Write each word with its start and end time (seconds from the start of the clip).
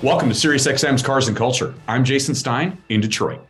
Welcome 0.00 0.28
to 0.28 0.34
SiriusXM's 0.36 1.02
Cars 1.02 1.26
and 1.26 1.36
Culture. 1.36 1.74
I'm 1.88 2.04
Jason 2.04 2.36
Stein 2.36 2.80
in 2.88 3.00
Detroit. 3.00 3.44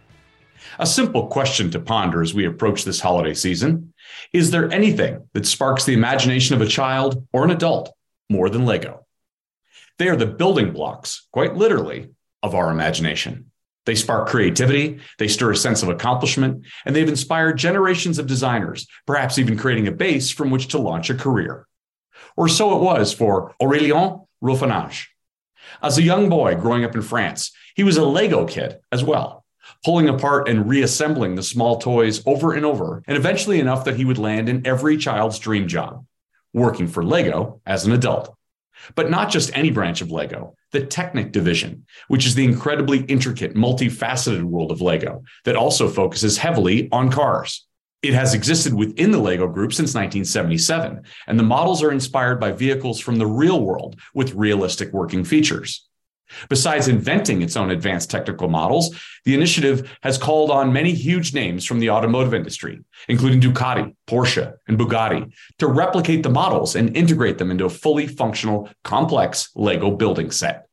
A 0.79 0.87
simple 0.87 1.27
question 1.27 1.71
to 1.73 1.79
ponder 1.79 2.23
as 2.23 2.33
we 2.33 2.47
approach 2.47 2.85
this 2.85 3.03
holiday 3.03 3.35
season 3.35 3.93
Is 4.33 4.51
there 4.51 4.73
anything 4.73 5.29
that 5.35 5.45
sparks 5.45 5.85
the 5.85 5.93
imagination 5.93 6.57
of 6.57 6.63
a 6.63 6.67
child 6.67 7.27
or 7.35 7.45
an 7.45 7.51
adult 7.51 7.95
more 8.31 8.49
than 8.49 8.65
Lego? 8.65 9.05
They 9.99 10.09
are 10.09 10.17
the 10.17 10.25
building 10.25 10.73
blocks, 10.73 11.29
quite 11.33 11.55
literally, 11.55 12.15
of 12.43 12.55
our 12.55 12.71
imagination. 12.71 13.51
They 13.85 13.95
spark 13.95 14.29
creativity, 14.29 15.01
they 15.19 15.29
stir 15.29 15.51
a 15.51 15.57
sense 15.57 15.83
of 15.83 15.91
accomplishment, 15.91 16.65
and 16.87 16.97
they've 16.97 17.07
inspired 17.07 17.59
generations 17.59 18.19
of 18.19 18.27
designers, 18.27 18.87
perhaps 19.07 19.39
even 19.39 19.59
creating 19.59 19.87
a 19.87 19.93
base 19.93 20.31
from 20.31 20.49
which 20.49 20.69
to 20.69 20.79
launch 20.79 21.11
a 21.11 21.15
career. 21.15 21.67
Or 22.39 22.49
so 22.49 22.75
it 22.75 22.83
was 22.83 23.13
for 23.13 23.55
Aurélien 23.61 24.27
Rouffiange 24.43 25.09
as 25.83 25.99
a 25.99 26.03
young 26.03 26.29
boy 26.29 26.55
growing 26.55 26.85
up 26.85 26.95
in 26.95 27.03
France, 27.03 27.53
he 27.75 27.85
was 27.85 27.97
a 27.97 28.05
Lego 28.05 28.47
kid 28.47 28.79
as 28.91 29.05
well, 29.05 29.45
pulling 29.85 30.09
apart 30.09 30.49
and 30.49 30.69
reassembling 30.69 31.35
the 31.35 31.43
small 31.43 31.79
toys 31.79 32.23
over 32.27 32.55
and 32.55 32.65
over, 32.65 33.03
and 33.07 33.17
eventually 33.17 33.61
enough 33.61 33.85
that 33.85 33.97
he 33.97 34.05
would 34.05 34.19
land 34.19 34.49
in 34.49 34.67
every 34.67 34.97
child's 34.97 35.39
dream 35.39 35.69
job, 35.69 36.05
working 36.53 36.89
for 36.89 37.05
Lego 37.05 37.61
as 37.65 37.87
an 37.87 37.93
adult. 37.93 38.35
But 38.95 39.11
not 39.11 39.31
just 39.31 39.57
any 39.57 39.71
branch 39.71 40.01
of 40.01 40.11
Lego, 40.11 40.55
the 40.73 40.85
Technic 40.85 41.33
division, 41.33 41.87
which 42.09 42.27
is 42.27 42.35
the 42.35 42.45
incredibly 42.45 43.01
intricate, 43.03 43.55
multifaceted 43.55 44.43
world 44.43 44.71
of 44.71 44.81
Lego 44.81 45.23
that 45.45 45.57
also 45.57 45.89
focuses 45.89 46.39
heavily 46.39 46.89
on 46.93 47.11
cars. 47.11 47.68
It 48.01 48.15
has 48.15 48.33
existed 48.33 48.73
within 48.73 49.11
the 49.11 49.19
LEGO 49.19 49.49
group 49.49 49.73
since 49.73 49.95
1977, 49.95 51.03
and 51.27 51.39
the 51.39 51.43
models 51.43 51.83
are 51.83 51.91
inspired 51.91 52.39
by 52.39 52.53
vehicles 52.53 53.01
from 53.01 53.17
the 53.17 53.27
real 53.27 53.61
world 53.61 53.99
with 54.15 54.35
realistic 54.35 54.93
working 54.93 55.25
features. 55.25 55.89
Besides 56.49 56.89
inventing 56.89 57.43
its 57.43 57.57
own 57.57 57.71
advanced 57.71 58.11
technical 58.11 58.49
models, 58.49 58.95
the 59.25 59.35
initiative 59.35 59.97
has 60.03 60.19
called 60.19 60.51
on 60.51 60.73
many 60.73 60.93
huge 60.93 61.35
names 61.35 61.65
from 61.65 61.81
the 61.81 61.91
automotive 61.91 62.35
industry, 62.35 62.81
including 63.09 63.41
Ducati, 63.41 63.97
Porsche, 64.07 64.55
and 64.69 64.79
Bugatti, 64.79 65.33
to 65.59 65.67
replicate 65.67 66.23
the 66.23 66.31
models 66.31 66.77
and 66.77 66.97
integrate 66.97 67.39
them 67.39 67.51
into 67.51 67.65
a 67.65 67.71
fully 67.71 68.07
functional, 68.07 68.69
complex 68.85 69.51
LEGO 69.57 69.93
building 69.93 70.31
set. 70.31 70.68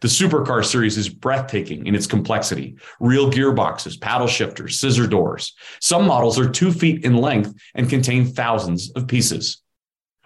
The 0.00 0.08
supercar 0.08 0.64
series 0.64 0.96
is 0.96 1.08
breathtaking 1.08 1.86
in 1.86 1.94
its 1.94 2.06
complexity 2.06 2.76
real 3.00 3.30
gearboxes, 3.30 4.00
paddle 4.00 4.26
shifters, 4.26 4.78
scissor 4.80 5.06
doors. 5.06 5.54
Some 5.80 6.06
models 6.06 6.38
are 6.38 6.48
two 6.48 6.72
feet 6.72 7.04
in 7.04 7.16
length 7.16 7.54
and 7.74 7.88
contain 7.88 8.26
thousands 8.26 8.90
of 8.92 9.06
pieces. 9.06 9.62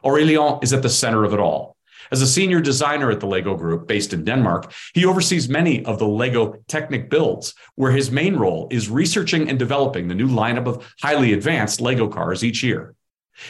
Aurélien 0.05 0.63
is 0.63 0.73
at 0.73 0.83
the 0.83 0.89
center 0.91 1.25
of 1.25 1.33
it 1.33 1.41
all. 1.41 1.77
As 2.13 2.21
a 2.21 2.27
senior 2.27 2.61
designer 2.61 3.11
at 3.11 3.21
the 3.21 3.27
Lego 3.27 3.57
Group 3.57 3.89
based 3.89 4.13
in 4.13 4.25
Denmark, 4.25 4.73
he 4.93 5.07
oversees 5.07 5.49
many 5.49 5.85
of 5.85 5.99
the 5.99 6.07
Lego 6.07 6.57
Technic 6.69 7.09
builds, 7.09 7.55
where 7.77 7.93
his 7.93 8.11
main 8.11 8.37
role 8.37 8.69
is 8.71 8.91
researching 8.91 9.49
and 9.49 9.59
developing 9.59 10.07
the 10.07 10.15
new 10.15 10.29
lineup 10.29 10.67
of 10.67 10.95
highly 11.03 11.33
advanced 11.33 11.81
Lego 11.81 12.07
cars 12.09 12.45
each 12.45 12.63
year. 12.63 12.95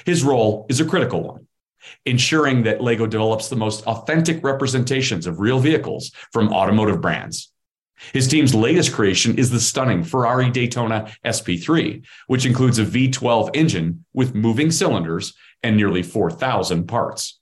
His 0.07 0.23
role 0.23 0.67
is 0.69 0.81
a 0.81 0.85
critical 0.85 1.23
one 1.23 1.47
ensuring 2.05 2.63
that 2.65 2.83
Lego 2.83 3.07
develops 3.07 3.49
the 3.49 3.57
most 3.57 3.87
authentic 3.87 4.43
representations 4.45 5.27
of 5.27 5.41
real 5.41 5.59
vehicles 5.59 6.13
from 6.33 6.53
automotive 6.53 7.01
brands. 7.01 7.51
His 8.13 8.29
team's 8.29 8.55
latest 8.55 8.93
creation 8.93 9.39
is 9.39 9.51
the 9.51 9.61
stunning 9.61 10.03
Ferrari 10.03 10.51
Daytona 10.51 11.13
SP3, 11.25 12.05
which 12.27 12.47
includes 12.47 12.79
a 12.79 12.85
V12 12.85 13.51
engine 13.55 14.05
with 14.13 14.35
moving 14.35 14.71
cylinders 14.71 15.35
and 15.63 15.77
nearly 15.77 16.03
4,000 16.03 16.87
parts. 16.87 17.39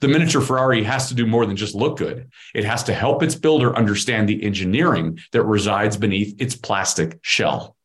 The 0.00 0.08
miniature 0.08 0.42
Ferrari 0.42 0.84
has 0.84 1.08
to 1.08 1.14
do 1.14 1.26
more 1.26 1.46
than 1.46 1.56
just 1.56 1.74
look 1.74 1.98
good. 1.98 2.30
It 2.54 2.64
has 2.64 2.84
to 2.84 2.94
help 2.94 3.22
its 3.22 3.34
builder 3.34 3.74
understand 3.74 4.28
the 4.28 4.42
engineering 4.42 5.18
that 5.32 5.42
resides 5.44 5.96
beneath 5.96 6.40
its 6.40 6.54
plastic 6.54 7.18
shell. 7.22 7.76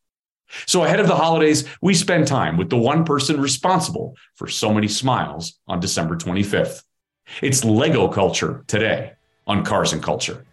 So 0.65 0.83
ahead 0.83 0.99
of 0.99 1.07
the 1.07 1.15
holidays, 1.15 1.65
we 1.81 1.93
spend 1.93 2.27
time 2.27 2.57
with 2.57 2.69
the 2.69 2.77
one 2.77 3.03
person 3.03 3.41
responsible 3.41 4.15
for 4.35 4.47
so 4.47 4.73
many 4.73 4.87
smiles 4.87 5.59
on 5.67 5.79
December 5.79 6.15
25th. 6.15 6.83
It's 7.41 7.63
Lego 7.63 8.07
culture 8.07 8.63
today 8.67 9.13
on 9.47 9.63
Cars 9.63 9.93
and 9.93 10.01
Culture. 10.01 10.45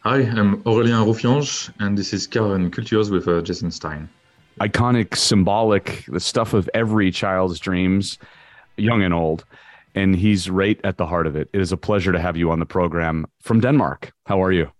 Hi, 0.00 0.20
I'm 0.20 0.62
Aurélien 0.62 1.04
Rouffiange, 1.04 1.72
and 1.80 1.98
this 1.98 2.12
is 2.12 2.26
Car 2.26 2.54
and 2.54 2.72
Cultures 2.72 3.10
with 3.10 3.26
uh, 3.26 3.40
Jason 3.42 3.70
Stein. 3.70 4.08
Iconic, 4.60 5.16
symbolic, 5.16 6.04
the 6.06 6.20
stuff 6.20 6.54
of 6.54 6.70
every 6.72 7.10
child's 7.10 7.58
dreams, 7.58 8.18
young 8.76 9.02
and 9.02 9.12
old. 9.12 9.44
And 9.94 10.14
he's 10.14 10.50
right 10.50 10.78
at 10.84 10.98
the 10.98 11.06
heart 11.06 11.26
of 11.26 11.36
it. 11.36 11.48
It 11.52 11.60
is 11.60 11.72
a 11.72 11.76
pleasure 11.76 12.12
to 12.12 12.20
have 12.20 12.36
you 12.36 12.50
on 12.50 12.60
the 12.60 12.66
program 12.66 13.26
from 13.40 13.60
Denmark. 13.60 14.12
How 14.26 14.42
are 14.42 14.52
you? 14.52 14.70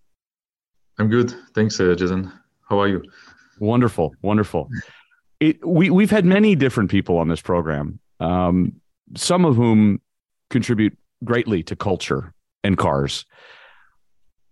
I'm 0.99 1.09
good. 1.09 1.35
Thanks, 1.55 1.81
uh, 1.81 1.95
Jason. 1.95 2.31
How 2.69 2.79
are 2.81 2.89
you? 2.89 3.03
Wonderful, 3.59 4.15
wonderful. 4.23 4.69
It, 5.41 5.67
we 5.67 5.91
we've 5.91 6.11
had 6.11 6.25
many 6.25 6.55
different 6.55 6.91
people 6.91 7.19
on 7.19 7.29
this 7.29 7.41
program, 7.41 7.99
um, 8.21 8.73
some 9.17 9.45
of 9.45 9.57
whom 9.57 10.01
contribute 10.51 10.97
greatly 11.25 11.63
to 11.65 11.77
culture 11.77 12.33
and 12.65 12.77
cars. 12.79 13.25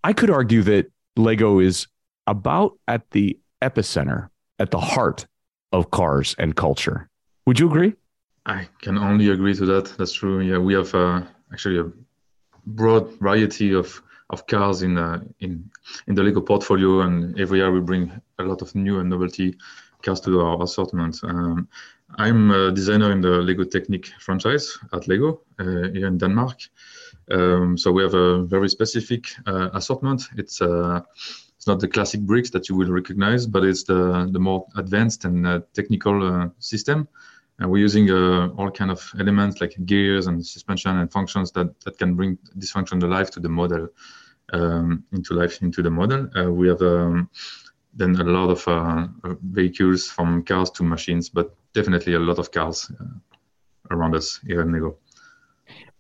I 0.03 0.13
could 0.13 0.31
argue 0.31 0.63
that 0.63 0.91
Lego 1.17 1.59
is 1.61 1.87
about 2.27 2.79
at 2.89 3.11
the 3.11 3.39
epicenter, 3.63 4.29
at 4.59 4.71
the 4.71 4.81
heart 4.81 5.27
of 5.73 5.91
cars 5.91 6.35
and 6.39 6.55
culture. 6.55 7.09
Would 7.47 7.59
you 7.59 7.69
agree? 7.69 7.95
I 8.47 8.69
can 8.83 8.99
only 8.99 9.31
agree 9.31 9.55
to 9.55 9.65
that. 9.67 9.95
That's 9.97 10.13
true. 10.13 10.41
Yeah, 10.41 10.59
we 10.59 10.75
have 10.75 10.95
uh, 10.95 11.23
actually 11.53 11.79
a 11.79 11.91
broad 12.67 13.19
variety 13.19 13.73
of 13.75 14.03
of 14.31 14.47
cars 14.47 14.83
in 14.83 14.99
uh, 14.99 15.21
in 15.41 15.71
in 16.07 16.15
the 16.15 16.23
Lego 16.23 16.41
portfolio, 16.41 17.01
and 17.01 17.39
every 17.39 17.59
year 17.59 17.73
we 17.73 17.81
bring 17.81 18.11
a 18.39 18.43
lot 18.43 18.63
of 18.63 18.75
new 18.75 19.01
and 19.01 19.11
novelty 19.11 19.57
cars 20.03 20.21
to 20.21 20.41
our 20.41 20.63
assortment. 20.63 21.21
Um, 21.23 21.69
I'm 22.19 22.51
a 22.51 22.71
designer 22.71 23.11
in 23.13 23.21
the 23.21 23.43
Lego 23.43 23.65
Technic 23.65 24.07
franchise 24.21 24.79
at 24.93 25.09
Lego 25.09 25.41
uh, 25.59 25.89
here 25.93 26.07
in 26.07 26.19
Denmark. 26.19 26.59
Um, 27.31 27.79
so 27.79 27.91
we 27.91 28.03
have 28.03 28.15
a 28.15 28.45
very 28.45 28.69
specific 28.69 29.27
uh, 29.47 29.71
assortment. 29.73 30.23
It's 30.37 30.61
uh, 30.61 31.01
it's 31.57 31.67
not 31.67 31.81
the 31.81 31.89
classic 31.89 32.21
bricks 32.21 32.51
that 32.51 32.69
you 32.69 32.77
will 32.77 32.93
recognize, 32.93 33.47
but 33.47 33.65
it's 33.65 33.85
the 33.85 34.29
the 34.31 34.39
more 34.39 34.67
advanced 34.77 35.25
and 35.25 35.47
uh, 35.47 35.61
technical 35.73 36.23
uh, 36.23 36.49
system 36.59 37.09
and 37.61 37.71
we're 37.71 37.79
using 37.79 38.11
uh, 38.11 38.49
all 38.59 38.69
kind 38.69 38.91
of 38.91 39.13
elements 39.21 39.61
like 39.61 39.77
gears 39.87 40.27
and 40.27 40.45
suspension 40.45 40.99
and 40.99 41.13
functions 41.13 41.53
that, 41.53 41.69
that 41.83 41.97
can 41.99 42.17
bring 42.17 42.37
this 42.57 42.73
function 42.73 42.99
to 42.99 43.07
life 43.07 43.31
to 43.31 43.39
the 43.39 43.49
model 43.49 43.89
um, 44.53 45.05
into 45.13 45.35
life 45.35 45.63
into 45.63 45.81
the 45.81 45.91
model 45.91 46.29
we 46.53 46.67
have 46.67 46.83
um, 46.83 47.31
then 47.97 48.17
a 48.17 48.25
lot 48.25 48.51
of 48.51 48.67
uh, 48.67 49.07
vehicles 49.43 50.07
from 50.07 50.43
cars 50.45 50.71
to 50.71 50.83
machines 50.83 51.29
but 51.29 51.55
definitely 51.73 52.15
a 52.15 52.19
lot 52.19 52.39
of 52.39 52.51
cars 52.51 52.91
uh, 53.01 53.95
around 53.95 54.15
us 54.15 54.41
here 54.47 54.63
in 54.63 54.73
Lego 54.73 54.97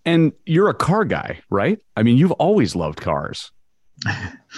and 0.04 0.32
you're 0.44 0.68
a 0.68 0.74
car 0.74 1.04
guy 1.04 1.40
right? 1.50 1.80
I 1.96 2.02
mean 2.02 2.16
you've 2.16 2.32
always 2.32 2.76
loved 2.76 3.00
cars. 3.00 3.52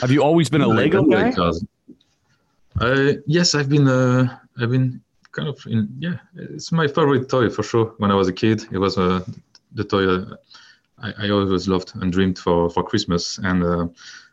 Have 0.00 0.10
you 0.10 0.22
always 0.22 0.48
been 0.48 0.62
a 0.62 0.68
lego 0.68 1.02
guy? 1.04 1.32
uh, 2.80 3.12
yes 3.26 3.54
i've 3.54 3.70
been 3.70 3.88
uh, 3.88 4.38
i've 4.58 4.70
been 4.70 5.00
kind 5.36 5.48
of 5.48 5.60
in, 5.66 5.88
yeah, 5.98 6.16
it's 6.34 6.72
my 6.72 6.88
favorite 6.88 7.28
toy 7.28 7.50
for 7.50 7.62
sure. 7.62 7.94
When 7.98 8.10
I 8.10 8.14
was 8.14 8.28
a 8.28 8.32
kid, 8.32 8.64
it 8.72 8.78
was 8.78 8.96
uh, 8.96 9.20
the 9.72 9.84
toy 9.84 10.08
uh, 10.08 10.36
I, 10.98 11.12
I, 11.24 11.30
always 11.30 11.68
loved 11.68 11.92
and 11.96 12.10
dreamed 12.10 12.38
for 12.38 12.70
for 12.70 12.82
Christmas 12.82 13.38
and 13.38 13.62
uh, 13.62 13.86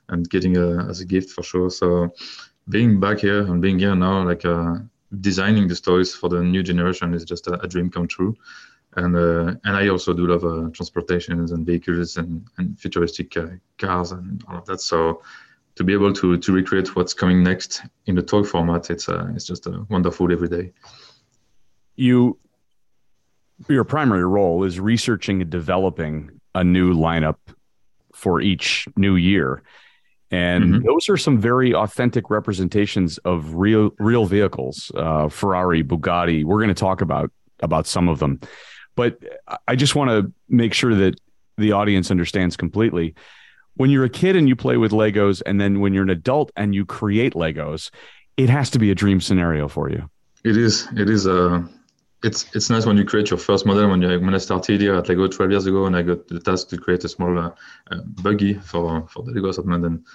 and 0.10 0.30
getting 0.30 0.56
a, 0.57 0.88
as 0.89 1.01
a 1.01 1.06
gift 1.06 1.31
for 1.31 1.44
sure. 1.44 1.69
So 1.69 2.13
being 2.69 3.00
back 3.00 3.19
here 3.19 3.42
and 3.42 3.62
being 3.62 3.80
here 3.80 3.95
now, 3.95 4.24
like 4.24 4.45
uh, 4.45 4.75
designing 5.21 5.68
the 5.68 5.75
toys 5.75 6.13
for 6.13 6.30
the 6.30 6.42
new 6.42 6.63
generation 6.63 7.13
is 7.13 7.24
just 7.24 7.48
a, 7.48 7.60
a 7.62 7.68
dream 7.68 7.89
come 7.89 8.07
true. 8.07 8.36
And 8.95 9.15
uh, 9.15 9.56
and 9.63 9.75
I 9.75 9.88
also 9.88 10.13
do 10.13 10.27
love 10.27 10.44
uh, 10.45 10.69
transportations 10.69 11.51
and 11.51 11.65
vehicles 11.65 12.18
and, 12.18 12.45
and 12.57 12.80
futuristic 12.80 13.36
cars 13.77 14.12
and 14.12 14.44
all 14.48 14.57
of 14.57 14.65
that. 14.65 14.81
So 14.81 15.24
to 15.75 15.83
be 15.83 15.94
able 15.94 16.13
to 16.13 16.38
to 16.38 16.51
recreate 16.54 16.95
what's 16.95 17.13
coming 17.13 17.44
next 17.44 17.81
in 18.06 18.15
the 18.15 18.21
toy 18.21 18.44
format, 18.44 18.89
it's 18.92 19.09
uh, 19.09 19.27
it's 19.36 19.45
just 19.45 19.66
a 19.66 19.86
wonderful 19.89 20.31
every 20.31 20.48
day. 20.48 20.71
You, 21.95 22.38
your 23.69 23.83
primary 23.83 24.25
role 24.25 24.63
is 24.63 24.80
researching 24.80 25.42
and 25.42 25.50
developing 25.50 26.39
a 26.56 26.63
new 26.63 26.94
lineup 26.94 27.38
for 28.13 28.42
each 28.42 28.88
new 28.95 29.16
year. 29.16 29.63
And 30.33 30.63
mm-hmm. 30.63 30.88
those 30.88 31.09
are 31.09 31.18
some 31.18 31.38
very 31.38 31.75
authentic 31.75 32.31
representations 32.31 33.19
of 33.19 33.53
real 33.53 33.91
real 34.00 34.25
vehicles. 34.25 34.91
Uh, 34.95 35.30
Ferrari, 35.30 35.83
Bugatti. 35.83 36.44
We're 36.44 36.57
going 36.57 36.69
to 36.69 36.74
talk 36.74 37.01
about 37.01 37.31
about 37.59 37.85
some 37.85 38.09
of 38.09 38.18
them, 38.18 38.39
but 38.95 39.19
I 39.68 39.75
just 39.75 39.94
want 39.94 40.09
to 40.09 40.33
make 40.50 40.74
sure 40.74 40.95
that 40.95 41.19
the 41.59 41.74
audience 41.74 42.09
understands 42.09 42.57
completely. 42.57 43.13
When 43.75 43.91
you're 43.91 44.06
a 44.06 44.09
kid 44.09 44.35
and 44.35 44.50
you 44.50 44.56
play 44.56 44.77
with 44.77 44.91
Legos, 44.91 45.44
and 45.45 45.62
then 45.62 45.81
when 45.81 45.94
you're 45.94 46.03
an 46.03 46.09
adult 46.09 46.51
and 46.56 46.74
you 46.74 46.83
create 46.83 47.35
Legos, 47.35 47.91
it 48.35 48.50
has 48.50 48.71
to 48.71 48.80
be 48.80 48.89
a 48.89 48.95
dream 48.95 49.21
scenario 49.21 49.68
for 49.68 49.91
you. 49.91 50.09
It 50.44 50.57
is. 50.57 50.88
It 50.97 51.12
is 51.12 51.27
a. 51.27 51.69
It's 52.24 52.46
it's 52.56 52.70
nice 52.70 52.86
when 52.86 52.98
you 52.98 53.04
create 53.04 53.30
your 53.30 53.38
first 53.38 53.66
model. 53.66 53.90
When 53.90 54.02
you 54.02 54.20
when 54.20 54.34
I 54.34 54.38
started 54.38 54.80
here 54.80 54.96
at 54.96 55.10
Lego 55.10 55.28
12 55.28 55.52
years 55.52 55.66
ago, 55.66 55.86
and 55.86 55.96
I 55.96 56.04
got 56.04 56.28
the 56.30 56.40
task 56.40 56.70
to 56.70 56.78
create 56.78 57.04
a 57.04 57.10
small 57.10 57.38
uh, 57.38 57.52
uh, 57.92 58.02
buggy 58.22 58.54
for 58.54 59.06
for 59.10 59.24
the 59.24 59.31
Lego 59.31 59.50
assortment, 59.50 59.86
and 59.86 60.06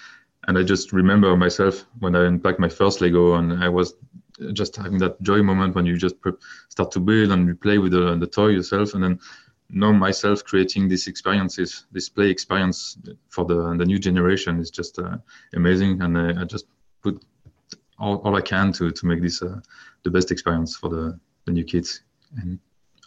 and 0.46 0.56
I 0.56 0.62
just 0.62 0.92
remember 0.92 1.36
myself 1.36 1.84
when 1.98 2.16
I 2.16 2.24
unpacked 2.24 2.60
my 2.60 2.68
first 2.70 3.02
Lego, 3.02 3.34
and 3.34 3.62
I 3.62 3.68
was 3.68 3.94
just 4.54 4.76
having 4.76 4.98
that 4.98 5.20
joy 5.22 5.42
moment 5.42 5.74
when 5.74 5.84
you 5.84 5.98
just 5.98 6.18
pre- 6.20 6.32
start 6.70 6.90
to 6.92 7.00
build 7.00 7.30
and 7.30 7.46
you 7.46 7.54
play 7.54 7.76
with 7.76 7.92
the, 7.92 8.16
the 8.16 8.26
toy 8.26 8.48
yourself, 8.48 8.94
and 8.94 9.02
then 9.02 9.20
know 9.68 9.92
myself 9.92 10.42
creating 10.44 10.88
these 10.88 11.08
experiences, 11.08 11.84
this 11.92 12.08
play 12.08 12.30
experience 12.30 12.96
for 13.28 13.44
the 13.44 13.76
the 13.76 13.84
new 13.84 13.98
generation 13.98 14.60
is 14.60 14.70
just 14.70 14.98
uh, 14.98 15.18
amazing, 15.52 16.00
and 16.00 16.16
I, 16.16 16.40
I, 16.40 16.44
just 16.44 16.66
put 17.02 17.22
all, 17.98 18.16
all 18.24 18.34
I 18.34 18.40
can 18.40 18.72
to 18.72 18.90
to 18.90 19.06
make 19.06 19.20
this 19.20 19.42
uh, 19.42 19.60
the 20.04 20.10
best 20.10 20.30
experience 20.30 20.74
for 20.74 20.88
the 20.88 21.20
the 21.48 21.54
new 21.54 21.64
kids 21.64 22.02
and 22.36 22.58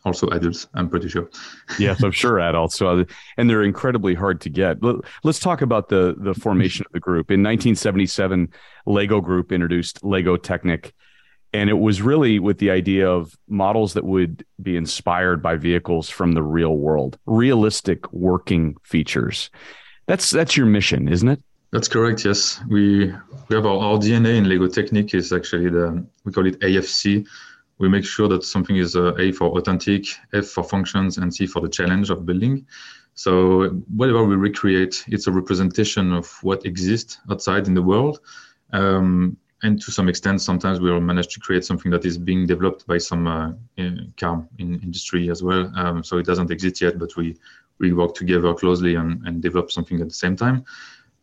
also 0.04 0.28
adults 0.30 0.68
i'm 0.74 0.90
pretty 0.90 1.08
sure. 1.08 1.30
Yes 1.80 2.04
i'm 2.04 2.12
sure 2.12 2.40
adults. 2.40 2.76
So 2.76 3.02
uh, 3.02 3.04
and 3.38 3.50
they're 3.50 3.64
incredibly 3.64 4.16
hard 4.16 4.42
to 4.42 4.50
get. 4.50 4.78
Let's 5.24 5.40
talk 5.40 5.62
about 5.62 5.90
the 5.90 6.16
the 6.18 6.34
formation 6.34 6.86
of 6.86 6.92
the 6.92 7.00
group. 7.00 7.30
In 7.32 7.42
1977 7.42 8.50
lego 8.86 9.22
group 9.22 9.52
introduced 9.52 10.04
lego 10.04 10.38
technic 10.38 10.94
and 11.54 11.70
it 11.70 11.74
was 11.74 12.02
really 12.02 12.40
with 12.40 12.58
the 12.60 12.72
idea 12.72 13.10
of 13.10 13.38
models 13.48 13.94
that 13.94 14.06
would 14.06 14.46
be 14.62 14.78
inspired 14.78 15.42
by 15.44 15.56
vehicles 15.56 16.10
from 16.10 16.32
the 16.32 16.44
real 16.44 16.78
world 16.78 17.18
realistic 17.26 18.12
working 18.12 18.76
features. 18.84 19.50
That's 20.08 20.32
that's 20.32 20.58
your 20.58 20.66
mission 20.66 21.08
isn't 21.08 21.30
it? 21.30 21.42
That's 21.72 21.88
correct 21.88 22.26
yes. 22.26 22.60
We 22.70 23.14
we 23.48 23.56
have 23.56 23.66
our, 23.66 23.78
our 23.78 23.98
dna 24.00 24.36
in 24.38 24.50
lego 24.50 24.68
technic 24.68 25.14
is 25.14 25.32
actually 25.32 25.70
the 25.70 26.06
we 26.26 26.32
call 26.32 26.48
it 26.48 26.60
afc 26.62 27.28
we 27.82 27.90
make 27.90 28.06
sure 28.06 28.30
that 28.30 28.44
something 28.44 28.78
is 28.78 28.96
uh, 28.96 29.14
A 29.16 29.32
for 29.32 29.58
authentic, 29.58 30.06
F 30.34 30.46
for 30.46 30.64
functions, 30.64 31.18
and 31.18 31.34
C 31.34 31.48
for 31.48 31.62
the 31.62 31.70
challenge 31.70 32.12
of 32.12 32.26
building. 32.26 32.66
So 33.16 33.70
whatever 34.00 34.24
we 34.24 34.36
recreate, 34.36 35.04
it's 35.08 35.28
a 35.28 35.32
representation 35.32 36.14
of 36.14 36.26
what 36.44 36.66
exists 36.66 37.18
outside 37.30 37.68
in 37.68 37.74
the 37.74 37.82
world. 37.82 38.20
Um, 38.72 39.36
and 39.64 39.82
to 39.82 39.92
some 39.92 40.08
extent, 40.10 40.42
sometimes 40.42 40.80
we 40.80 40.92
will 40.92 41.02
manage 41.02 41.34
to 41.34 41.40
create 41.40 41.66
something 41.66 41.92
that 41.92 42.06
is 42.06 42.18
being 42.18 42.48
developed 42.48 42.88
by 42.88 43.00
some 43.00 43.28
uh, 43.28 43.52
car 44.18 44.48
in 44.60 44.80
industry 44.82 45.30
as 45.30 45.44
well. 45.44 45.72
Um, 45.76 46.04
so 46.04 46.18
it 46.18 46.26
doesn't 46.26 46.52
exist 46.52 46.82
yet, 46.82 46.98
but 46.98 47.16
we 47.16 47.36
we 47.80 47.94
work 47.94 48.14
together 48.14 48.54
closely 48.54 48.94
and, 48.96 49.26
and 49.26 49.42
develop 49.42 49.72
something 49.72 50.00
at 50.02 50.08
the 50.08 50.14
same 50.14 50.36
time. 50.36 50.64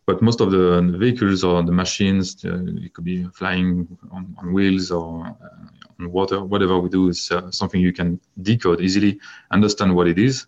But 0.05 0.21
most 0.21 0.41
of 0.41 0.51
the, 0.51 0.81
the 0.91 0.97
vehicles 0.97 1.43
or 1.43 1.63
the 1.63 1.71
machines, 1.71 2.43
uh, 2.43 2.65
it 2.85 2.93
could 2.93 3.05
be 3.05 3.23
flying 3.33 3.87
on, 4.11 4.35
on 4.39 4.51
wheels 4.51 4.91
or 4.91 5.25
uh, 5.27 5.69
water, 5.99 6.43
whatever 6.43 6.79
we 6.79 6.89
do 6.89 7.09
is 7.09 7.31
uh, 7.31 7.51
something 7.51 7.81
you 7.81 7.93
can 7.93 8.19
decode 8.41 8.81
easily, 8.81 9.19
understand 9.51 9.95
what 9.95 10.07
it 10.07 10.17
is, 10.17 10.47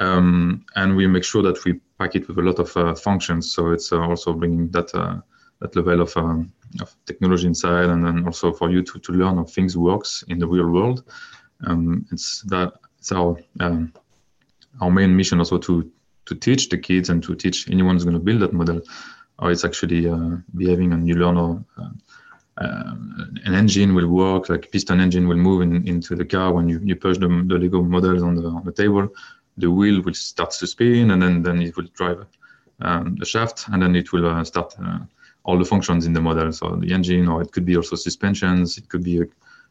um, 0.00 0.64
and 0.76 0.96
we 0.96 1.06
make 1.06 1.24
sure 1.24 1.42
that 1.42 1.64
we 1.64 1.80
pack 1.98 2.14
it 2.14 2.28
with 2.28 2.38
a 2.38 2.42
lot 2.42 2.58
of 2.58 2.76
uh, 2.76 2.94
functions. 2.94 3.52
So 3.52 3.72
it's 3.72 3.92
uh, 3.92 4.00
also 4.00 4.32
bringing 4.32 4.70
that 4.70 4.94
uh, 4.94 5.20
that 5.60 5.76
level 5.76 6.00
of, 6.00 6.16
um, 6.16 6.52
of 6.80 6.96
technology 7.04 7.46
inside, 7.46 7.90
and 7.90 8.04
then 8.04 8.24
also 8.24 8.52
for 8.52 8.70
you 8.70 8.82
to, 8.82 8.98
to 8.98 9.12
learn 9.12 9.36
how 9.36 9.44
things 9.44 9.76
works 9.76 10.24
in 10.28 10.38
the 10.38 10.46
real 10.46 10.70
world. 10.70 11.04
Um, 11.66 12.06
it's 12.10 12.42
that 12.42 12.72
it's 12.98 13.12
our 13.12 13.36
um, 13.60 13.92
our 14.80 14.90
main 14.90 15.16
mission 15.16 15.38
also 15.38 15.58
to 15.58 15.90
to 16.26 16.34
teach 16.34 16.68
the 16.68 16.78
kids 16.78 17.10
and 17.10 17.22
to 17.24 17.34
teach 17.34 17.68
anyone 17.70 17.94
who's 17.94 18.04
going 18.04 18.14
to 18.14 18.20
build 18.20 18.40
that 18.40 18.52
model 18.52 18.80
how 19.40 19.48
it's 19.48 19.64
actually 19.64 20.08
uh, 20.08 20.36
behaving, 20.54 20.92
and 20.92 21.08
you 21.08 21.14
learn 21.14 21.36
how 21.36 21.64
an 22.56 23.54
engine 23.54 23.94
will 23.94 24.08
work, 24.08 24.48
like 24.48 24.70
piston 24.70 25.00
engine 25.00 25.28
will 25.28 25.36
move 25.36 25.62
in, 25.62 25.86
into 25.86 26.14
the 26.14 26.24
car 26.24 26.52
when 26.52 26.68
you, 26.68 26.80
you 26.82 26.96
push 26.96 27.18
the, 27.18 27.28
the 27.46 27.58
Lego 27.58 27.82
models 27.82 28.22
on 28.22 28.34
the, 28.34 28.46
on 28.46 28.64
the 28.64 28.72
table. 28.72 29.08
The 29.56 29.70
wheel 29.70 30.02
will 30.02 30.14
start 30.14 30.50
to 30.52 30.66
spin 30.66 31.10
and 31.10 31.22
then, 31.22 31.42
then 31.42 31.62
it 31.62 31.76
will 31.76 31.88
drive 31.94 32.26
um, 32.82 33.16
the 33.18 33.26
shaft 33.26 33.66
and 33.68 33.82
then 33.82 33.94
it 33.96 34.12
will 34.12 34.26
uh, 34.26 34.44
start 34.44 34.74
uh, 34.82 34.98
all 35.44 35.58
the 35.58 35.64
functions 35.64 36.06
in 36.06 36.12
the 36.12 36.20
model. 36.20 36.52
So 36.52 36.76
the 36.76 36.92
engine, 36.92 37.28
or 37.28 37.42
it 37.42 37.52
could 37.52 37.64
be 37.64 37.76
also 37.76 37.96
suspensions, 37.96 38.78
it 38.78 38.88
could 38.88 39.04
be 39.04 39.22
uh, 39.22 39.24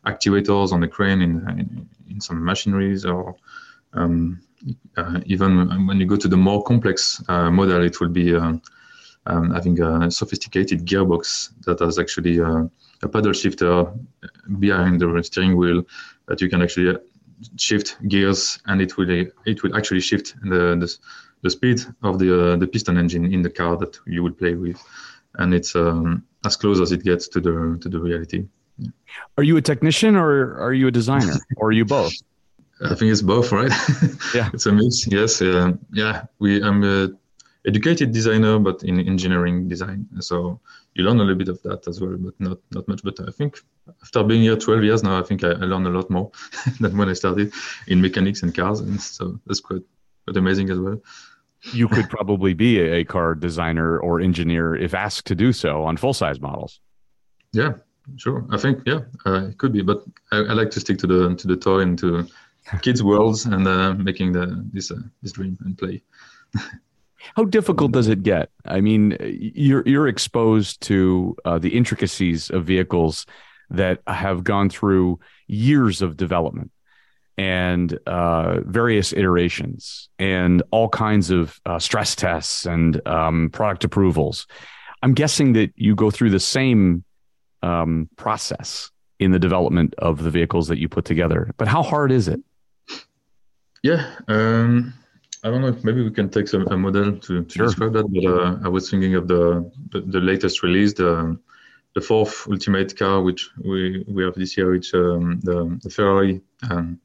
actuators 0.05 0.71
on 0.71 0.79
the 0.79 0.87
crane 0.87 1.21
in, 1.21 1.47
in, 1.49 1.89
in 2.09 2.21
some 2.21 2.43
machineries 2.43 3.05
or 3.05 3.35
um, 3.93 4.41
uh, 4.97 5.19
even 5.25 5.87
when 5.87 5.99
you 5.99 6.05
go 6.05 6.15
to 6.15 6.27
the 6.27 6.37
more 6.37 6.63
complex 6.63 7.23
uh, 7.29 7.49
model, 7.49 7.83
it 7.83 7.99
will 7.99 8.09
be 8.09 8.35
um, 9.29 9.51
having 9.51 9.79
a 9.81 10.11
sophisticated 10.11 10.85
gearbox 10.85 11.51
that 11.65 11.79
has 11.79 11.99
actually 11.99 12.39
uh, 12.39 12.63
a 13.01 13.07
paddle 13.07 13.33
shifter 13.33 13.85
behind 14.59 14.99
the 14.99 15.21
steering 15.23 15.55
wheel 15.55 15.83
that 16.27 16.41
you 16.41 16.49
can 16.49 16.61
actually 16.61 16.89
uh, 16.89 16.97
shift 17.57 17.97
gears 18.07 18.59
and 18.65 18.81
it 18.81 18.97
will 18.97 19.09
it 19.45 19.63
will 19.63 19.75
actually 19.75 20.01
shift 20.01 20.35
the 20.41 20.75
the, 20.81 20.97
the 21.41 21.49
speed 21.49 21.79
of 22.03 22.19
the 22.19 22.53
uh, 22.53 22.55
the 22.57 22.67
piston 22.67 22.97
engine 22.97 23.25
in 23.33 23.41
the 23.41 23.49
car 23.49 23.77
that 23.77 23.99
you 24.05 24.23
will 24.23 24.33
play 24.33 24.55
with. 24.55 24.81
And 25.35 25.53
it's 25.53 25.75
um, 25.75 26.23
as 26.45 26.55
close 26.55 26.79
as 26.81 26.91
it 26.91 27.03
gets 27.03 27.27
to 27.29 27.39
the 27.39 27.77
to 27.81 27.89
the 27.89 27.99
reality. 27.99 28.47
Are 29.37 29.43
you 29.43 29.57
a 29.57 29.61
technician 29.61 30.15
or 30.15 30.57
are 30.59 30.73
you 30.73 30.87
a 30.87 30.91
designer? 30.91 31.35
Or 31.57 31.69
are 31.69 31.73
you 31.73 31.85
both? 31.85 32.13
I 32.81 32.95
think 32.95 33.11
it's 33.11 33.21
both 33.21 33.51
right? 33.51 33.71
Yeah. 34.33 34.49
It's 34.53 34.65
a 34.65 34.71
mix 34.71 35.05
yes. 35.07 35.41
Uh, 35.41 35.73
yeah 35.91 36.25
we 36.39 36.63
i'm 36.63 36.83
a 36.83 37.09
educated 37.65 38.11
designer, 38.11 38.59
but 38.59 38.83
in 38.83 38.99
engineering 38.99 39.67
design. 39.67 40.07
So 40.19 40.59
you 40.93 41.03
learn 41.03 41.17
a 41.17 41.23
little 41.23 41.35
bit 41.35 41.49
of 41.49 41.61
that 41.63 41.87
as 41.87 41.99
well, 41.99 42.17
but 42.17 42.39
not 42.39 42.59
not 42.71 42.87
much. 42.87 43.03
But 43.03 43.19
I 43.19 43.31
think 43.31 43.59
after 44.01 44.23
being 44.23 44.41
here 44.41 44.55
12 44.55 44.83
years 44.83 45.03
now, 45.03 45.19
I 45.19 45.23
think 45.23 45.43
I, 45.43 45.49
I 45.49 45.65
learned 45.65 45.87
a 45.87 45.91
lot 45.91 46.09
more 46.09 46.31
than 46.79 46.97
when 46.97 47.09
I 47.09 47.13
started 47.13 47.53
in 47.87 48.01
mechanics 48.01 48.43
and 48.43 48.55
cars, 48.55 48.79
and 48.79 48.99
so 49.01 49.39
that's 49.45 49.59
quite 49.59 49.83
quite 50.25 50.37
amazing 50.37 50.69
as 50.69 50.79
well. 50.79 51.01
You 51.73 51.89
could 51.89 52.09
probably 52.09 52.53
be 52.53 52.79
a, 52.79 52.99
a 52.99 53.03
car 53.03 53.35
designer 53.35 53.99
or 53.99 54.21
engineer 54.21 54.75
if 54.75 54.93
asked 54.93 55.27
to 55.27 55.35
do 55.35 55.51
so 55.51 55.83
on 55.83 55.97
full 55.97 56.13
size 56.13 56.39
models. 56.39 56.79
Yeah, 57.51 57.73
sure. 58.15 58.45
I 58.49 58.57
think 58.57 58.83
yeah, 58.85 59.01
uh, 59.25 59.47
it 59.49 59.57
could 59.57 59.73
be, 59.73 59.81
but 59.81 60.03
I, 60.31 60.37
I, 60.37 60.53
like 60.53 60.71
to 60.71 60.79
stick 60.79 60.99
to 60.99 61.07
the 61.07 61.35
to 61.35 61.47
the 61.47 61.57
toy 61.57 61.79
and 61.79 61.99
to 61.99 62.27
kids' 62.81 63.03
worlds 63.03 63.45
and 63.45 63.67
uh, 63.67 63.93
making 63.93 64.31
the 64.31 64.65
this 64.71 64.91
uh, 64.91 65.01
this 65.21 65.33
dream 65.33 65.57
and 65.65 65.77
play. 65.77 66.01
How 67.35 67.43
difficult 67.45 67.91
does 67.91 68.07
it 68.07 68.23
get? 68.23 68.49
I 68.65 68.81
mean, 68.81 69.17
you're 69.19 69.83
you're 69.85 70.07
exposed 70.07 70.81
to 70.81 71.35
uh, 71.45 71.59
the 71.59 71.75
intricacies 71.75 72.49
of 72.49 72.65
vehicles 72.65 73.25
that 73.69 74.01
have 74.07 74.43
gone 74.43 74.69
through 74.69 75.19
years 75.47 76.01
of 76.01 76.17
development 76.17 76.71
and 77.37 77.97
uh, 78.05 78.59
various 78.61 79.13
iterations 79.13 80.09
and 80.19 80.61
all 80.71 80.89
kinds 80.89 81.29
of 81.29 81.59
uh, 81.65 81.79
stress 81.79 82.15
tests 82.15 82.65
and 82.65 83.05
um, 83.07 83.49
product 83.51 83.83
approvals. 83.83 84.47
I'm 85.01 85.13
guessing 85.13 85.53
that 85.53 85.71
you 85.75 85.95
go 85.95 86.11
through 86.11 86.31
the 86.31 86.39
same 86.39 87.05
um, 87.61 88.09
process 88.17 88.91
in 89.19 89.31
the 89.31 89.39
development 89.39 89.93
of 89.97 90.23
the 90.23 90.29
vehicles 90.29 90.67
that 90.67 90.79
you 90.79 90.89
put 90.89 91.05
together. 91.05 91.53
But 91.57 91.67
how 91.67 91.83
hard 91.83 92.11
is 92.11 92.27
it? 92.27 92.41
Yeah, 93.83 94.13
um, 94.27 94.93
I 95.43 95.49
don't 95.49 95.61
know. 95.61 95.67
if 95.67 95.83
Maybe 95.83 96.03
we 96.03 96.11
can 96.11 96.29
take 96.29 96.47
some, 96.47 96.67
a 96.67 96.77
model 96.77 97.17
to, 97.17 97.43
to 97.43 97.49
sure. 97.49 97.67
describe 97.67 97.93
that. 97.93 98.11
But 98.11 98.25
uh, 98.25 98.59
I 98.65 98.67
was 98.67 98.89
thinking 98.89 99.15
of 99.15 99.27
the 99.27 99.71
the, 99.91 100.01
the 100.01 100.19
latest 100.19 100.63
release, 100.63 100.93
the 100.93 101.37
the 101.95 102.01
fourth 102.01 102.47
ultimate 102.49 102.97
car, 102.97 103.21
which 103.21 103.49
we, 103.63 104.05
we 104.07 104.23
have 104.23 104.35
this 104.35 104.55
year, 104.57 104.71
which 104.71 104.93
um, 104.93 105.39
the, 105.41 105.79
the 105.83 105.89
Ferrari 105.89 106.41
um, 106.69 106.99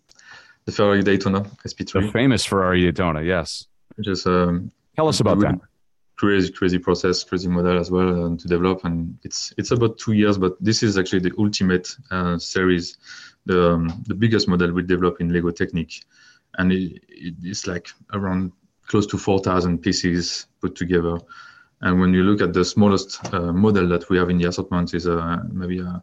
the 0.65 0.73
Ferrari 0.73 1.03
Daytona 1.03 1.43
SP3. 1.67 2.07
The 2.07 2.13
famous 2.13 2.45
Ferrari 2.45 2.83
Daytona, 2.83 3.23
yes. 3.23 3.67
Is 3.99 4.27
um, 4.27 4.73
tell 4.97 5.09
us 5.09 5.21
about 5.21 5.39
that. 5.41 5.61
Crazy, 6.17 6.53
crazy 6.53 6.79
process, 6.79 7.25
crazy 7.25 7.49
model 7.49 7.79
as 7.79 7.91
well 7.91 8.25
um, 8.25 8.37
to 8.39 8.49
develop, 8.49 8.85
and 8.85 9.17
it's 9.23 9.53
it's 9.59 9.71
about 9.71 9.99
two 9.99 10.13
years. 10.13 10.39
But 10.39 10.53
this 10.61 10.83
is 10.83 10.99
actually 10.99 11.21
the 11.21 11.33
ultimate 11.39 11.95
uh, 12.11 12.39
series, 12.39 12.99
the 13.47 13.73
um, 13.73 14.05
the 14.07 14.15
biggest 14.15 14.49
model 14.49 14.73
we 14.73 14.83
develop 14.83 15.21
in 15.21 15.33
Lego 15.33 15.51
Technic 15.51 16.05
and 16.59 16.73
it, 16.73 17.03
it's 17.43 17.67
like 17.67 17.89
around 18.13 18.53
close 18.87 19.07
to 19.07 19.19
4,000 19.19 19.79
pieces 19.79 20.47
put 20.61 20.75
together. 20.77 21.19
And 21.81 22.01
when 22.01 22.15
you 22.15 22.23
look 22.23 22.41
at 22.41 22.53
the 22.53 22.65
smallest 22.65 23.33
uh, 23.33 23.53
model 23.53 23.89
that 23.89 24.09
we 24.09 24.19
have 24.19 24.31
in 24.31 24.39
the 24.39 24.49
assortment 24.49 24.95
is 24.95 25.07
uh, 25.07 25.39
maybe 25.51 25.81
uh, 25.81 25.99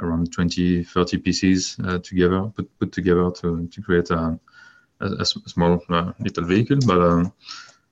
around 0.00 0.32
20, 0.32 0.84
30 0.84 1.18
pieces 1.18 1.76
uh, 1.84 1.98
together, 1.98 2.44
put, 2.54 2.78
put 2.78 2.92
together 2.92 3.30
to, 3.30 3.68
to 3.68 3.82
create 3.82 4.10
a, 4.10 4.38
a, 5.00 5.06
a 5.06 5.24
small 5.24 5.80
uh, 5.90 6.12
little 6.18 6.44
vehicle. 6.44 6.78
But 6.86 7.00
um, 7.00 7.32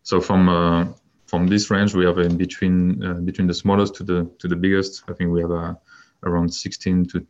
so 0.03 0.21
from 0.21 0.95
from 1.31 1.47
this 1.47 1.71
range, 1.71 1.95
we 1.95 2.05
have 2.05 2.19
in 2.19 2.37
between 2.37 3.05
uh, 3.05 3.15
between 3.15 3.47
the 3.47 3.55
smallest 3.55 3.95
to 3.95 4.03
the 4.03 4.29
to 4.41 4.49
the 4.49 4.57
biggest. 4.57 5.05
I 5.09 5.13
think 5.13 5.31
we 5.31 5.41
have 5.41 5.53
uh, 5.53 5.75
around 6.25 6.53
16 6.53 7.07
to 7.11 7.25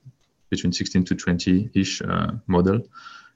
between 0.49 0.73
16 0.73 1.05
to 1.05 1.15
20 1.15 1.71
ish 1.75 2.01
uh, 2.01 2.33
model 2.47 2.81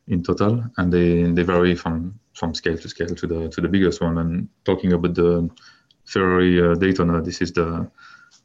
in 0.08 0.22
total, 0.22 0.64
and 0.76 0.92
they 0.92 1.22
they 1.32 1.42
vary 1.42 1.74
from 1.74 2.18
from 2.34 2.54
scale 2.54 2.76
to 2.76 2.88
scale 2.88 3.14
to 3.14 3.26
the 3.26 3.48
to 3.48 3.60
the 3.60 3.68
biggest 3.68 4.00
one. 4.00 4.18
And 4.18 4.48
talking 4.64 4.92
about 4.92 5.14
the 5.14 5.48
Ferrari 6.04 6.60
uh, 6.60 6.74
Daytona, 6.74 7.22
this 7.22 7.40
is 7.40 7.52
the 7.52 7.88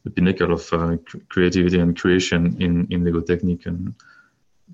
the 0.04 0.10
pinnacle 0.10 0.52
of 0.52 0.72
uh, 0.72 0.96
creativity 1.28 1.78
and 1.78 1.98
creation 1.98 2.56
in 2.60 2.86
in 2.90 3.04
Lego 3.04 3.20
Technic 3.20 3.66
and 3.66 3.94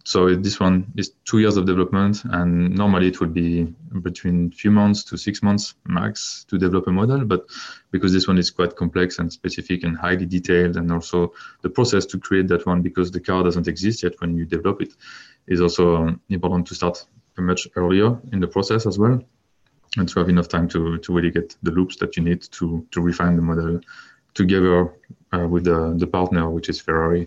so 0.04 0.34
this 0.34 0.60
one 0.60 0.92
is 0.96 1.12
two 1.24 1.38
years 1.38 1.56
of 1.56 1.66
development 1.66 2.22
and 2.24 2.74
normally 2.74 3.08
it 3.08 3.20
would 3.20 3.32
be 3.32 3.64
between 4.02 4.50
few 4.50 4.70
months 4.70 5.02
to 5.04 5.16
six 5.16 5.42
months 5.42 5.74
max 5.86 6.44
to 6.48 6.58
develop 6.58 6.86
a 6.86 6.92
model 6.92 7.24
but 7.24 7.46
because 7.90 8.12
this 8.12 8.28
one 8.28 8.38
is 8.38 8.50
quite 8.50 8.76
complex 8.76 9.18
and 9.18 9.32
specific 9.32 9.84
and 9.84 9.96
highly 9.96 10.26
detailed 10.26 10.76
and 10.76 10.92
also 10.92 11.32
the 11.62 11.70
process 11.70 12.04
to 12.04 12.18
create 12.18 12.48
that 12.48 12.66
one 12.66 12.82
because 12.82 13.10
the 13.10 13.20
car 13.20 13.42
doesn't 13.42 13.68
exist 13.68 14.02
yet 14.02 14.12
when 14.20 14.36
you 14.36 14.44
develop 14.44 14.82
it 14.82 14.92
is 15.46 15.60
also 15.60 15.96
um, 15.96 16.20
important 16.28 16.66
to 16.66 16.74
start 16.74 17.04
much 17.38 17.68
earlier 17.76 18.18
in 18.32 18.40
the 18.40 18.48
process 18.48 18.86
as 18.86 18.98
well 18.98 19.20
and 19.96 20.08
to 20.08 20.18
have 20.18 20.28
enough 20.28 20.48
time 20.48 20.68
to, 20.68 20.98
to 20.98 21.12
really 21.12 21.30
get 21.30 21.56
the 21.62 21.70
loops 21.70 21.96
that 21.96 22.16
you 22.16 22.22
need 22.22 22.42
to, 22.42 22.86
to 22.90 23.00
refine 23.00 23.36
the 23.36 23.42
model 23.42 23.80
together 24.34 24.92
uh, 25.32 25.46
with 25.48 25.64
the, 25.64 25.94
the 25.98 26.06
partner 26.06 26.50
which 26.50 26.68
is 26.68 26.80
ferrari 26.80 27.26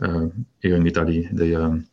uh, 0.00 0.26
here 0.60 0.76
in 0.76 0.86
italy. 0.86 1.28
They 1.32 1.54
um, 1.54 1.86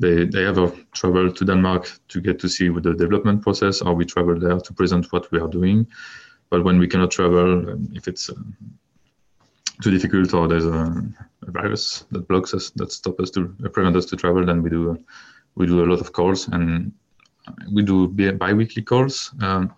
they 0.00 0.24
they 0.24 0.46
ever 0.46 0.72
travel 0.92 1.32
to 1.32 1.44
Denmark 1.44 1.90
to 2.08 2.20
get 2.20 2.38
to 2.40 2.48
see 2.48 2.68
the 2.68 2.94
development 2.94 3.42
process, 3.42 3.82
or 3.82 3.94
we 3.94 4.04
travel 4.04 4.38
there 4.38 4.60
to 4.60 4.72
present 4.72 5.12
what 5.12 5.30
we 5.32 5.40
are 5.40 5.48
doing. 5.48 5.86
But 6.50 6.64
when 6.64 6.78
we 6.78 6.86
cannot 6.86 7.10
travel, 7.10 7.76
if 7.94 8.08
it's 8.08 8.30
uh, 8.30 8.34
too 9.82 9.90
difficult 9.90 10.32
or 10.34 10.48
there's 10.48 10.66
a, 10.66 11.04
a, 11.46 11.50
virus 11.50 12.04
that 12.10 12.26
blocks 12.26 12.54
us, 12.54 12.70
that 12.76 12.90
stops 12.90 13.20
us 13.20 13.30
to 13.30 13.54
uh, 13.64 13.68
prevent 13.68 13.96
us 13.96 14.06
to 14.06 14.16
travel, 14.16 14.44
then 14.46 14.62
we 14.62 14.70
do 14.70 14.92
uh, 14.92 14.96
we 15.56 15.66
do 15.66 15.84
a 15.84 15.88
lot 15.90 16.00
of 16.00 16.12
calls 16.12 16.48
and 16.48 16.92
we 17.72 17.82
do 17.82 18.08
bi-weekly 18.08 18.82
calls 18.82 19.32
um, 19.40 19.72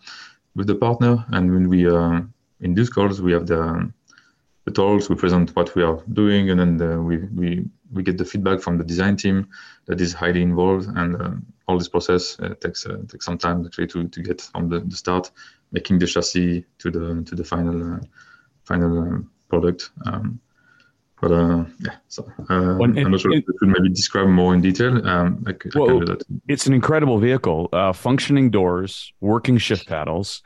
with 0.55 0.67
the 0.67 0.75
partner. 0.75 1.25
And 1.31 1.53
when 1.53 1.69
we 1.69 1.89
uh, 1.89 2.21
in 2.61 2.75
these 2.75 2.91
calls, 2.91 3.21
we 3.23 3.33
have 3.33 3.47
the 3.47 3.91
the 4.65 4.71
talks, 4.71 5.09
we 5.09 5.17
present 5.17 5.57
what 5.57 5.75
we 5.75 5.83
are 5.83 6.03
doing, 6.13 6.51
and 6.51 6.61
then 6.61 6.77
the, 6.77 7.01
we 7.01 7.17
we 7.35 7.65
we 7.93 8.03
get 8.03 8.19
the 8.19 8.25
feedback 8.25 8.61
from 8.61 8.79
the 8.79 8.85
design 8.85 9.17
team 9.17 9.49
that 9.87 10.01
is 10.01 10.13
highly 10.13 10.43
involved, 10.43 10.89
and 10.97 11.21
uh, 11.21 11.31
all 11.67 11.79
this 11.79 11.89
process 11.89 12.39
uh, 12.41 12.55
takes 12.61 12.87
uh, 12.87 12.99
takes 13.09 13.25
some 13.25 13.39
time 13.39 13.65
actually 13.65 13.87
to, 13.89 14.09
to 14.09 14.23
get 14.23 14.41
from 14.41 14.69
the, 14.69 14.81
the 14.81 14.97
start, 14.97 15.31
making 15.73 15.99
the 15.99 16.07
chassis 16.07 16.65
to 16.79 16.91
the 16.91 17.23
to 17.25 17.35
the 17.35 17.45
final 17.45 17.95
uh, 17.95 17.99
final 18.65 19.03
uh, 19.03 19.19
product. 19.49 19.91
Um, 20.07 20.41
but 21.21 21.33
uh, 21.33 21.65
yeah, 21.81 21.97
so 22.09 22.27
I'm 22.49 22.95
not 22.95 23.21
sure 23.21 23.33
it, 23.33 23.39
if 23.39 23.45
you 23.47 23.55
could 23.59 23.69
maybe 23.69 23.91
describe 23.91 24.29
more 24.29 24.55
in 24.55 24.63
detail. 24.63 25.07
Um, 25.07 25.45
I, 25.47 25.53
could, 25.53 25.75
well, 25.75 26.11
I 26.11 26.17
It's 26.49 26.67
an 26.67 26.73
incredible 26.73 27.19
vehicle, 27.19 27.69
functioning 27.95 28.51
doors, 28.51 29.13
working 29.21 29.59
shift 29.59 29.87
paddles, 29.87 30.43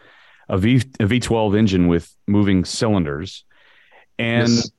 a 0.49 0.59
V 0.59 0.77
a 0.99 1.05
V12 1.05 1.57
engine 1.57 1.87
with 1.87 2.17
moving 2.27 2.65
cylinders, 2.65 3.45
and. 4.19 4.49
Yes 4.49 4.71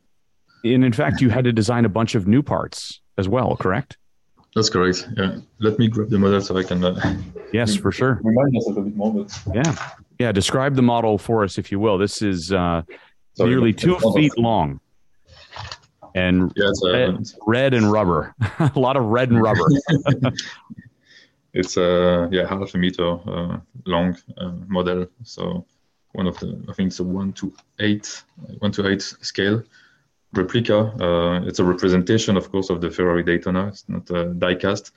and 0.74 0.84
in 0.84 0.94
fact, 0.94 1.22
you 1.22 1.30
had 1.30 1.46
to 1.46 1.54
design 1.54 1.86
a 1.86 1.90
bunch 1.90 2.16
of 2.16 2.28
new 2.28 2.42
parts 2.42 3.02
as 3.18 3.30
well, 3.30 3.56
correct? 3.56 3.98
That's 4.56 4.70
correct. 4.70 5.08
Yeah. 5.18 5.38
Let 5.60 5.78
me 5.80 5.88
grab 5.88 6.10
the 6.10 6.18
model 6.18 6.42
so 6.42 6.58
I 6.58 6.64
can. 6.64 6.84
Uh, 6.84 7.18
yes, 7.54 7.76
for 7.76 7.92
sure. 7.92 8.20
Remind 8.24 8.54
myself 8.54 8.78
a 8.78 8.82
bit 8.82 8.96
more. 8.96 9.14
But... 9.14 9.40
Yeah. 9.54 9.76
Yeah. 10.20 10.32
Describe 10.32 10.76
the 10.76 10.82
model 10.82 11.18
for 11.18 11.44
us, 11.44 11.58
if 11.58 11.72
you 11.72 11.80
will. 11.80 11.98
This 11.98 12.22
is 12.22 12.52
uh, 12.52 12.84
Sorry, 13.34 13.50
nearly 13.50 13.74
two 13.74 13.98
feet 14.16 14.38
long 14.38 14.80
and 16.16 16.52
yeah, 16.56 16.70
it's, 16.70 16.84
uh, 16.84 16.92
red, 16.92 17.28
red, 17.46 17.74
and 17.74 17.92
rubber. 17.92 18.34
a 18.60 18.80
lot 18.80 18.96
of 18.98 19.04
red 19.04 19.30
and 19.30 19.42
rubber. 19.42 19.68
it's 21.54 21.78
a 21.78 22.24
uh, 22.24 22.30
yeah 22.32 22.48
half 22.48 22.74
a 22.74 22.78
meter 22.78 23.20
uh, 23.28 23.60
long 23.86 24.18
uh, 24.38 24.52
model. 24.68 25.08
So 25.24 25.66
one 26.14 26.26
of 26.26 26.40
the 26.40 26.64
I 26.70 26.74
think 26.74 26.88
it's 26.88 27.00
a 27.00 27.04
one 27.04 27.34
to 27.34 27.54
eight 27.80 28.24
one 28.60 28.72
to 28.72 28.88
eight 28.90 29.02
scale 29.02 29.62
replica. 30.36 30.78
Uh, 31.00 31.48
it's 31.48 31.60
a 31.60 31.64
representation, 31.64 32.38
of 32.38 32.52
course, 32.52 32.70
of 32.70 32.82
the 32.82 32.90
Ferrari 32.90 33.24
Daytona. 33.24 33.68
It's 33.68 33.88
not 33.88 34.10
a 34.10 34.26
diecast. 34.26 34.92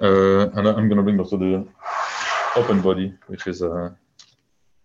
Uh, 0.00 0.48
and 0.50 0.68
I'm 0.68 0.88
going 0.88 0.96
to 0.96 1.02
bring 1.02 1.18
also 1.18 1.36
the 1.36 1.66
open 2.56 2.80
body, 2.80 3.14
which 3.26 3.46
is 3.46 3.62
uh, 3.62 3.90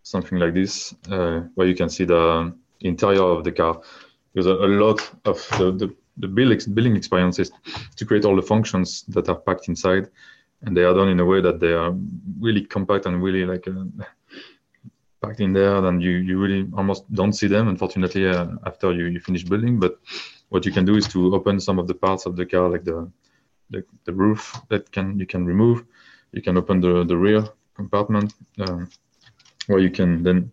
something 0.03 0.39
like 0.39 0.53
this, 0.53 0.95
where 1.07 1.67
you 1.67 1.75
can 1.75 1.89
see 1.89 2.05
the 2.05 2.53
interior 2.81 3.23
of 3.23 3.43
the 3.43 3.51
car. 3.51 3.81
Because 4.33 4.47
a, 4.47 4.53
a 4.53 4.67
lot 4.67 4.99
of 5.25 5.47
the, 5.57 5.71
the, 5.71 5.95
the 6.17 6.27
building 6.27 6.95
experience 6.95 7.39
is 7.39 7.51
to 7.95 8.05
create 8.05 8.25
all 8.25 8.35
the 8.35 8.41
functions 8.41 9.03
that 9.09 9.29
are 9.29 9.35
packed 9.35 9.67
inside. 9.67 10.09
And 10.61 10.75
they 10.75 10.83
are 10.83 10.93
done 10.93 11.09
in 11.09 11.19
a 11.19 11.25
way 11.25 11.41
that 11.41 11.59
they 11.59 11.71
are 11.71 11.93
really 12.39 12.65
compact 12.65 13.05
and 13.05 13.23
really 13.23 13.45
like 13.45 13.65
packed 15.21 15.39
in 15.39 15.53
there, 15.53 15.81
then 15.81 15.99
you, 15.99 16.11
you 16.11 16.39
really 16.39 16.67
almost 16.73 17.11
don't 17.13 17.33
see 17.33 17.47
them, 17.47 17.67
unfortunately, 17.67 18.27
uh, 18.27 18.47
after 18.65 18.91
you, 18.91 19.05
you 19.05 19.19
finish 19.19 19.43
building. 19.43 19.79
But 19.79 19.99
what 20.49 20.65
you 20.65 20.71
can 20.71 20.85
do 20.85 20.95
is 20.95 21.07
to 21.09 21.33
open 21.35 21.59
some 21.59 21.79
of 21.79 21.87
the 21.87 21.93
parts 21.93 22.25
of 22.25 22.35
the 22.35 22.45
car, 22.45 22.69
like 22.69 22.83
the, 22.83 23.09
the, 23.69 23.83
the 24.05 24.13
roof 24.13 24.59
that 24.69 24.91
can 24.91 25.19
you 25.19 25.25
can 25.25 25.45
remove. 25.45 25.85
You 26.31 26.41
can 26.41 26.57
open 26.57 26.79
the, 26.79 27.03
the 27.03 27.17
rear 27.17 27.43
compartment 27.75 28.33
um, 28.59 28.89
where 29.67 29.79
you 29.79 29.89
can 29.89 30.23
then 30.23 30.51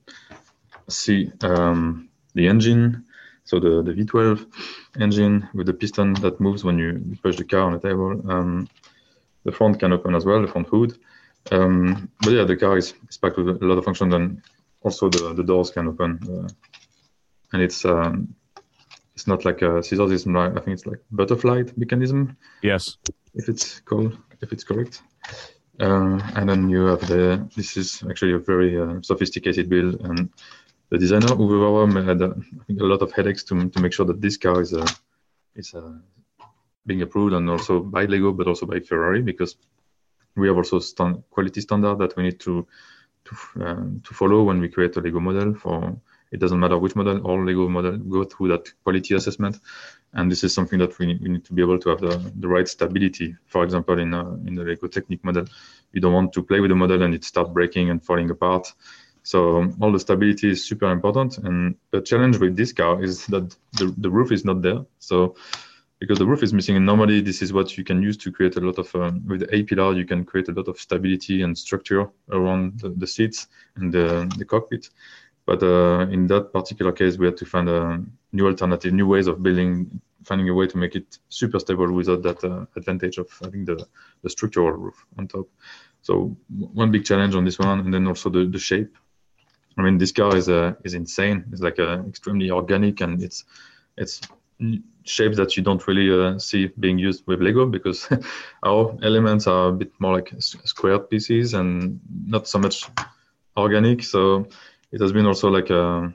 see 0.89 1.31
um, 1.43 2.09
the 2.35 2.47
engine, 2.47 3.05
so 3.45 3.59
the, 3.59 3.83
the 3.83 3.93
V12 3.93 4.47
engine 5.01 5.49
with 5.55 5.67
the 5.67 5.73
piston 5.73 6.15
that 6.15 6.41
moves 6.41 6.65
when 6.65 6.79
you 6.79 7.17
push 7.23 7.37
the 7.37 7.45
car 7.45 7.63
on 7.63 7.73
the 7.73 7.81
table. 7.81 8.11
Um, 8.31 8.69
the 9.45 9.53
front 9.53 9.79
can 9.79 9.93
open 9.93 10.15
as 10.15 10.25
well, 10.25 10.43
the 10.43 10.49
front 10.49 10.69
hood. 10.69 10.99
Um, 11.53 12.11
but 12.23 12.33
yeah, 12.33 12.45
the 12.45 12.57
car 12.57 12.77
is, 12.77 12.95
is, 13.09 13.17
packed 13.17 13.37
with 13.37 13.63
a 13.63 13.65
lot 13.65 13.79
of 13.79 13.85
functions, 13.85 14.13
and 14.13 14.43
also 14.83 15.09
the, 15.09 15.35
the 15.35 15.43
doors 15.43 15.71
can 15.71 15.89
open 15.89 16.19
uh, 16.31 16.49
and 17.53 17.63
it's 17.63 17.85
um, 17.85 18.35
it's 19.15 19.27
not 19.27 19.45
like 19.45 19.63
a 19.63 19.83
scissors 19.83 20.13
it's 20.13 20.27
like, 20.27 20.53
i 20.53 20.61
think 20.61 20.75
it's 20.75 20.87
like 20.87 21.01
butterfly 21.11 21.63
mechanism. 21.77 22.37
Yes. 22.63 22.99
If 23.35 23.49
it's 23.49 23.81
called 23.81 24.17
if 24.41 24.53
it's 24.53 24.65
correct. 24.65 25.03
Uh, 25.81 26.19
and 26.37 26.49
then 26.49 26.71
you 26.71 26.87
have 26.87 27.07
the 27.09 27.47
this 27.55 27.77
is 27.77 28.03
actually 28.09 28.33
a 28.33 28.39
very 28.39 28.81
uh, 28.81 29.01
sophisticated 29.03 29.69
build 29.69 30.01
and 30.03 30.31
the 30.91 30.99
designer 30.99 31.29
Uwe 31.29 32.07
had 32.07 32.23
uh, 32.23 32.35
I 32.61 32.65
think 32.67 32.81
a 32.81 32.85
lot 32.85 33.03
of 33.03 33.13
headaches 33.13 33.45
to, 33.45 33.69
to 33.69 33.81
make 33.81 33.93
sure 33.93 34.07
that 34.07 34.21
this 34.21 34.37
car 34.37 34.61
is 34.61 34.73
uh, 34.73 34.87
is 35.55 35.75
uh, 35.75 35.99
being 36.87 37.03
approved 37.03 37.35
and 37.35 37.51
also 37.51 37.81
by 37.81 38.05
Lego 38.05 38.33
but 38.33 38.47
also 38.47 38.67
by 38.67 38.81
Ferrari 38.81 39.23
because 39.23 39.57
we 40.37 40.49
have 40.49 40.57
also 40.57 40.79
stand, 40.79 41.23
quality 41.31 41.61
standard 41.61 41.99
that 41.99 42.17
we 42.17 42.23
need 42.23 42.41
to 42.41 42.67
to, 43.27 43.65
uh, 43.65 43.85
to 44.05 44.15
follow 44.15 44.43
when 44.43 44.61
we 44.61 44.69
create 44.69 44.97
a 44.97 45.01
Lego 45.01 45.21
model. 45.21 45.55
For 45.55 45.97
it 46.33 46.41
doesn't 46.41 46.59
matter 46.59 46.79
which 46.79 46.97
model, 46.97 47.21
all 47.27 47.45
Lego 47.45 47.69
model 47.69 47.97
go 47.99 48.25
through 48.25 48.49
that 48.49 48.73
quality 48.83 49.15
assessment, 49.15 49.59
and 50.13 50.31
this 50.31 50.43
is 50.43 50.53
something 50.53 50.79
that 50.79 50.99
we 50.99 51.07
need, 51.07 51.21
we 51.21 51.29
need 51.29 51.45
to 51.45 51.53
be 51.53 51.63
able 51.63 51.79
to 51.79 51.89
have 51.91 52.01
the, 52.01 52.33
the 52.37 52.49
right 52.49 52.67
stability. 52.67 53.37
For 53.47 53.63
example, 53.63 53.99
in 53.99 54.13
a, 54.15 54.35
in 54.47 54.55
the 54.55 54.65
Lego 54.65 54.89
Technic 54.89 55.25
model, 55.25 55.47
you 55.93 56.01
don't 56.01 56.13
want 56.13 56.33
to 56.33 56.43
play 56.43 56.61
with 56.61 56.71
the 56.71 56.75
model 56.75 57.03
and 57.03 57.15
it 57.15 57.25
start 57.25 57.53
breaking 57.53 57.91
and 57.91 58.05
falling 58.05 58.31
apart. 58.31 58.73
So 59.23 59.59
um, 59.59 59.77
all 59.81 59.93
the 59.93 59.99
stability 59.99 60.51
is 60.51 60.65
super 60.65 60.91
important. 60.91 61.39
And 61.39 61.77
the 61.91 62.01
challenge 62.01 62.39
with 62.39 62.57
this 62.57 62.73
car 62.73 63.03
is 63.03 63.27
that 63.27 63.57
the, 63.73 63.93
the 63.97 64.11
roof 64.11 64.31
is 64.31 64.45
not 64.45 64.63
there. 64.63 64.85
So 64.99 65.37
because 66.07 66.21
the 66.21 66.27
roof 66.27 66.45
is 66.45 66.53
missing. 66.53 66.77
And 66.77 66.87
normally, 66.87 67.21
this 67.21 67.43
is 67.43 67.53
what 67.53 67.77
you 67.77 67.83
can 67.83 68.01
use 68.01 68.17
to 68.19 68.31
create 68.31 68.57
a 68.57 68.61
lot 68.61 68.79
of 68.79 68.95
um, 68.95 69.27
with 69.27 69.41
the 69.41 69.53
A 69.57 69.65
pillar. 69.65 69.93
You 69.93 70.05
can 70.05 70.25
create 70.25 70.49
a 70.49 70.53
lot 70.53 70.69
of 70.69 70.79
stability 70.79 71.43
and 71.43 71.59
structure 71.59 72.09
around 72.31 72.79
the, 72.79 72.91
the 72.91 73.07
seats 73.09 73.49
and 73.75 73.93
the, 73.93 74.33
the 74.39 74.45
cockpit. 74.45 74.89
But 75.47 75.65
uh, 75.65 76.07
in 76.13 76.29
that 76.29 76.53
particular 76.53 76.93
case, 76.93 77.19
we 77.19 77.27
had 77.27 77.37
to 77.39 77.45
find 77.45 77.69
a 77.69 78.01
new 78.31 78.47
alternative, 78.47 78.93
new 78.93 79.09
ways 79.09 79.27
of 79.27 79.43
building, 79.43 80.01
finding 80.23 80.49
a 80.49 80.55
way 80.55 80.69
to 80.69 80.79
make 80.79 80.95
it 80.95 81.19
super 81.29 81.59
stable 81.59 81.91
without 81.93 82.23
that 82.23 82.45
uh, 82.45 82.67
advantage 82.77 83.19
of 83.19 83.29
having 83.43 83.65
the, 83.65 83.85
the 84.23 84.31
structural 84.31 84.71
roof 84.71 85.05
on 85.19 85.27
top. 85.27 85.49
So 86.03 86.37
one 86.49 86.93
big 86.93 87.05
challenge 87.05 87.35
on 87.35 87.45
this 87.45 87.59
one, 87.59 87.81
and 87.81 87.93
then 87.93 88.07
also 88.07 88.31
the, 88.31 88.47
the 88.47 88.61
shape. 88.61 88.97
I 89.77 89.83
mean, 89.83 89.99
this 89.99 90.13
car 90.13 90.37
is 90.37 90.49
uh, 90.49 90.75
is 90.85 90.95
insane. 90.95 91.45
It's 91.51 91.61
like 91.61 91.81
uh, 91.81 92.03
extremely 92.07 92.51
organic, 92.51 93.01
and 93.01 93.23
it's 93.23 93.45
it's 93.99 94.21
shapes 95.05 95.37
that 95.37 95.57
you 95.57 95.63
don't 95.63 95.87
really 95.87 96.11
uh, 96.11 96.39
see 96.39 96.69
being 96.81 96.99
used 96.99 97.25
with 97.27 97.41
Lego 97.41 97.67
because 97.67 98.09
our 98.65 98.97
elements 99.03 99.47
are 99.47 99.69
a 99.69 99.73
bit 99.73 99.93
more 99.99 100.15
like 100.15 100.33
squared 100.39 101.09
pieces 101.11 101.55
and 101.55 102.01
not 102.27 102.49
so 102.49 102.59
much 102.59 102.89
organic. 103.57 104.03
So 104.03 104.49
it 104.93 105.01
has 105.01 105.13
been 105.13 105.27
also 105.27 105.49
like 105.49 105.71
a, 105.71 106.13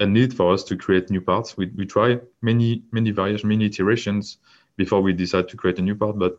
a 0.00 0.06
need 0.06 0.34
for 0.34 0.52
us 0.52 0.62
to 0.64 0.76
create 0.76 1.10
new 1.10 1.20
parts. 1.20 1.56
We, 1.56 1.66
we 1.76 1.86
try 1.86 2.20
many, 2.42 2.82
many 2.92 3.10
variations, 3.10 3.44
many 3.44 3.66
iterations 3.66 4.38
before 4.76 5.00
we 5.00 5.12
decide 5.12 5.48
to 5.48 5.56
create 5.56 5.78
a 5.78 5.82
new 5.82 5.94
part. 5.94 6.18
But 6.18 6.38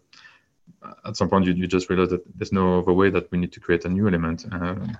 at 1.05 1.17
some 1.17 1.29
point, 1.29 1.45
you, 1.45 1.53
you 1.53 1.67
just 1.67 1.89
realize 1.89 2.09
that 2.09 2.24
there's 2.38 2.51
no 2.51 2.79
other 2.79 2.93
way 2.93 3.09
that 3.09 3.31
we 3.31 3.38
need 3.38 3.51
to 3.53 3.59
create 3.59 3.86
a 3.86 3.89
new 3.89 4.07
element. 4.07 4.45
Um, 4.51 4.97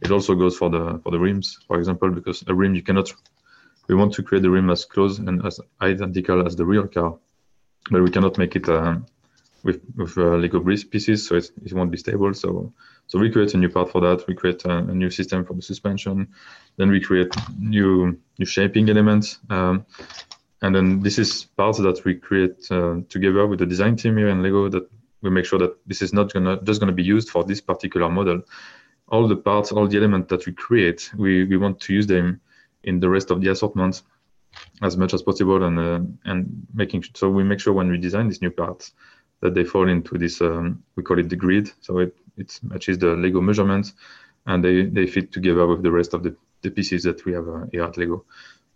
it 0.00 0.10
also 0.10 0.34
goes 0.34 0.56
for 0.56 0.70
the 0.70 1.00
for 1.02 1.10
the 1.10 1.18
rims, 1.18 1.58
for 1.66 1.78
example, 1.78 2.10
because 2.10 2.44
a 2.46 2.54
rim 2.54 2.74
you 2.74 2.82
cannot. 2.82 3.12
We 3.88 3.94
want 3.94 4.12
to 4.14 4.22
create 4.22 4.42
the 4.42 4.50
rim 4.50 4.70
as 4.70 4.84
close 4.84 5.18
and 5.18 5.44
as 5.46 5.60
identical 5.80 6.46
as 6.46 6.56
the 6.56 6.64
real 6.64 6.86
car, 6.86 7.18
but 7.90 8.02
we 8.02 8.10
cannot 8.10 8.38
make 8.38 8.54
it 8.54 8.68
um, 8.68 9.06
with 9.62 9.80
with 9.96 10.16
uh, 10.18 10.36
Lego 10.36 10.60
pieces, 10.60 11.26
so 11.26 11.36
it 11.36 11.72
won't 11.72 11.90
be 11.90 11.96
stable. 11.96 12.34
So 12.34 12.72
so 13.06 13.18
we 13.18 13.30
create 13.30 13.54
a 13.54 13.56
new 13.56 13.70
part 13.70 13.90
for 13.90 14.00
that. 14.02 14.26
We 14.26 14.34
create 14.34 14.64
a, 14.66 14.78
a 14.78 14.94
new 14.94 15.10
system 15.10 15.44
for 15.44 15.54
the 15.54 15.62
suspension. 15.62 16.28
Then 16.76 16.90
we 16.90 17.00
create 17.00 17.34
new 17.58 18.18
new 18.38 18.46
shaping 18.46 18.88
elements. 18.90 19.38
Um, 19.48 19.86
and 20.60 20.74
then 20.74 21.00
this 21.00 21.18
is 21.18 21.44
parts 21.56 21.78
that 21.78 22.04
we 22.04 22.14
create 22.14 22.70
uh, 22.70 22.96
together 23.08 23.46
with 23.46 23.60
the 23.60 23.66
design 23.66 23.96
team 23.96 24.16
here 24.16 24.28
in 24.28 24.42
Lego 24.42 24.68
that 24.68 24.88
we 25.22 25.30
make 25.30 25.44
sure 25.44 25.58
that 25.58 25.76
this 25.86 26.02
is 26.02 26.12
not 26.12 26.32
gonna 26.32 26.60
just 26.62 26.80
gonna 26.80 26.92
be 26.92 27.02
used 27.02 27.30
for 27.30 27.44
this 27.44 27.60
particular 27.60 28.08
model. 28.08 28.42
All 29.08 29.26
the 29.26 29.36
parts, 29.36 29.72
all 29.72 29.88
the 29.88 29.96
elements 29.96 30.28
that 30.28 30.44
we 30.46 30.52
create, 30.52 31.10
we, 31.16 31.44
we 31.44 31.56
want 31.56 31.80
to 31.80 31.94
use 31.94 32.06
them 32.06 32.40
in 32.84 33.00
the 33.00 33.08
rest 33.08 33.30
of 33.30 33.40
the 33.40 33.50
assortment 33.50 34.02
as 34.82 34.96
much 34.96 35.14
as 35.14 35.22
possible 35.22 35.62
and 35.64 35.78
uh, 35.78 36.00
and 36.24 36.66
making 36.72 37.04
so 37.14 37.28
we 37.28 37.44
make 37.44 37.60
sure 37.60 37.72
when 37.72 37.90
we 37.90 37.98
design 37.98 38.28
these 38.28 38.42
new 38.42 38.50
parts 38.50 38.92
that 39.40 39.54
they 39.54 39.64
fall 39.64 39.88
into 39.88 40.18
this 40.18 40.40
um, 40.40 40.82
we 40.96 41.02
call 41.02 41.18
it 41.18 41.28
the 41.28 41.36
grid. 41.36 41.70
So 41.80 41.98
it 41.98 42.16
it 42.36 42.58
matches 42.62 42.98
the 42.98 43.08
lego 43.08 43.40
measurements 43.40 43.94
and 44.46 44.64
they 44.64 44.84
they 44.84 45.06
fit 45.06 45.32
together 45.32 45.66
with 45.66 45.82
the 45.82 45.90
rest 45.90 46.14
of 46.14 46.22
the, 46.22 46.36
the 46.62 46.70
pieces 46.70 47.02
that 47.04 47.24
we 47.24 47.32
have 47.32 47.48
uh, 47.48 47.66
here 47.70 47.84
at 47.84 47.96
lego. 47.96 48.24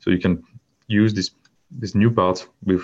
So 0.00 0.10
you 0.10 0.18
can 0.18 0.44
use 0.86 1.14
this 1.14 1.30
this 1.70 1.94
new 1.94 2.10
part 2.10 2.46
with 2.64 2.82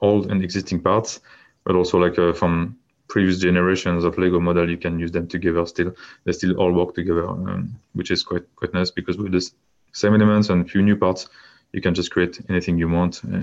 old 0.00 0.30
and 0.30 0.42
existing 0.42 0.80
parts 0.80 1.20
but 1.64 1.74
also 1.74 1.98
like 1.98 2.18
uh, 2.18 2.32
from 2.32 2.76
previous 3.08 3.38
generations 3.38 4.04
of 4.04 4.18
lego 4.18 4.40
model 4.40 4.68
you 4.68 4.78
can 4.78 4.98
use 4.98 5.12
them 5.12 5.26
together 5.26 5.66
still. 5.66 5.94
They 6.24 6.32
still 6.32 6.56
all 6.56 6.72
work 6.72 6.94
together 6.94 7.28
um, 7.28 7.80
which 7.92 8.10
is 8.10 8.22
quite 8.22 8.44
quite 8.56 8.74
nice 8.74 8.90
because 8.90 9.16
with 9.16 9.32
the 9.32 9.50
same 9.94 10.14
elements 10.14 10.50
and 10.50 10.66
a 10.66 10.68
few 10.68 10.82
new 10.82 10.96
parts 10.96 11.28
you 11.72 11.80
can 11.80 11.94
just 11.94 12.10
create 12.10 12.40
anything 12.48 12.78
you 12.78 12.88
want 12.88 13.22
uh, 13.32 13.42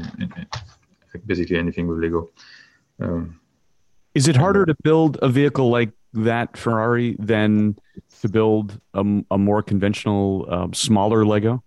basically 1.25 1.57
anything 1.57 1.87
with 1.87 1.97
lego 1.99 2.29
um, 2.99 3.39
is 4.13 4.27
it 4.27 4.35
harder 4.35 4.65
to 4.65 4.75
build 4.83 5.17
a 5.21 5.29
vehicle 5.29 5.69
like 5.69 5.91
that 6.13 6.57
Ferrari 6.57 7.15
than 7.19 7.77
to 8.21 8.29
build 8.29 8.79
a, 8.93 9.03
a 9.31 9.37
more 9.37 9.61
conventional, 9.61 10.45
um, 10.49 10.73
smaller 10.73 11.25
Lego? 11.25 11.63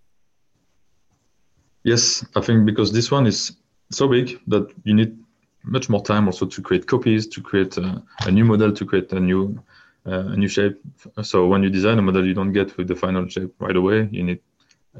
Yes, 1.83 2.25
I 2.35 2.41
think 2.41 2.65
because 2.65 2.91
this 2.91 3.11
one 3.11 3.27
is 3.27 3.57
so 3.91 4.07
big 4.07 4.39
that 4.47 4.71
you 4.83 4.93
need 4.93 5.17
much 5.63 5.89
more 5.89 6.03
time 6.03 6.27
also 6.27 6.45
to 6.45 6.61
create 6.61 6.87
copies, 6.87 7.27
to 7.27 7.41
create 7.41 7.77
a, 7.77 8.01
a 8.21 8.31
new 8.31 8.45
model, 8.45 8.71
to 8.71 8.85
create 8.85 9.11
a 9.11 9.19
new 9.19 9.59
uh, 10.07 10.33
a 10.33 10.37
new 10.37 10.47
shape. 10.47 10.79
So 11.23 11.47
when 11.47 11.63
you 11.63 11.71
design 11.71 11.97
a 11.97 12.01
model, 12.01 12.23
you 12.25 12.35
don't 12.35 12.53
get 12.53 12.77
with 12.77 12.87
the 12.87 12.95
final 12.95 13.27
shape 13.27 13.55
right 13.57 13.75
away. 13.75 14.07
You 14.11 14.23
need 14.23 14.39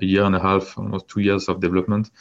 a 0.01 0.05
year 0.05 0.23
and 0.23 0.35
a 0.35 0.39
half, 0.39 0.77
almost 0.77 1.07
two 1.07 1.21
years 1.21 1.47
of 1.49 1.59
development 1.59 2.11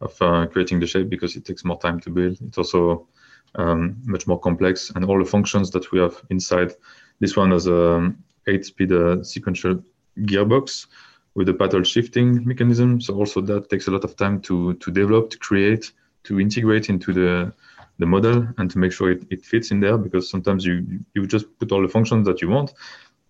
of 0.00 0.20
uh, 0.20 0.46
creating 0.46 0.80
the 0.80 0.86
shape 0.86 1.08
because 1.08 1.36
it 1.36 1.44
takes 1.44 1.64
more 1.64 1.78
time 1.78 2.00
to 2.00 2.10
build. 2.10 2.36
It's 2.40 2.58
also 2.58 3.06
um, 3.54 3.96
much 4.04 4.26
more 4.26 4.38
complex, 4.38 4.90
and 4.94 5.04
all 5.04 5.18
the 5.18 5.30
functions 5.30 5.70
that 5.70 5.92
we 5.92 6.00
have 6.00 6.20
inside. 6.30 6.72
This 7.20 7.36
one 7.36 7.52
has 7.52 7.66
a 7.66 8.12
eight-speed 8.46 8.92
uh, 8.92 9.22
sequential 9.22 9.82
gearbox 10.20 10.86
with 11.34 11.48
a 11.48 11.54
paddle 11.54 11.82
shifting 11.82 12.46
mechanism. 12.46 13.00
So 13.00 13.14
also 13.14 13.40
that 13.42 13.70
takes 13.70 13.88
a 13.88 13.90
lot 13.90 14.04
of 14.04 14.16
time 14.16 14.40
to 14.42 14.74
to 14.74 14.90
develop, 14.90 15.30
to 15.30 15.38
create, 15.38 15.92
to 16.24 16.40
integrate 16.40 16.88
into 16.88 17.12
the 17.12 17.52
the 17.98 18.06
model, 18.06 18.48
and 18.58 18.70
to 18.70 18.78
make 18.78 18.92
sure 18.92 19.12
it, 19.12 19.24
it 19.30 19.44
fits 19.44 19.70
in 19.70 19.80
there. 19.80 19.98
Because 19.98 20.28
sometimes 20.28 20.64
you 20.64 21.04
you 21.14 21.26
just 21.26 21.46
put 21.58 21.72
all 21.72 21.82
the 21.82 21.88
functions 21.88 22.26
that 22.26 22.42
you 22.42 22.48
want, 22.48 22.72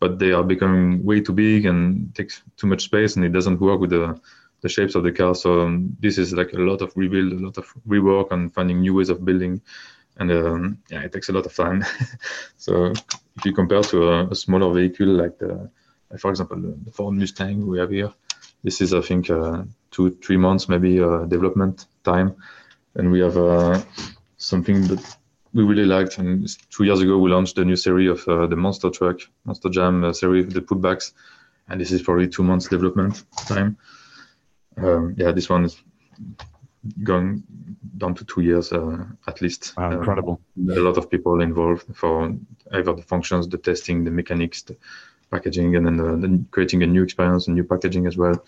but 0.02 0.18
they 0.18 0.32
are 0.32 0.46
becoming 0.54 0.86
way 1.08 1.18
too 1.20 1.32
big 1.32 1.66
and 1.70 2.14
takes 2.18 2.42
too 2.58 2.66
much 2.66 2.82
space, 2.90 3.16
and 3.16 3.24
it 3.24 3.32
doesn't 3.32 3.60
work 3.60 3.80
with 3.80 3.90
the 3.90 4.06
the 4.62 4.68
shapes 4.68 4.94
of 4.96 5.02
the 5.04 5.12
car. 5.20 5.34
So 5.34 5.48
um, 5.62 5.96
this 6.04 6.18
is 6.22 6.32
like 6.32 6.52
a 6.52 6.64
lot 6.70 6.82
of 6.82 6.92
rebuild, 6.96 7.32
a 7.32 7.44
lot 7.46 7.58
of 7.58 7.66
rework, 7.92 8.28
and 8.32 8.52
finding 8.56 8.80
new 8.80 8.94
ways 8.94 9.10
of 9.10 9.24
building 9.24 9.60
and 10.18 10.30
um, 10.30 10.78
yeah, 10.90 11.02
it 11.02 11.12
takes 11.12 11.28
a 11.28 11.32
lot 11.32 11.46
of 11.46 11.54
time. 11.54 11.84
so 12.56 12.92
if 13.36 13.44
you 13.44 13.52
compare 13.52 13.82
to 13.82 14.08
a, 14.08 14.26
a, 14.28 14.34
smaller 14.34 14.72
vehicle 14.72 15.06
like 15.06 15.38
the, 15.38 15.70
for 16.18 16.30
example, 16.30 16.60
the, 16.60 16.76
the, 16.84 16.92
Ford 16.92 17.14
Mustang 17.14 17.66
we 17.66 17.78
have 17.78 17.90
here, 17.90 18.12
this 18.62 18.80
is 18.80 18.92
I 18.92 19.00
think 19.00 19.30
uh, 19.30 19.62
two 19.90 20.10
three 20.22 20.36
months 20.36 20.68
maybe 20.68 21.00
uh, 21.00 21.24
development 21.24 21.86
time, 22.04 22.36
and 22.94 23.10
we 23.10 23.20
have 23.20 23.36
uh, 23.36 23.80
something 24.36 24.86
that 24.88 25.16
we 25.54 25.62
really 25.64 25.84
liked. 25.84 26.18
And 26.18 26.48
two 26.70 26.84
years 26.84 27.00
ago 27.00 27.18
we 27.18 27.30
launched 27.30 27.56
the 27.56 27.64
new 27.64 27.76
series 27.76 28.10
of 28.10 28.28
uh, 28.28 28.46
the 28.46 28.56
Monster 28.56 28.90
Truck, 28.90 29.20
Monster 29.44 29.68
Jam 29.68 30.04
uh, 30.04 30.12
series, 30.12 30.52
the 30.52 30.60
putbacks, 30.60 31.12
and 31.68 31.80
this 31.80 31.92
is 31.92 32.02
probably 32.02 32.28
two 32.28 32.42
months 32.42 32.68
development 32.68 33.24
time. 33.46 33.76
Um, 34.76 35.14
yeah, 35.16 35.32
this 35.32 35.48
one 35.48 35.64
is 35.64 35.82
going 37.02 37.42
down 37.98 38.14
to 38.14 38.24
two 38.24 38.40
years 38.40 38.72
uh, 38.72 39.04
at 39.26 39.40
least. 39.40 39.74
Wow, 39.76 39.92
incredible. 39.92 40.40
Um, 40.58 40.70
a 40.70 40.80
lot 40.80 40.96
of 40.96 41.10
people 41.10 41.40
involved 41.40 41.94
for 41.94 42.34
either 42.72 42.92
the 42.94 43.02
functions, 43.02 43.48
the 43.48 43.58
testing, 43.58 44.04
the 44.04 44.10
mechanics, 44.10 44.62
the 44.62 44.76
packaging, 45.30 45.76
and 45.76 45.86
then 45.86 45.96
the, 45.96 46.16
the 46.16 46.44
creating 46.50 46.82
a 46.82 46.86
new 46.86 47.02
experience, 47.02 47.46
and 47.46 47.56
new 47.56 47.64
packaging 47.64 48.06
as 48.06 48.16
well. 48.16 48.44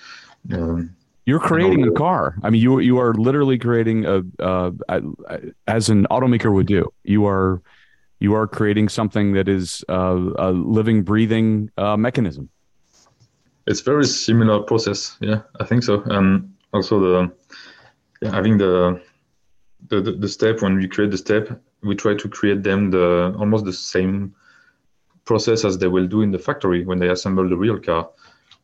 Um, 0.52 0.96
you're 1.26 1.40
creating 1.40 1.86
a 1.86 1.90
car. 1.92 2.36
I 2.42 2.50
mean, 2.50 2.60
you 2.60 2.80
you 2.80 2.98
are 2.98 3.14
literally 3.14 3.58
creating 3.58 4.04
a, 4.04 4.22
uh, 4.38 4.70
as 5.66 5.88
an 5.88 6.06
automaker 6.10 6.52
would 6.52 6.66
do. 6.66 6.92
You 7.02 7.26
are 7.26 7.62
you 8.20 8.34
are 8.34 8.46
creating 8.46 8.88
something 8.88 9.32
that 9.32 9.48
is 9.48 9.84
uh, 9.88 10.18
a 10.38 10.50
living, 10.50 11.02
breathing 11.02 11.70
uh, 11.76 11.96
mechanism. 11.96 12.48
It's 13.66 13.80
very 13.80 14.06
similar 14.06 14.60
process. 14.60 15.16
Yeah, 15.20 15.40
I 15.60 15.64
think 15.64 15.82
so. 15.82 16.02
And 16.06 16.54
also 16.72 17.00
the 17.00 17.32
yeah, 18.20 18.30
having 18.30 18.58
the, 18.58 19.00
the 19.88 20.00
the 20.00 20.28
step 20.28 20.62
when 20.62 20.76
we 20.76 20.88
create 20.88 21.10
the 21.10 21.18
step, 21.18 21.60
we 21.82 21.94
try 21.94 22.14
to 22.14 22.28
create 22.28 22.62
them 22.62 22.90
the 22.90 23.34
almost 23.38 23.64
the 23.64 23.72
same 23.72 24.34
process 25.24 25.64
as 25.64 25.78
they 25.78 25.88
will 25.88 26.06
do 26.06 26.20
in 26.20 26.30
the 26.30 26.38
factory 26.38 26.84
when 26.84 26.98
they 26.98 27.08
assemble 27.08 27.48
the 27.48 27.56
real 27.56 27.78
car. 27.78 28.10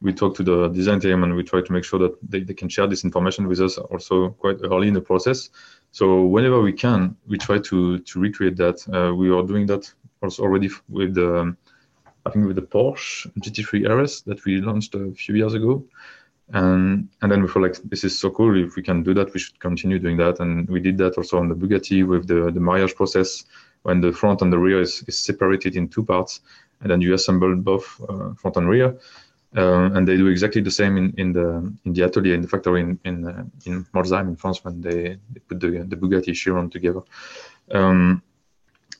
We 0.02 0.12
talk 0.12 0.34
to 0.36 0.42
the 0.42 0.68
design 0.68 1.00
team 1.00 1.24
and 1.24 1.36
we 1.36 1.42
try 1.42 1.60
to 1.60 1.72
make 1.72 1.84
sure 1.84 1.98
that 1.98 2.16
they, 2.22 2.40
they 2.40 2.54
can 2.54 2.68
share 2.68 2.86
this 2.86 3.04
information 3.04 3.46
with 3.46 3.60
us 3.60 3.76
also 3.76 4.30
quite 4.30 4.56
early 4.62 4.88
in 4.88 4.94
the 4.94 5.00
process. 5.00 5.50
So 5.92 6.24
whenever 6.24 6.60
we 6.62 6.72
can, 6.72 7.16
we 7.26 7.36
try 7.36 7.58
to 7.58 7.98
to 7.98 8.20
recreate 8.20 8.56
that. 8.56 8.78
Uh, 8.88 9.14
we 9.14 9.30
are 9.30 9.42
doing 9.42 9.66
that 9.66 9.92
also 10.22 10.42
already 10.42 10.70
with 10.88 11.14
the 11.14 11.54
I 12.26 12.30
think 12.30 12.46
with 12.46 12.56
the 12.56 12.62
Porsche 12.62 13.30
GT3 13.40 13.88
RS 13.88 14.22
that 14.22 14.44
we 14.44 14.60
launched 14.60 14.94
a 14.94 15.12
few 15.12 15.34
years 15.34 15.54
ago 15.54 15.84
and 16.52 17.08
and 17.22 17.30
then 17.30 17.42
we 17.42 17.48
feel 17.48 17.62
like 17.62 17.76
this 17.84 18.04
is 18.04 18.18
so 18.18 18.30
cool 18.30 18.56
if 18.62 18.76
we 18.76 18.82
can 18.82 19.02
do 19.02 19.14
that 19.14 19.32
we 19.32 19.40
should 19.40 19.58
continue 19.60 19.98
doing 19.98 20.16
that 20.16 20.40
and 20.40 20.68
we 20.68 20.80
did 20.80 20.98
that 20.98 21.16
also 21.16 21.38
on 21.38 21.48
the 21.48 21.54
bugatti 21.54 22.06
with 22.06 22.26
the 22.26 22.50
the 22.50 22.60
marriage 22.60 22.94
process 22.94 23.44
when 23.82 24.00
the 24.00 24.12
front 24.12 24.42
and 24.42 24.52
the 24.52 24.58
rear 24.58 24.80
is, 24.80 25.02
is 25.08 25.18
separated 25.18 25.76
in 25.76 25.88
two 25.88 26.04
parts 26.04 26.40
and 26.80 26.90
then 26.90 27.00
you 27.00 27.14
assemble 27.14 27.54
both 27.54 28.00
uh, 28.08 28.34
front 28.34 28.56
and 28.56 28.68
rear 28.68 28.98
uh, 29.56 29.90
and 29.94 30.06
they 30.06 30.16
do 30.16 30.28
exactly 30.28 30.62
the 30.62 30.70
same 30.70 30.96
in, 30.96 31.14
in 31.18 31.32
the 31.32 31.72
in 31.84 31.92
the 31.92 32.02
atelier 32.02 32.34
in 32.34 32.42
the 32.42 32.48
factory 32.48 32.80
in 32.80 32.98
in, 33.04 33.26
uh, 33.26 33.44
in 33.66 33.84
Molsheim 33.94 34.28
in 34.28 34.36
France 34.36 34.64
when 34.64 34.80
they, 34.80 35.18
they 35.32 35.40
put 35.48 35.60
the, 35.60 35.84
the 35.88 35.96
Bugatti 35.96 36.34
Chiron 36.34 36.70
together. 36.70 37.00
Um, 37.72 38.22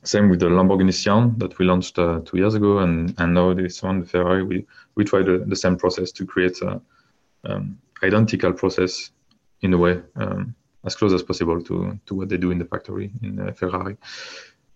same 0.02 0.30
with 0.30 0.40
the 0.40 0.46
Lamborghini 0.46 0.92
Sián 0.92 1.38
that 1.38 1.58
we 1.58 1.66
launched 1.66 1.98
uh, 1.98 2.20
two 2.24 2.38
years 2.38 2.54
ago, 2.54 2.78
and 2.78 3.14
and 3.18 3.34
now 3.34 3.52
this 3.52 3.82
one, 3.82 4.00
the 4.00 4.06
Ferrari, 4.06 4.42
we 4.42 4.66
we 4.94 5.04
try 5.04 5.22
the, 5.22 5.44
the 5.46 5.56
same 5.56 5.76
process 5.76 6.10
to 6.12 6.26
create 6.26 6.56
uh, 6.62 6.78
um, 7.44 7.78
identical 8.02 8.52
process 8.52 9.10
in 9.60 9.74
a 9.74 9.78
way, 9.78 10.00
um, 10.16 10.54
as 10.84 10.96
close 10.96 11.12
as 11.12 11.22
possible 11.22 11.62
to, 11.62 11.98
to 12.06 12.14
what 12.14 12.28
they 12.28 12.38
do 12.38 12.50
in 12.50 12.58
the 12.58 12.64
factory 12.64 13.10
in 13.22 13.38
uh, 13.40 13.52
Ferrari. 13.52 13.96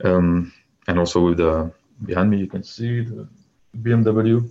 Um, 0.05 0.53
and 0.87 0.99
also 0.99 1.25
with 1.25 1.39
the 1.39 1.73
behind 2.05 2.31
me, 2.31 2.39
you 2.39 2.47
can 2.47 2.63
see 2.63 3.01
the 3.01 3.27
BMW 3.83 4.51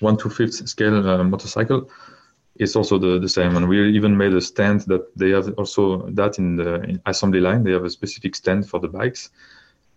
one 0.00 0.16
to 0.18 0.30
fifth 0.30 0.68
scale 0.68 1.08
uh, 1.08 1.24
motorcycle. 1.24 1.90
It's 2.56 2.74
also 2.74 2.98
the, 2.98 3.20
the 3.20 3.28
same, 3.28 3.56
and 3.56 3.68
we 3.68 3.88
even 3.90 4.16
made 4.16 4.34
a 4.34 4.40
stand 4.40 4.80
that 4.82 5.16
they 5.16 5.30
have 5.30 5.54
also 5.54 6.08
that 6.10 6.38
in 6.38 6.56
the 6.56 6.82
in 6.82 7.00
assembly 7.06 7.40
line. 7.40 7.62
They 7.62 7.72
have 7.72 7.84
a 7.84 7.90
specific 7.90 8.34
stand 8.34 8.68
for 8.68 8.80
the 8.80 8.88
bikes, 8.88 9.30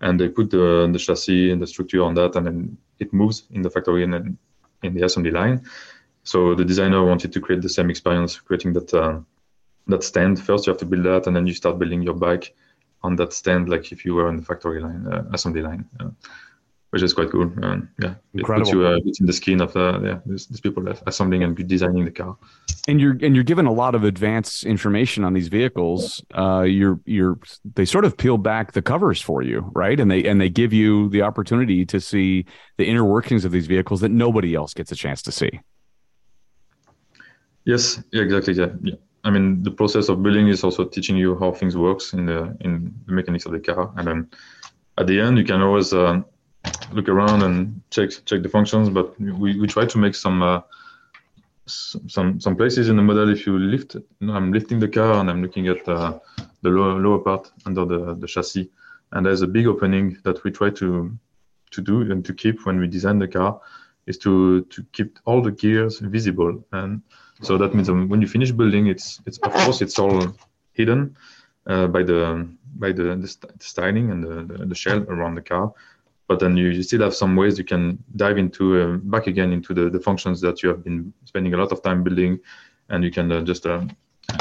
and 0.01 0.19
they 0.19 0.29
put 0.29 0.51
the, 0.51 0.87
the 0.91 0.99
chassis 0.99 1.51
and 1.51 1.61
the 1.61 1.67
structure 1.67 2.03
on 2.03 2.13
that, 2.15 2.35
and 2.35 2.45
then 2.45 2.77
it 2.99 3.13
moves 3.13 3.43
in 3.51 3.63
the 3.63 3.69
factory 3.69 4.03
and 4.03 4.37
in 4.83 4.93
the 4.93 5.03
assembly 5.05 5.31
line. 5.31 5.63
So 6.23 6.53
the 6.53 6.65
designer 6.65 7.03
wanted 7.03 7.33
to 7.33 7.41
create 7.41 7.63
the 7.63 7.69
same 7.69 7.89
experience, 7.89 8.39
creating 8.39 8.73
that 8.73 8.93
uh, 8.93 9.19
that 9.87 10.03
stand. 10.03 10.39
First, 10.39 10.67
you 10.67 10.71
have 10.71 10.79
to 10.79 10.85
build 10.85 11.05
that, 11.05 11.25
and 11.25 11.35
then 11.35 11.47
you 11.47 11.53
start 11.53 11.79
building 11.79 12.03
your 12.03 12.13
bike 12.13 12.53
on 13.01 13.15
that 13.15 13.33
stand, 13.33 13.69
like 13.69 13.91
if 13.91 14.05
you 14.05 14.13
were 14.13 14.29
in 14.29 14.35
the 14.35 14.43
factory 14.43 14.81
line, 14.81 15.07
uh, 15.07 15.23
assembly 15.33 15.63
line. 15.63 15.85
Uh, 15.99 16.09
which 16.91 17.01
is 17.01 17.13
quite 17.13 17.31
cool. 17.31 17.51
Yeah, 17.61 18.15
Incredible. 18.33 18.33
it 18.33 18.45
puts 18.45 18.71
you 18.71 18.85
uh, 18.85 18.97
in 19.19 19.25
the 19.25 19.33
skin 19.33 19.61
of 19.61 19.75
uh, 19.75 19.99
yeah, 20.03 20.19
these, 20.25 20.47
these 20.47 20.59
people 20.59 20.83
that 20.83 21.01
assembling 21.07 21.43
and 21.43 21.55
designing 21.67 22.03
the 22.05 22.11
car. 22.11 22.37
And 22.87 22.99
you're 22.99 23.17
and 23.21 23.33
you're 23.33 23.45
given 23.45 23.65
a 23.65 23.71
lot 23.71 23.95
of 23.95 24.03
advanced 24.03 24.65
information 24.65 25.23
on 25.23 25.33
these 25.33 25.47
vehicles. 25.47 26.23
Uh, 26.37 26.61
you're 26.61 26.99
you're 27.05 27.39
they 27.75 27.85
sort 27.85 28.03
of 28.03 28.17
peel 28.17 28.37
back 28.37 28.73
the 28.73 28.81
covers 28.81 29.21
for 29.21 29.41
you, 29.41 29.71
right? 29.73 29.99
And 29.99 30.11
they 30.11 30.25
and 30.25 30.39
they 30.39 30.49
give 30.49 30.73
you 30.73 31.09
the 31.09 31.21
opportunity 31.21 31.85
to 31.85 32.01
see 32.01 32.45
the 32.77 32.85
inner 32.85 33.05
workings 33.05 33.45
of 33.45 33.53
these 33.53 33.67
vehicles 33.67 34.01
that 34.01 34.11
nobody 34.11 34.53
else 34.53 34.73
gets 34.73 34.91
a 34.91 34.95
chance 34.95 35.21
to 35.23 35.31
see. 35.31 35.61
Yes, 37.63 38.03
yeah, 38.11 38.23
exactly. 38.23 38.53
Yeah, 38.53 38.69
yeah. 38.81 38.95
I 39.23 39.29
mean, 39.29 39.63
the 39.63 39.71
process 39.71 40.09
of 40.09 40.23
building 40.23 40.49
is 40.49 40.63
also 40.63 40.83
teaching 40.83 41.15
you 41.15 41.37
how 41.39 41.51
things 41.53 41.77
works 41.77 42.11
in 42.11 42.25
the 42.25 42.57
in 42.59 42.93
the 43.05 43.13
mechanics 43.13 43.45
of 43.45 43.53
the 43.53 43.59
car, 43.59 43.93
and 43.95 44.07
then 44.07 44.29
at 44.97 45.07
the 45.07 45.21
end 45.21 45.37
you 45.37 45.45
can 45.45 45.61
always 45.61 45.93
uh, 45.93 46.21
look 46.91 47.09
around 47.09 47.43
and 47.43 47.81
check 47.89 48.09
check 48.25 48.41
the 48.41 48.49
functions. 48.49 48.89
But 48.89 49.19
we, 49.19 49.59
we 49.59 49.67
try 49.67 49.85
to 49.85 49.97
make 49.97 50.15
some 50.15 50.41
uh, 50.41 50.61
some 51.65 52.39
some 52.39 52.55
places 52.55 52.89
in 52.89 52.95
the 52.95 53.01
model. 53.01 53.29
If 53.29 53.45
you 53.45 53.57
lift, 53.57 53.95
I'm 54.21 54.51
lifting 54.51 54.79
the 54.79 54.87
car 54.87 55.19
and 55.19 55.29
I'm 55.29 55.41
looking 55.41 55.67
at 55.67 55.87
uh, 55.87 56.19
the 56.61 56.69
lower 56.69 56.99
lower 56.99 57.19
part 57.19 57.51
under 57.65 57.85
the 57.85 58.15
the 58.15 58.27
chassis, 58.27 58.69
and 59.11 59.25
there's 59.25 59.41
a 59.41 59.47
big 59.47 59.67
opening 59.67 60.17
that 60.23 60.43
we 60.43 60.51
try 60.51 60.69
to 60.71 61.17
to 61.71 61.81
do 61.81 62.11
and 62.11 62.25
to 62.25 62.33
keep 62.33 62.65
when 62.65 62.79
we 62.79 62.87
design 62.87 63.19
the 63.19 63.27
car 63.27 63.61
is 64.07 64.17
to 64.17 64.61
to 64.65 64.83
keep 64.91 65.19
all 65.25 65.41
the 65.41 65.51
gears 65.51 65.99
visible 65.99 66.61
and 66.73 67.01
so 67.41 67.57
that 67.57 67.73
means 67.73 67.89
um, 67.89 68.07
when 68.07 68.21
you 68.21 68.27
finish 68.27 68.51
building, 68.51 68.87
it's 68.87 69.19
it's 69.25 69.39
of 69.39 69.51
course 69.53 69.81
it's 69.81 69.97
all 69.97 70.35
hidden 70.73 71.15
uh, 71.65 71.87
by 71.87 72.03
the 72.03 72.47
by 72.75 72.91
the, 72.91 73.15
the 73.15 73.27
styling 73.59 74.11
and 74.11 74.23
the, 74.23 74.57
the, 74.57 74.65
the, 74.65 74.75
shell 74.75 75.03
around 75.09 75.35
the 75.35 75.41
car. 75.41 75.73
But 76.27 76.39
then 76.39 76.55
you, 76.55 76.69
you 76.69 76.83
still 76.83 77.01
have 77.01 77.13
some 77.13 77.35
ways 77.35 77.57
you 77.57 77.65
can 77.65 78.01
dive 78.15 78.37
into 78.37 78.81
uh, 78.81 78.97
back 78.97 79.27
again 79.27 79.51
into 79.51 79.73
the, 79.73 79.89
the 79.89 79.99
functions 79.99 80.39
that 80.41 80.63
you 80.63 80.69
have 80.69 80.83
been 80.83 81.13
spending 81.25 81.53
a 81.53 81.57
lot 81.57 81.71
of 81.71 81.83
time 81.83 82.03
building, 82.03 82.39
and 82.89 83.03
you 83.03 83.11
can 83.11 83.31
uh, 83.31 83.41
just 83.41 83.65
uh, 83.65 83.83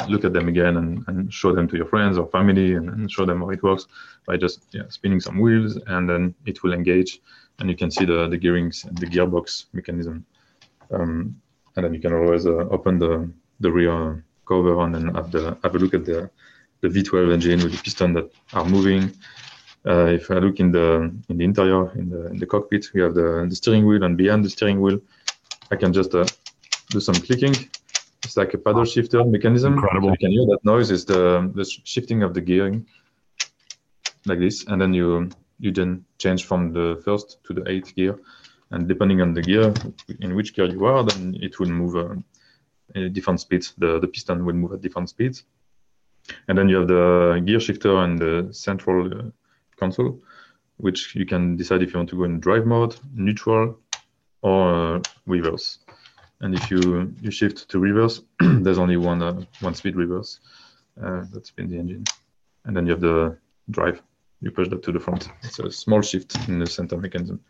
look 0.09 0.25
at 0.25 0.33
them 0.33 0.49
again 0.49 0.77
and, 0.77 1.05
and 1.09 1.33
show 1.33 1.55
them 1.55 1.67
to 1.69 1.77
your 1.77 1.87
friends 1.87 2.19
or 2.19 2.27
family 2.29 2.75
and, 2.75 2.89
and 2.91 3.11
show 3.11 3.25
them 3.25 3.41
how 3.41 3.51
it 3.51 3.63
works 3.63 3.87
by 4.27 4.37
just 4.37 4.67
yeah, 4.73 4.83
spinning 4.89 5.21
some 5.21 5.39
wheels 5.41 5.79
and 5.89 6.09
then 6.09 6.35
it 6.47 6.63
will 6.63 6.73
engage 6.73 7.21
and 7.59 7.69
you 7.69 7.77
can 7.77 7.91
see 7.91 8.05
the 8.05 8.29
the 8.29 8.37
gearings 8.37 8.85
and 8.85 8.97
the 8.99 9.07
gearbox 9.07 9.67
mechanism. 9.73 10.25
Um, 10.91 11.41
and 11.77 11.85
then 11.85 11.95
you 11.95 12.01
can 12.01 12.13
always 12.13 12.47
uh, 12.47 12.67
open 12.71 12.99
the 12.99 13.31
the 13.61 13.71
rear 13.71 14.25
cover 14.47 14.81
and 14.81 14.95
then 14.95 15.15
have 15.15 15.31
the 15.31 15.57
have 15.63 15.75
a 15.75 15.79
look 15.79 15.95
at 15.95 16.05
the 16.05 16.31
the 16.81 16.89
V12 16.89 17.33
engine 17.35 17.63
with 17.63 17.73
the 17.73 17.83
piston 17.83 18.15
that 18.15 18.33
are 18.55 18.65
moving. 18.65 19.13
Uh, 19.87 20.07
if 20.07 20.31
I 20.31 20.35
look 20.35 20.61
in 20.61 20.73
the 20.73 21.11
in 21.29 21.39
the 21.39 21.45
interior 21.45 21.91
in 21.93 22.11
the 22.11 22.27
in 22.27 22.39
the 22.39 22.47
cockpit, 22.47 22.91
we 22.95 23.01
have 23.01 23.15
the, 23.15 23.47
the 23.49 23.57
steering 23.57 23.87
wheel, 23.87 24.03
and 24.05 24.17
behind 24.17 24.45
the 24.45 24.51
steering 24.51 24.81
wheel, 24.81 25.01
I 25.71 25.77
can 25.77 25.93
just 25.93 26.15
uh, 26.15 26.27
do 26.91 27.01
some 27.01 27.15
clicking. 27.15 27.55
It's 28.25 28.37
like 28.37 28.53
a 28.53 28.59
paddle 28.59 28.85
shifter 28.85 29.25
mechanism. 29.25 29.75
Incredible. 29.75 30.11
You 30.11 30.19
can 30.19 30.33
hear 30.33 30.47
that 30.47 30.65
noise 30.65 30.91
is 30.91 31.05
the 31.05 31.51
the 31.55 31.65
shifting 31.65 32.23
of 32.23 32.35
the 32.35 32.43
gearing, 32.43 32.87
like 34.27 34.39
this, 34.39 34.67
and 34.67 34.81
then 34.81 34.93
you 34.93 35.31
you 35.59 35.73
then 35.73 36.05
change 36.19 36.45
from 36.45 36.73
the 36.73 37.01
first 37.05 37.39
to 37.45 37.55
the 37.55 37.69
eighth 37.71 37.95
gear 37.95 38.19
and 38.71 38.87
depending 38.87 39.21
on 39.21 39.35
the 39.35 39.43
gear 39.43 39.75
in 40.21 40.35
which 40.35 40.55
gear 40.55 40.67
you 40.67 40.85
are, 40.85 41.05
then 41.05 41.37
it 41.41 41.59
will 41.59 41.71
move 41.71 41.97
uh, 41.97 42.15
at 42.95 43.13
different 43.13 43.41
speeds. 43.41 43.75
The, 43.79 43.99
the 43.99 44.07
piston 44.07 44.45
will 44.45 44.55
move 44.55 44.73
at 44.73 44.81
different 44.81 45.09
speeds. 45.09 45.45
And 46.49 46.57
then 46.57 46.69
you 46.69 46.77
have 46.77 46.89
the 46.89 47.43
gear 47.45 47.61
shifter 47.61 47.97
and 47.97 48.19
the 48.19 48.49
central 48.53 49.07
uh, 49.07 49.31
console, 49.81 50.21
which 50.77 51.15
you 51.15 51.27
can 51.27 51.57
decide 51.57 51.83
if 51.83 51.93
you 51.93 51.99
want 51.99 52.11
to 52.11 52.17
go 52.17 52.25
in 52.25 52.41
drive 52.41 52.67
mode, 52.67 52.95
neutral, 53.15 53.79
or 54.43 54.97
uh, 54.97 55.01
reverse. 55.27 55.79
And 56.41 56.55
if 56.55 56.71
you, 56.71 57.13
you 57.21 57.31
shift 57.31 57.69
to 57.71 57.79
reverse, 57.79 58.23
there's 58.41 58.79
only 58.79 58.97
one 58.97 59.23
uh, 59.23 59.43
one 59.61 59.75
speed 59.75 59.97
reverse 59.97 60.41
uh, 61.03 61.25
that 61.33 61.47
spins 61.47 61.71
the 61.71 61.79
engine. 61.79 62.05
And 62.65 62.77
then 62.77 62.87
you 62.87 62.93
have 62.93 63.01
the 63.01 63.37
drive. 63.71 64.01
You 64.41 64.51
push 64.51 64.69
that 64.71 64.83
to 64.85 64.93
the 64.93 65.01
front. 65.01 65.29
It's 65.43 65.59
a 65.59 65.71
small 65.71 66.01
shift 66.01 66.37
in 66.49 66.59
the 66.59 66.67
center 66.67 66.97
mechanism. 66.97 67.41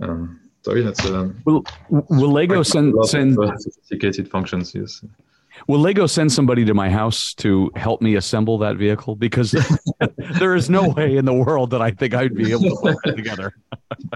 Um, 0.00 0.40
sorry, 0.62 0.82
that's 0.82 1.04
um, 1.06 1.40
will 1.46 1.64
will 1.88 2.32
Lego 2.32 2.62
send 2.62 2.94
send 3.06 3.38
uh, 3.38 3.56
sophisticated 3.56 4.28
functions? 4.28 4.74
Yes. 4.74 5.02
Will 5.68 5.80
Lego 5.80 6.06
send 6.06 6.32
somebody 6.32 6.64
to 6.64 6.74
my 6.74 6.90
house 6.90 7.34
to 7.34 7.70
help 7.76 8.00
me 8.02 8.16
assemble 8.16 8.58
that 8.58 8.76
vehicle? 8.76 9.16
Because 9.16 9.52
there 10.38 10.54
is 10.54 10.70
no 10.70 10.88
way 10.88 11.16
in 11.16 11.24
the 11.24 11.34
world 11.34 11.70
that 11.70 11.82
I 11.82 11.90
think 11.90 12.14
I'd 12.14 12.34
be 12.34 12.50
able 12.52 12.62
to 12.62 12.76
put 12.82 13.06
it 13.06 13.16
together. 13.16 13.54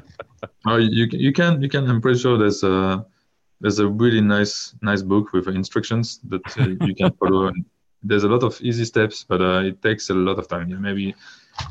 oh, 0.67 0.77
you 0.77 1.07
you 1.11 1.33
can 1.33 1.63
you 1.63 1.69
can. 1.69 1.89
I'm 1.89 2.01
pretty 2.01 2.19
sure 2.19 2.39
there's 2.39 2.63
a 2.63 3.05
there's 3.61 3.79
a 3.79 3.87
really 3.87 4.21
nice 4.21 4.75
nice 4.83 5.03
book 5.03 5.33
with 5.33 5.49
instructions 5.49 6.21
that 6.29 6.59
uh, 6.59 6.85
you 6.87 6.95
can 6.95 7.13
follow. 7.13 7.47
And 7.49 7.65
there's 8.03 8.25
a 8.25 8.29
lot 8.29 8.43
of 8.43 8.61
easy 8.61 8.85
steps, 8.85 9.25
but 9.25 9.41
uh, 9.41 9.63
it 9.65 9.83
takes 9.83 10.11
a 10.11 10.15
lot 10.15 10.39
of 10.39 10.49
time. 10.49 10.69
Yeah, 10.69 10.79
maybe 10.79 11.15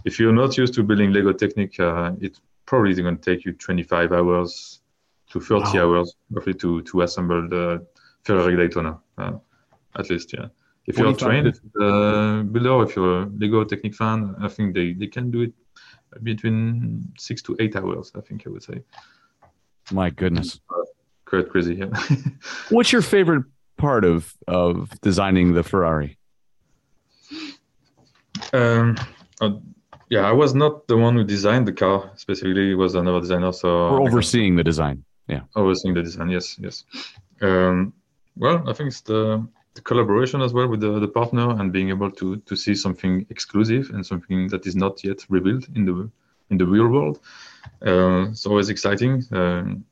if 0.04 0.19
you're 0.19 0.34
not 0.34 0.58
used 0.58 0.73
to 0.75 0.84
building 0.84 1.12
Lego 1.12 1.34
Technic, 1.34 1.80
uh, 1.80 2.12
it 2.19 2.39
probably 2.65 2.91
is 2.91 2.99
going 2.99 3.17
to 3.17 3.21
take 3.21 3.45
you 3.45 3.54
25 3.54 4.12
hours 4.12 4.82
to 5.32 5.39
30 5.39 5.63
wow. 5.63 5.84
hours 5.84 6.15
roughly 6.32 6.54
to 6.56 6.82
to 6.84 7.01
assemble 7.01 7.47
the 7.47 7.86
Ferrari 8.23 8.56
Daytona, 8.58 8.99
uh, 9.17 9.34
at 9.97 10.10
least. 10.10 10.34
Yeah. 10.34 10.47
If 10.88 10.97
you're 10.99 11.15
trained 11.15 11.60
uh, 11.81 12.43
builder, 12.43 12.84
if 12.84 12.95
you're 12.95 13.23
a 13.23 13.25
Lego 13.25 13.63
Technic 13.63 13.95
fan, 13.95 14.36
I 14.39 14.47
think 14.47 14.75
they, 14.75 14.93
they 14.93 15.08
can 15.08 15.31
do 15.31 15.41
it 15.41 15.53
between 16.21 17.12
six 17.17 17.41
to 17.43 17.55
eight 17.60 17.75
hours. 17.75 18.12
I 18.15 18.21
think 18.21 18.45
I 18.45 18.49
would 18.51 18.63
say. 18.63 18.84
My 19.91 20.10
goodness, 20.10 20.60
quite 21.25 21.49
crazy. 21.49 21.75
Yeah. 21.75 21.89
What's 22.69 22.91
your 22.91 23.01
favorite 23.01 23.45
part 23.77 24.05
of 24.05 24.34
of 24.47 24.89
designing 25.01 25.53
the 25.53 25.63
Ferrari? 25.63 26.17
Um, 28.53 28.95
uh, 29.41 29.51
yeah, 30.10 30.21
I 30.21 30.31
was 30.31 30.53
not 30.53 30.88
the 30.88 30.97
one 30.97 31.15
who 31.15 31.23
designed 31.23 31.67
the 31.67 31.73
car 31.73 32.12
specifically. 32.15 32.71
It 32.71 32.75
was 32.75 32.95
another 32.95 33.19
designer. 33.19 33.51
So 33.51 33.91
we're 33.91 34.01
overseeing 34.01 34.55
the 34.55 34.63
design. 34.63 35.03
Yeah, 35.27 35.41
overseeing 35.55 35.95
the 35.95 36.03
design. 36.03 36.29
Yes, 36.29 36.58
yes. 36.60 36.84
Um, 37.41 37.93
well, 38.38 38.67
I 38.69 38.73
think 38.73 38.88
it's 38.88 39.01
the, 39.01 39.47
the 39.75 39.81
collaboration 39.81 40.41
as 40.41 40.53
well 40.53 40.67
with 40.67 40.81
the, 40.81 40.99
the 40.99 41.07
partner 41.07 41.49
and 41.59 41.71
being 41.71 41.89
able 41.89 42.11
to 42.11 42.38
to 42.38 42.55
see 42.55 42.75
something 42.75 43.25
exclusive 43.29 43.91
and 43.91 44.05
something 44.05 44.47
that 44.47 44.65
is 44.65 44.75
not 44.75 45.03
yet 45.03 45.25
revealed 45.29 45.67
in 45.75 45.85
the 45.85 46.09
in 46.49 46.57
the 46.57 46.65
real 46.65 46.88
world. 46.88 47.19
Uh, 47.85 48.29
it's 48.29 48.45
always 48.45 48.69
exciting. 48.69 49.23
Um, 49.31 49.85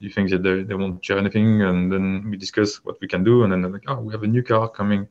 you 0.00 0.10
think 0.10 0.30
that 0.30 0.42
they, 0.44 0.62
they 0.62 0.74
won't 0.74 1.04
share 1.04 1.18
anything, 1.18 1.62
and 1.62 1.92
then 1.92 2.30
we 2.30 2.36
discuss 2.36 2.76
what 2.84 3.00
we 3.00 3.08
can 3.08 3.24
do, 3.24 3.42
and 3.42 3.52
then 3.52 3.62
they're 3.62 3.72
like, 3.72 3.88
oh, 3.88 4.00
we 4.00 4.12
have 4.12 4.22
a 4.22 4.28
new 4.28 4.44
car 4.44 4.68
coming 4.68 5.08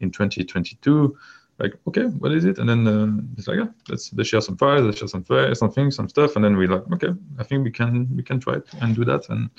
in 0.00 0.10
2022 0.10 1.16
like, 1.58 1.74
okay, 1.86 2.04
what 2.04 2.32
is 2.32 2.44
it? 2.44 2.58
And 2.58 2.68
then 2.68 2.86
uh, 2.86 3.22
it's 3.36 3.46
like, 3.46 3.58
yeah, 3.58 3.68
let's 3.88 4.12
let's 4.14 4.28
share 4.28 4.40
some 4.40 4.56
files, 4.56 4.82
let's 4.82 4.98
share 4.98 5.08
some 5.08 5.24
files, 5.24 5.58
something, 5.58 5.90
some 5.90 6.08
stuff, 6.08 6.36
and 6.36 6.44
then 6.44 6.56
we're 6.56 6.68
like, 6.68 6.90
okay, 6.92 7.12
I 7.38 7.44
think 7.44 7.64
we 7.64 7.70
can 7.70 8.08
we 8.16 8.22
can 8.22 8.40
try 8.40 8.54
it 8.54 8.66
and 8.80 8.94
do 8.94 9.04
that, 9.04 9.28
and 9.28 9.50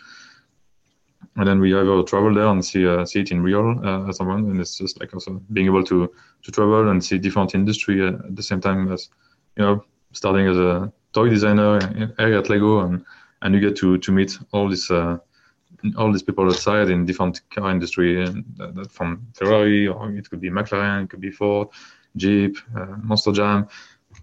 and 1.36 1.48
then 1.48 1.60
we 1.60 1.76
either 1.76 2.04
travel 2.04 2.34
there 2.34 2.48
and 2.48 2.64
see 2.64 2.88
uh, 2.88 3.06
see 3.06 3.22
it 3.22 3.32
in 3.32 3.42
real 3.42 3.80
uh, 3.84 4.08
as 4.10 4.18
someone, 4.18 4.50
and 4.50 4.60
it's 4.60 4.78
just 4.78 5.00
like 5.00 5.14
also 5.14 5.42
being 5.52 5.68
able 5.68 5.84
to 5.84 6.12
to 6.44 6.52
travel 6.52 6.90
and 6.90 7.04
see 7.04 7.18
different 7.18 7.56
industry 7.56 8.06
at 8.06 8.36
the 8.36 8.44
same 8.44 8.62
time 8.62 8.92
as 8.92 9.10
you 9.58 9.64
know 9.64 9.84
starting 10.12 10.48
as 10.48 10.58
a 10.58 10.92
toy 11.14 11.30
designer 11.30 11.78
at 12.18 12.50
Lego, 12.50 12.80
and 12.80 13.06
and 13.42 13.54
you 13.54 13.62
get 13.62 13.76
to 13.78 13.98
to 13.98 14.12
meet 14.12 14.38
all 14.52 14.70
these 14.70 14.90
uh, 14.92 15.18
all 15.98 16.12
these 16.12 16.24
people 16.24 16.46
outside 16.46 16.90
in 16.90 17.06
different 17.06 17.42
car 17.50 17.70
industry, 17.70 18.24
uh, 18.24 18.84
from 18.90 19.28
Ferrari 19.34 19.88
or 19.88 20.12
it 20.12 20.30
could 20.30 20.40
be 20.40 20.50
McLaren, 20.50 21.04
it 21.04 21.10
could 21.10 21.22
be 21.22 21.32
Ford, 21.32 21.68
Jeep, 22.16 22.58
uh, 22.76 22.96
Monster 23.02 23.32
Jam, 23.32 23.68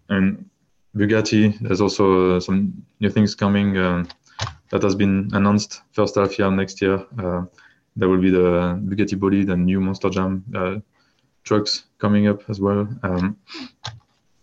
and 0.08 0.48
Bugatti. 0.96 1.58
There's 1.60 1.80
also 1.80 2.36
uh, 2.36 2.40
some 2.40 2.84
new 3.00 3.10
things 3.10 3.34
coming 3.34 3.76
uh, 3.76 4.04
that 4.70 4.83
has 4.83 4.94
been 4.94 5.31
announced 5.33 5.83
first 5.92 6.14
half 6.16 6.38
year 6.38 6.50
next 6.50 6.81
year. 6.81 7.05
Uh, 7.18 7.44
there 7.96 8.09
will 8.09 8.20
be 8.20 8.31
the 8.31 8.79
Bugatti 8.85 9.18
body, 9.18 9.44
the 9.44 9.57
new 9.57 9.81
Monster 9.81 10.11
Jam 10.11 10.44
uh, 10.55 10.76
trucks 11.44 11.85
coming 11.98 12.29
up 12.29 12.48
as 12.48 12.61
well. 12.61 12.88
Um, 13.03 13.37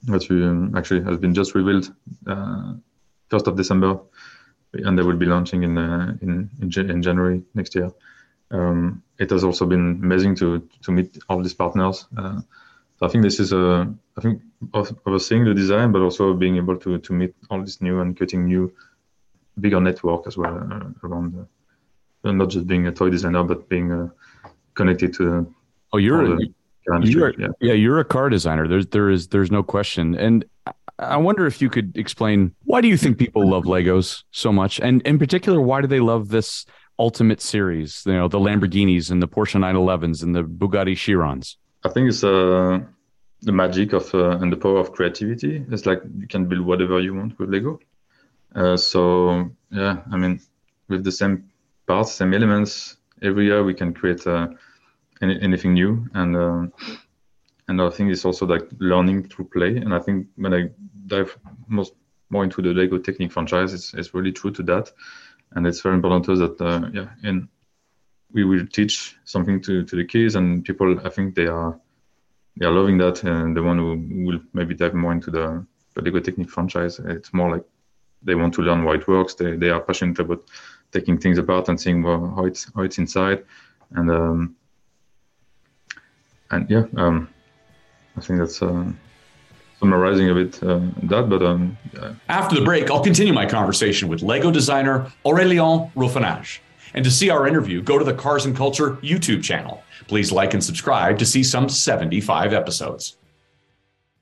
that 0.03 0.29
um, 0.29 0.75
actually 0.75 1.03
has 1.03 1.17
been 1.17 1.33
just 1.33 1.55
revealed 1.55 1.93
first 3.29 3.47
of 3.47 3.57
December 3.57 3.99
and 4.73 4.97
they 4.97 5.03
will 5.03 5.15
be 5.15 5.25
launching 5.25 5.63
in 5.63 5.77
uh, 5.77 6.15
in, 6.21 6.49
in, 6.61 6.89
in 6.89 7.01
January 7.01 7.43
next 7.53 7.75
year. 7.75 7.91
Um, 8.51 9.03
it 9.19 9.29
has 9.29 9.43
also 9.43 9.65
been 9.65 9.99
amazing 10.03 10.35
to 10.35 10.67
to 10.83 10.91
meet 10.91 11.17
all 11.29 11.41
these 11.41 11.53
partners. 11.53 12.07
Uh, 12.17 12.41
so 12.99 13.05
I 13.05 13.09
think 13.09 13.23
this 13.23 13.39
is 13.39 13.53
a 13.53 13.93
I 14.17 14.21
think 14.21 14.41
overseeing 15.05 15.45
the 15.45 15.53
design, 15.53 15.91
but 15.91 16.01
also 16.01 16.33
being 16.33 16.57
able 16.57 16.77
to 16.77 16.97
to 16.97 17.13
meet 17.13 17.35
all 17.49 17.61
these 17.61 17.81
new 17.81 17.99
and 18.01 18.15
creating 18.15 18.45
new 18.45 18.73
bigger 19.59 19.79
network 19.79 20.27
as 20.27 20.37
well 20.37 20.55
uh, 20.55 21.07
around. 21.07 21.33
The, 22.23 22.33
not 22.33 22.49
just 22.49 22.67
being 22.67 22.87
a 22.87 22.91
toy 22.91 23.09
designer, 23.09 23.43
but 23.43 23.69
being 23.69 23.91
uh, 23.91 24.09
connected 24.73 25.13
to. 25.15 25.53
Oh, 25.93 25.97
you're 25.97 26.35
a, 26.35 26.39
You're, 27.01 27.33
yeah. 27.39 27.47
yeah, 27.61 27.73
you're 27.73 27.99
a 27.99 28.05
car 28.05 28.29
designer. 28.29 28.67
There's 28.67 28.87
there 28.87 29.09
is 29.09 29.27
there's 29.27 29.51
no 29.51 29.63
question. 29.63 30.15
And 30.15 30.45
I 30.99 31.17
wonder 31.17 31.45
if 31.45 31.61
you 31.61 31.69
could 31.69 31.95
explain 31.97 32.53
why 32.63 32.81
do 32.81 32.87
you 32.87 32.97
think 32.97 33.17
people 33.17 33.47
love 33.47 33.63
Legos 33.63 34.23
so 34.31 34.51
much, 34.51 34.79
and 34.79 35.01
in 35.03 35.19
particular, 35.19 35.61
why 35.61 35.81
do 35.81 35.87
they 35.87 35.99
love 35.99 36.29
this 36.29 36.65
Ultimate 36.99 37.41
series? 37.41 38.03
You 38.05 38.13
know, 38.13 38.27
the 38.27 38.39
Lamborghinis 38.39 39.11
and 39.11 39.21
the 39.21 39.27
Porsche 39.27 39.59
911s 39.59 40.23
and 40.23 40.35
the 40.35 40.43
Bugatti 40.43 40.95
Chirons. 40.95 41.57
I 41.83 41.89
think 41.89 42.09
it's 42.09 42.23
uh, 42.23 42.79
the 43.41 43.51
magic 43.51 43.93
of 43.93 44.13
uh, 44.15 44.37
and 44.39 44.51
the 44.51 44.57
power 44.57 44.79
of 44.79 44.91
creativity. 44.93 45.63
It's 45.69 45.85
like 45.85 46.01
you 46.17 46.27
can 46.27 46.47
build 46.47 46.65
whatever 46.65 46.99
you 46.99 47.13
want 47.13 47.37
with 47.37 47.49
Lego. 47.49 47.79
Uh, 48.55 48.77
so 48.77 49.49
yeah, 49.71 50.01
I 50.11 50.17
mean, 50.17 50.39
with 50.87 51.03
the 51.03 51.11
same 51.11 51.49
parts, 51.85 52.13
same 52.13 52.33
elements, 52.33 52.97
every 53.21 53.45
year 53.45 53.63
we 53.63 53.73
can 53.73 53.93
create 53.93 54.25
uh, 54.27 54.47
any, 55.21 55.41
anything 55.41 55.73
new 55.73 56.07
and. 56.13 56.35
Um, 56.35 56.73
and 57.67 57.81
I 57.81 57.89
think 57.89 58.11
it's 58.11 58.25
also 58.25 58.45
like 58.45 58.67
learning 58.79 59.27
through 59.27 59.49
play. 59.49 59.77
And 59.77 59.93
I 59.93 59.99
think 59.99 60.27
when 60.35 60.53
I 60.53 60.69
dive 61.07 61.37
most 61.67 61.93
more 62.29 62.43
into 62.43 62.61
the 62.61 62.69
Lego 62.69 62.97
Technic 62.97 63.31
franchise, 63.31 63.73
it's, 63.73 63.93
it's 63.93 64.13
really 64.13 64.31
true 64.31 64.51
to 64.51 64.63
that. 64.63 64.91
And 65.51 65.65
it's 65.65 65.81
very 65.81 65.95
important 65.95 66.25
to 66.25 66.33
us 66.33 66.39
that 66.39 66.61
uh, 66.61 66.89
yeah, 66.93 67.09
and 67.23 67.47
we 68.31 68.43
will 68.43 68.65
teach 68.67 69.15
something 69.23 69.61
to, 69.61 69.83
to 69.83 69.95
the 69.95 70.05
kids 70.05 70.35
and 70.35 70.63
people. 70.63 70.99
I 71.05 71.09
think 71.09 71.35
they 71.35 71.47
are 71.47 71.79
they 72.57 72.65
are 72.65 72.71
loving 72.71 72.97
that, 72.97 73.23
and 73.23 73.55
the 73.55 73.63
one 73.63 73.77
who 73.77 74.25
will 74.25 74.39
maybe 74.53 74.73
dive 74.73 74.93
more 74.93 75.11
into 75.11 75.29
the, 75.29 75.65
the 75.93 76.01
Lego 76.01 76.19
Technic 76.19 76.49
franchise, 76.49 76.99
it's 76.99 77.31
more 77.31 77.51
like 77.51 77.63
they 78.23 78.35
want 78.35 78.53
to 78.55 78.61
learn 78.61 78.83
why 78.83 78.95
it 78.95 79.07
works. 79.07 79.35
They 79.35 79.55
they 79.55 79.69
are 79.69 79.81
passionate 79.81 80.19
about 80.19 80.43
taking 80.91 81.17
things 81.17 81.37
apart 81.37 81.69
and 81.69 81.79
seeing 81.79 82.03
well, 82.03 82.33
how 82.35 82.45
it's 82.45 82.71
how 82.75 82.81
it's 82.81 82.97
inside, 82.97 83.43
and 83.91 84.11
um, 84.11 84.55
and 86.51 86.69
yeah. 86.69 86.85
Um, 86.95 87.29
I 88.17 88.21
think 88.21 88.39
that's 88.39 88.61
uh, 88.61 88.85
summarizing 89.79 90.29
a 90.29 90.33
bit 90.33 90.63
uh, 90.63 90.79
that. 91.03 91.29
But 91.29 91.43
um, 91.43 91.77
yeah. 91.93 92.13
after 92.29 92.55
the 92.55 92.65
break, 92.65 92.89
I'll 92.89 93.03
continue 93.03 93.33
my 93.33 93.45
conversation 93.45 94.07
with 94.07 94.21
Lego 94.21 94.51
designer 94.51 95.11
Aurélien 95.25 95.91
Rouffiange. 95.93 96.59
And 96.93 97.03
to 97.03 97.11
see 97.11 97.29
our 97.29 97.47
interview, 97.47 97.81
go 97.81 97.99
to 97.99 98.05
the 98.05 98.13
Cars 98.13 98.45
and 98.45 98.55
Culture 98.55 98.93
YouTube 99.03 99.43
channel. 99.43 99.83
Please 100.07 100.31
like 100.31 100.53
and 100.53 100.63
subscribe 100.63 101.19
to 101.19 101.25
see 101.25 101.43
some 101.43 101.69
75 101.69 102.53
episodes. 102.53 103.17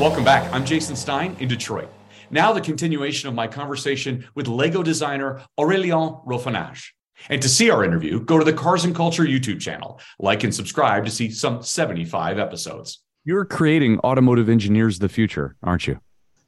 Welcome 0.00 0.24
back. 0.24 0.52
I'm 0.52 0.64
Jason 0.64 0.96
Stein 0.96 1.36
in 1.38 1.46
Detroit. 1.46 1.88
Now, 2.28 2.52
the 2.52 2.60
continuation 2.60 3.28
of 3.28 3.34
my 3.36 3.46
conversation 3.46 4.26
with 4.34 4.48
Lego 4.48 4.82
designer 4.82 5.40
Aurélien 5.56 6.26
Rouffiange. 6.26 6.90
And 7.28 7.40
to 7.40 7.48
see 7.48 7.70
our 7.70 7.84
interview, 7.84 8.18
go 8.18 8.36
to 8.36 8.44
the 8.44 8.52
Cars 8.52 8.84
and 8.84 8.92
Culture 8.92 9.22
YouTube 9.22 9.60
channel. 9.60 10.00
Like 10.18 10.42
and 10.42 10.52
subscribe 10.52 11.04
to 11.04 11.12
see 11.12 11.30
some 11.30 11.62
75 11.62 12.40
episodes. 12.40 13.04
You're 13.24 13.44
creating 13.44 14.00
automotive 14.00 14.48
engineers 14.48 14.96
of 14.96 15.00
the 15.02 15.08
future, 15.08 15.54
aren't 15.62 15.86
you? 15.86 16.00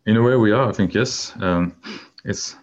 In 0.06 0.16
a 0.16 0.22
way, 0.22 0.34
we 0.34 0.50
are. 0.50 0.68
I 0.68 0.72
think 0.72 0.92
yes. 0.92 1.32
Um, 1.40 1.76
it's 2.24 2.56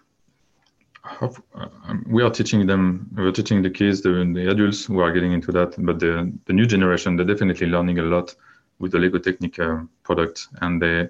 we 2.08 2.24
are 2.24 2.30
teaching 2.30 2.68
them. 2.68 3.10
We're 3.16 3.32
teaching 3.32 3.62
the 3.62 3.70
kids, 3.70 4.02
the, 4.02 4.10
the 4.10 4.52
adults 4.52 4.86
who 4.86 5.00
are 5.00 5.14
getting 5.14 5.32
into 5.32 5.54
that. 5.54 5.76
But 5.78 6.00
the 6.00 6.38
the 6.46 6.54
new 6.54 6.66
generation, 6.66 7.16
they're 7.16 7.26
definitely 7.26 7.68
learning 7.68 8.00
a 8.00 8.04
lot 8.04 8.36
with 8.80 8.92
the 8.92 9.00
Lego 9.00 9.20
Technica 9.20 9.88
product, 10.04 10.48
and 10.62 10.82
they 10.82 11.08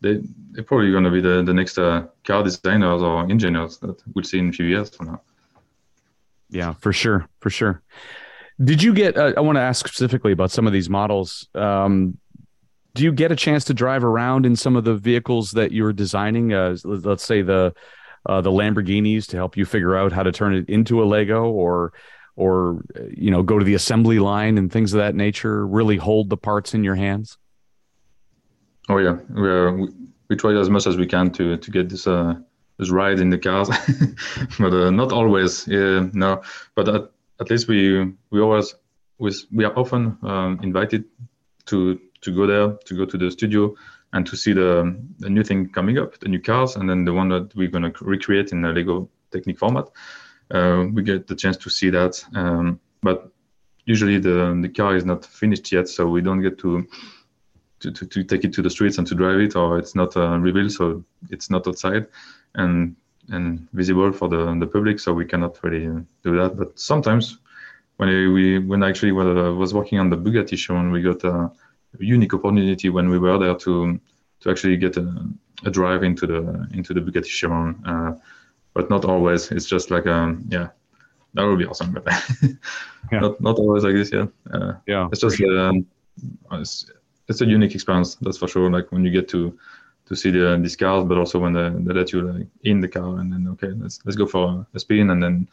they 0.00 0.20
they're 0.52 0.64
probably 0.64 0.90
going 0.90 1.04
to 1.04 1.10
be 1.10 1.20
the 1.20 1.42
the 1.42 1.54
next 1.54 1.78
uh, 1.78 2.06
car 2.24 2.42
designers 2.42 3.02
or 3.02 3.22
engineers 3.22 3.78
that 3.78 4.00
we'll 4.14 4.24
see 4.24 4.38
in 4.38 4.48
a 4.48 4.52
few 4.52 4.66
years 4.66 4.94
from 4.94 5.06
now. 5.06 5.20
Yeah, 6.50 6.74
for 6.74 6.92
sure, 6.92 7.28
for 7.40 7.50
sure. 7.50 7.82
Did 8.62 8.82
you 8.82 8.92
get? 8.92 9.16
Uh, 9.16 9.32
I 9.36 9.40
want 9.40 9.56
to 9.56 9.62
ask 9.62 9.86
specifically 9.86 10.32
about 10.32 10.50
some 10.50 10.66
of 10.66 10.72
these 10.72 10.90
models. 10.90 11.48
Um, 11.54 12.18
do 12.94 13.04
you 13.04 13.12
get 13.12 13.30
a 13.30 13.36
chance 13.36 13.64
to 13.66 13.74
drive 13.74 14.04
around 14.04 14.46
in 14.46 14.56
some 14.56 14.76
of 14.76 14.84
the 14.84 14.96
vehicles 14.96 15.52
that 15.52 15.72
you're 15.72 15.92
designing? 15.92 16.52
Uh, 16.52 16.76
let's 16.84 17.24
say 17.24 17.42
the 17.42 17.72
uh, 18.26 18.40
the 18.40 18.50
Lamborghinis 18.50 19.26
to 19.28 19.36
help 19.36 19.56
you 19.56 19.64
figure 19.64 19.96
out 19.96 20.12
how 20.12 20.22
to 20.22 20.32
turn 20.32 20.54
it 20.54 20.68
into 20.68 21.02
a 21.02 21.04
Lego, 21.04 21.44
or 21.44 21.92
or 22.40 22.82
you 23.14 23.30
know 23.30 23.42
go 23.42 23.58
to 23.58 23.64
the 23.64 23.74
assembly 23.74 24.18
line 24.18 24.56
and 24.56 24.72
things 24.72 24.94
of 24.94 24.98
that 24.98 25.14
nature 25.14 25.66
really 25.66 25.98
hold 25.98 26.30
the 26.30 26.36
parts 26.36 26.72
in 26.74 26.82
your 26.82 26.94
hands? 26.94 27.36
Oh 28.88 28.96
yeah. 28.96 29.18
We 29.28 29.48
are, 29.48 29.76
we, 29.76 29.88
we 30.28 30.36
try 30.36 30.58
as 30.58 30.70
much 30.70 30.86
as 30.86 30.96
we 30.96 31.06
can 31.06 31.30
to 31.32 31.58
to 31.58 31.70
get 31.70 31.90
this 31.90 32.06
uh 32.06 32.34
this 32.78 32.90
ride 32.90 33.20
in 33.20 33.28
the 33.28 33.38
cars 33.38 33.68
but 34.58 34.72
uh, 34.72 34.90
not 34.90 35.12
always 35.12 35.68
yeah, 35.68 36.08
no. 36.14 36.42
But 36.74 36.88
at, 36.88 37.02
at 37.40 37.50
least 37.50 37.68
we 37.68 38.10
we 38.30 38.40
always 38.40 38.74
we, 39.18 39.30
we 39.52 39.64
are 39.64 39.78
often 39.78 40.16
um, 40.22 40.60
invited 40.62 41.04
to 41.66 42.00
to 42.22 42.34
go 42.34 42.46
there 42.46 42.78
to 42.86 42.96
go 42.96 43.04
to 43.04 43.18
the 43.18 43.30
studio 43.30 43.74
and 44.12 44.26
to 44.26 44.34
see 44.34 44.54
the, 44.54 44.96
the 45.18 45.30
new 45.30 45.44
thing 45.44 45.68
coming 45.68 45.98
up 45.98 46.18
the 46.20 46.28
new 46.28 46.40
cars 46.40 46.76
and 46.76 46.88
then 46.88 47.04
the 47.04 47.12
one 47.12 47.28
that 47.28 47.54
we're 47.54 47.70
going 47.70 47.92
to 47.92 48.04
recreate 48.04 48.50
in 48.52 48.64
a 48.64 48.72
lego 48.72 49.08
technic 49.30 49.58
format 49.58 49.86
uh, 50.50 50.86
we 50.92 51.02
get 51.02 51.26
the 51.26 51.34
chance 51.34 51.56
to 51.58 51.70
see 51.70 51.90
that. 51.90 52.22
Um, 52.34 52.80
but 53.02 53.30
usually 53.84 54.18
the 54.18 54.58
the 54.62 54.68
car 54.68 54.96
is 54.96 55.04
not 55.04 55.24
finished 55.24 55.72
yet, 55.72 55.88
so 55.88 56.06
we 56.06 56.20
don't 56.20 56.42
get 56.42 56.58
to 56.58 56.86
to, 57.80 57.90
to, 57.90 58.06
to 58.06 58.24
take 58.24 58.44
it 58.44 58.52
to 58.52 58.62
the 58.62 58.70
streets 58.70 58.98
and 58.98 59.06
to 59.06 59.14
drive 59.14 59.40
it, 59.40 59.56
or 59.56 59.78
it's 59.78 59.94
not 59.94 60.16
uh, 60.16 60.38
revealed, 60.38 60.72
so 60.72 61.04
it's 61.30 61.50
not 61.50 61.66
outside 61.66 62.06
and 62.54 62.96
and 63.28 63.68
visible 63.72 64.12
for 64.12 64.28
the 64.28 64.54
the 64.58 64.66
public, 64.66 65.00
so 65.00 65.12
we 65.12 65.24
cannot 65.24 65.62
really 65.62 65.86
do 66.22 66.36
that. 66.36 66.56
But 66.56 66.78
sometimes 66.78 67.38
when 67.96 68.32
we 68.32 68.58
when 68.58 68.82
actually 68.82 69.12
when 69.12 69.26
I 69.38 69.50
was 69.50 69.72
working 69.72 69.98
on 69.98 70.10
the 70.10 70.16
Bugatti 70.16 70.56
Chiron, 70.56 70.90
we 70.90 71.02
got 71.02 71.24
a 71.24 71.50
unique 71.98 72.34
opportunity 72.34 72.88
when 72.88 73.08
we 73.08 73.18
were 73.18 73.38
there 73.38 73.54
to 73.54 74.00
to 74.40 74.50
actually 74.50 74.76
get 74.76 74.96
a, 74.96 75.04
a 75.64 75.70
drive 75.70 76.02
into 76.02 76.26
the 76.26 76.68
into 76.72 76.94
the 76.94 77.00
Bugatti 77.00 77.28
Chiron. 77.28 77.82
Uh, 77.86 78.12
but 78.74 78.90
not 78.90 79.04
always. 79.04 79.50
It's 79.50 79.66
just 79.66 79.90
like 79.90 80.06
um 80.06 80.44
yeah, 80.48 80.68
that 81.34 81.44
would 81.44 81.58
be 81.58 81.66
awesome, 81.66 81.92
but 81.92 82.04
yeah. 83.12 83.20
not 83.20 83.40
not 83.40 83.58
always 83.58 83.84
like 83.84 83.94
this. 83.94 84.12
Yeah, 84.12 84.26
uh, 84.52 84.72
yeah. 84.86 85.08
It's 85.12 85.20
just 85.20 85.36
sure. 85.36 85.60
um, 85.60 85.86
it's, 86.52 86.90
it's 87.28 87.40
a 87.40 87.46
unique 87.46 87.74
experience. 87.74 88.16
That's 88.16 88.38
for 88.38 88.48
sure. 88.48 88.70
Like 88.70 88.92
when 88.92 89.04
you 89.04 89.10
get 89.10 89.28
to 89.28 89.58
to 90.06 90.16
see 90.16 90.30
the 90.30 90.58
these 90.60 90.76
cars, 90.76 91.04
but 91.04 91.18
also 91.18 91.38
when 91.38 91.52
they, 91.52 91.70
they 91.70 91.94
let 91.94 92.12
you 92.12 92.22
like 92.22 92.46
in 92.64 92.80
the 92.80 92.88
car 92.88 93.18
and 93.18 93.32
then 93.32 93.48
okay, 93.52 93.72
let's 93.76 94.00
let's 94.04 94.16
go 94.16 94.26
for 94.26 94.66
a 94.74 94.78
spin 94.78 95.10
and 95.10 95.22
then 95.22 95.48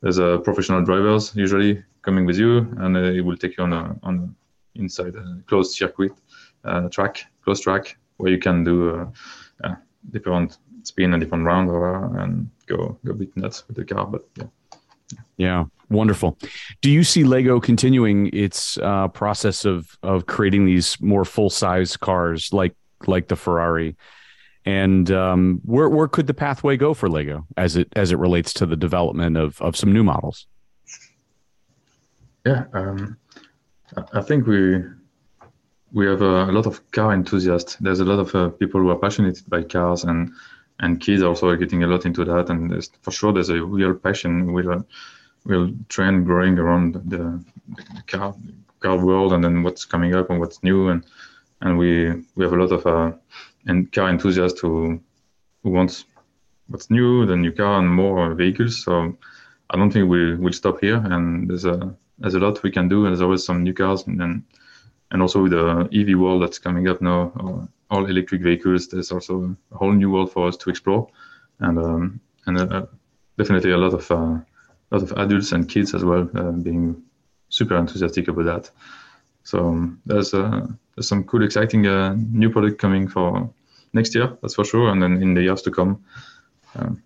there's 0.00 0.18
a 0.18 0.38
professional 0.38 0.82
drivers 0.82 1.36
usually 1.36 1.84
coming 2.02 2.24
with 2.24 2.38
you 2.38 2.58
and 2.78 2.96
uh, 2.96 3.00
it 3.00 3.20
will 3.20 3.36
take 3.36 3.58
you 3.58 3.64
on 3.64 3.72
a 3.72 3.96
on 4.02 4.18
a 4.18 4.80
inside 4.80 5.14
a 5.14 5.42
closed 5.46 5.76
circuit 5.76 6.12
uh, 6.64 6.88
track, 6.88 7.24
closed 7.44 7.62
track 7.62 7.96
where 8.16 8.32
you 8.32 8.38
can 8.38 8.64
do 8.64 9.12
uh, 9.64 9.74
different 10.10 10.58
spin 10.82 11.14
a 11.14 11.18
different 11.18 11.44
round 11.44 11.70
or, 11.70 12.18
and 12.18 12.50
go 12.66 12.98
go 13.04 13.12
bit 13.12 13.36
nuts 13.36 13.66
with 13.66 13.76
the 13.76 13.84
car. 13.84 14.06
But 14.06 14.26
yeah. 14.36 14.44
Yeah, 15.36 15.64
wonderful. 15.88 16.38
Do 16.82 16.90
you 16.90 17.02
see 17.02 17.24
Lego 17.24 17.60
continuing 17.60 18.28
its 18.32 18.78
uh, 18.78 19.08
process 19.08 19.64
of 19.64 19.98
of 20.02 20.26
creating 20.26 20.66
these 20.66 21.00
more 21.00 21.24
full 21.24 21.50
size 21.50 21.96
cars 21.96 22.52
like 22.52 22.74
like 23.06 23.28
the 23.28 23.36
Ferrari? 23.36 23.96
And 24.66 25.10
um, 25.10 25.60
where 25.64 25.88
where 25.88 26.08
could 26.08 26.26
the 26.26 26.34
pathway 26.34 26.76
go 26.76 26.94
for 26.94 27.08
Lego 27.08 27.46
as 27.56 27.76
it 27.76 27.88
as 27.96 28.12
it 28.12 28.18
relates 28.18 28.52
to 28.54 28.66
the 28.66 28.76
development 28.76 29.36
of 29.36 29.60
of 29.62 29.76
some 29.76 29.92
new 29.92 30.04
models? 30.04 30.46
Yeah, 32.46 32.64
um, 32.72 33.16
I 34.12 34.20
think 34.20 34.46
we 34.46 34.82
we 35.92 36.06
have 36.06 36.22
a, 36.22 36.44
a, 36.44 36.52
lot 36.52 36.66
of 36.66 36.88
car 36.92 37.12
enthusiasts. 37.12 37.76
There's 37.80 38.00
a 38.00 38.04
lot 38.04 38.18
of 38.18 38.34
uh, 38.34 38.50
people 38.50 38.80
who 38.80 38.90
are 38.90 38.98
passionate 38.98 39.42
by 39.48 39.62
cars 39.62 40.04
and 40.04 40.32
and 40.80 41.00
kids 41.00 41.22
also 41.22 41.48
are 41.48 41.56
getting 41.56 41.82
a 41.82 41.86
lot 41.86 42.06
into 42.06 42.24
that. 42.24 42.50
And 42.50 42.88
for 43.02 43.10
sure, 43.10 43.32
there's 43.32 43.50
a 43.50 43.62
real 43.62 43.94
passion, 43.94 44.50
real, 44.50 44.84
real 45.44 45.72
trend 45.88 46.26
growing 46.26 46.58
around 46.58 46.94
the, 46.94 47.44
the 47.68 48.02
car, 48.06 48.34
car 48.80 49.04
world, 49.04 49.32
and 49.32 49.44
then 49.44 49.62
what's 49.62 49.84
coming 49.84 50.14
up 50.14 50.30
and 50.30 50.40
what's 50.40 50.62
new. 50.62 50.88
And 50.88 51.04
and 51.60 51.78
we 51.78 52.12
we 52.34 52.44
have 52.44 52.54
a 52.54 52.56
lot 52.56 52.72
of 52.72 52.86
uh, 52.86 53.12
and 53.66 53.92
car 53.92 54.08
enthusiasts 54.08 54.60
who 54.60 55.00
who 55.62 55.70
wants 55.70 56.06
what's 56.68 56.90
new, 56.90 57.26
the 57.26 57.36
new 57.36 57.52
car, 57.52 57.78
and 57.78 57.88
more 57.88 58.34
vehicles. 58.34 58.82
So 58.82 59.16
I 59.68 59.76
don't 59.76 59.92
think 59.92 60.08
we 60.08 60.34
will 60.36 60.52
stop 60.52 60.80
here. 60.80 60.96
And 60.96 61.48
there's 61.50 61.66
a 61.66 61.94
there's 62.18 62.34
a 62.34 62.40
lot 62.40 62.62
we 62.62 62.70
can 62.70 62.88
do, 62.88 63.04
and 63.04 63.12
there's 63.12 63.22
always 63.22 63.44
some 63.44 63.62
new 63.62 63.74
cars, 63.74 64.06
and 64.06 64.18
then 64.18 64.44
and 65.10 65.20
also 65.20 65.46
the 65.48 65.88
EV 65.92 66.18
world 66.18 66.42
that's 66.42 66.58
coming 66.58 66.88
up 66.88 67.02
now, 67.02 67.32
uh, 67.40 67.66
all 67.90 68.06
electric 68.06 68.42
vehicles. 68.42 68.88
There's 68.88 69.12
also 69.12 69.56
a 69.72 69.76
whole 69.76 69.92
new 69.92 70.10
world 70.10 70.32
for 70.32 70.48
us 70.48 70.56
to 70.58 70.70
explore, 70.70 71.08
and 71.58 71.78
um, 71.78 72.20
and 72.46 72.58
uh, 72.58 72.86
definitely 73.38 73.72
a 73.72 73.78
lot 73.78 73.94
of 73.94 74.10
uh, 74.10 74.38
lot 74.90 75.02
of 75.02 75.12
adults 75.12 75.52
and 75.52 75.68
kids 75.68 75.94
as 75.94 76.04
well 76.04 76.28
uh, 76.34 76.52
being 76.52 77.02
super 77.48 77.76
enthusiastic 77.76 78.28
about 78.28 78.44
that. 78.44 78.70
So 79.44 79.68
um, 79.68 80.00
there's 80.06 80.34
uh, 80.34 80.66
there's 80.94 81.08
some 81.08 81.24
cool, 81.24 81.44
exciting 81.44 81.86
uh, 81.86 82.14
new 82.16 82.50
product 82.50 82.78
coming 82.78 83.08
for 83.08 83.50
next 83.92 84.14
year, 84.14 84.36
that's 84.42 84.54
for 84.54 84.64
sure, 84.64 84.90
and 84.90 85.02
then 85.02 85.22
in 85.22 85.34
the 85.34 85.42
years 85.42 85.62
to 85.62 85.70
come. 85.70 86.04
Um, 86.76 87.02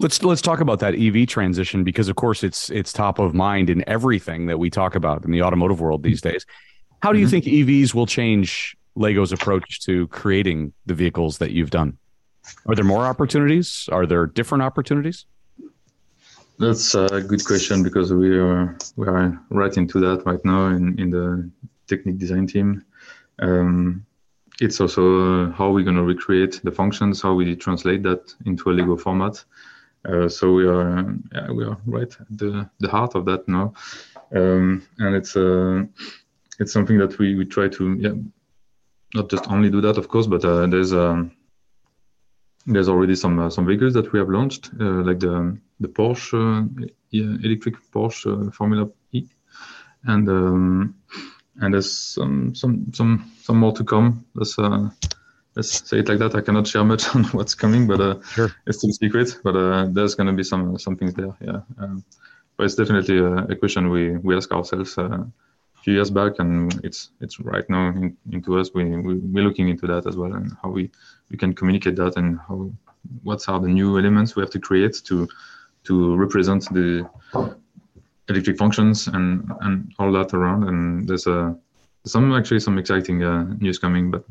Let's 0.00 0.22
let's 0.22 0.40
talk 0.40 0.60
about 0.60 0.78
that 0.78 0.94
EV 0.94 1.26
transition 1.26 1.82
because 1.82 2.08
of 2.08 2.14
course 2.14 2.44
it's 2.44 2.70
it's 2.70 2.92
top 2.92 3.18
of 3.18 3.34
mind 3.34 3.68
in 3.68 3.82
everything 3.88 4.46
that 4.46 4.56
we 4.56 4.70
talk 4.70 4.94
about 4.94 5.24
in 5.24 5.32
the 5.32 5.42
automotive 5.42 5.80
world 5.80 6.04
these 6.04 6.20
days. 6.20 6.46
How 7.02 7.12
do 7.12 7.18
you 7.18 7.26
mm-hmm. 7.26 7.40
think 7.40 7.44
EVs 7.46 7.94
will 7.94 8.06
change 8.06 8.76
Lego's 8.98 9.32
approach 9.32 9.80
to 9.82 10.08
creating 10.08 10.72
the 10.86 10.94
vehicles 10.94 11.38
that 11.38 11.52
you've 11.52 11.70
done? 11.70 11.98
Are 12.66 12.74
there 12.74 12.84
more 12.84 13.06
opportunities? 13.06 13.88
Are 13.92 14.06
there 14.06 14.26
different 14.26 14.62
opportunities? 14.62 15.26
That's 16.58 16.94
a 16.94 17.20
good 17.20 17.44
question 17.44 17.82
because 17.82 18.12
we 18.12 18.36
are 18.36 18.76
we 18.96 19.06
are 19.06 19.40
right 19.50 19.76
into 19.76 20.00
that 20.00 20.26
right 20.26 20.44
now 20.44 20.66
in, 20.66 20.98
in 20.98 21.10
the 21.10 21.50
Technic 21.86 22.18
design 22.18 22.46
team. 22.46 22.84
Um, 23.38 24.04
it's 24.60 24.80
also 24.80 25.50
how 25.52 25.70
we're 25.70 25.84
going 25.84 25.96
to 25.96 26.02
recreate 26.02 26.60
the 26.64 26.72
functions, 26.72 27.22
how 27.22 27.34
we 27.34 27.54
translate 27.54 28.02
that 28.02 28.34
into 28.44 28.70
a 28.70 28.72
Lego 28.72 28.96
format. 28.96 29.42
Uh, 30.04 30.28
so 30.28 30.52
we 30.52 30.66
are 30.66 31.14
yeah, 31.32 31.50
we 31.50 31.64
are 31.64 31.78
right 31.86 32.12
at 32.20 32.38
the 32.38 32.68
the 32.80 32.88
heart 32.88 33.14
of 33.14 33.24
that 33.26 33.46
now, 33.46 33.72
um, 34.34 34.86
and 34.98 35.14
it's 35.14 35.36
uh, 35.36 35.84
it's 36.58 36.72
something 36.72 36.98
that 36.98 37.18
we, 37.18 37.36
we 37.36 37.44
try 37.44 37.68
to 37.68 37.96
yeah 38.00 38.14
not 39.14 39.30
just 39.30 39.50
only 39.50 39.70
do 39.70 39.80
that 39.80 39.98
of 39.98 40.08
course, 40.08 40.26
but 40.26 40.44
uh, 40.44 40.66
there's 40.66 40.92
um, 40.92 41.32
there's 42.66 42.88
already 42.88 43.14
some 43.14 43.38
uh, 43.38 43.50
some 43.50 43.66
vehicles 43.66 43.94
that 43.94 44.12
we 44.12 44.18
have 44.18 44.28
launched 44.28 44.70
uh, 44.80 45.02
like 45.02 45.20
the 45.20 45.58
the 45.80 45.88
Porsche 45.88 46.34
uh, 46.34 46.86
electric 47.12 47.76
Porsche 47.90 48.52
Formula 48.54 48.88
E, 49.12 49.24
and 50.04 50.28
um, 50.28 50.94
and 51.60 51.74
there's 51.74 51.92
some 51.92 52.54
some 52.54 52.92
some 52.92 53.30
some 53.40 53.56
more 53.58 53.72
to 53.72 53.84
come. 53.84 54.24
Let's 54.34 54.58
uh, 54.58 54.90
let's 55.54 55.88
say 55.88 56.00
it 56.00 56.08
like 56.08 56.18
that. 56.18 56.34
I 56.34 56.40
cannot 56.40 56.66
share 56.66 56.84
much 56.84 57.08
on 57.14 57.24
what's 57.24 57.54
coming, 57.54 57.86
but 57.86 58.00
uh, 58.00 58.20
sure. 58.34 58.50
it's 58.66 58.78
still 58.78 58.92
secret. 58.92 59.38
But 59.42 59.56
uh, 59.56 59.86
there's 59.90 60.14
gonna 60.14 60.32
be 60.34 60.44
some 60.44 60.78
some 60.78 60.96
things 60.96 61.14
there. 61.14 61.34
Yeah, 61.40 61.60
um, 61.78 62.04
but 62.56 62.64
it's 62.64 62.74
definitely 62.74 63.18
a, 63.18 63.32
a, 63.52 63.56
question 63.56 63.88
we 63.88 64.16
we 64.18 64.36
ask 64.36 64.52
ourselves 64.52 64.98
uh, 64.98 65.24
few 65.82 65.94
years 65.94 66.10
back, 66.10 66.38
and 66.38 66.80
it's 66.84 67.10
it's 67.20 67.40
right 67.40 67.68
now 67.68 67.88
in, 67.88 68.16
into 68.32 68.58
us. 68.58 68.70
We, 68.74 68.84
we 68.84 69.14
we're 69.14 69.44
looking 69.44 69.68
into 69.68 69.86
that 69.86 70.06
as 70.06 70.16
well, 70.16 70.34
and 70.34 70.52
how 70.62 70.70
we 70.70 70.90
we 71.30 71.36
can 71.36 71.54
communicate 71.54 71.96
that, 71.96 72.16
and 72.16 72.38
how 72.48 72.70
what 73.22 73.48
are 73.48 73.60
the 73.60 73.68
new 73.68 73.98
elements 73.98 74.36
we 74.36 74.42
have 74.42 74.50
to 74.50 74.60
create 74.60 75.00
to 75.04 75.28
to 75.84 76.16
represent 76.16 76.64
the 76.72 77.08
electric 78.28 78.58
functions 78.58 79.06
and 79.08 79.50
and 79.60 79.92
all 79.98 80.12
that 80.12 80.34
around. 80.34 80.64
And 80.64 81.08
there's 81.08 81.26
a 81.26 81.56
some 82.04 82.32
actually 82.32 82.60
some 82.60 82.78
exciting 82.78 83.22
uh, 83.22 83.44
news 83.58 83.78
coming, 83.78 84.10
but 84.10 84.24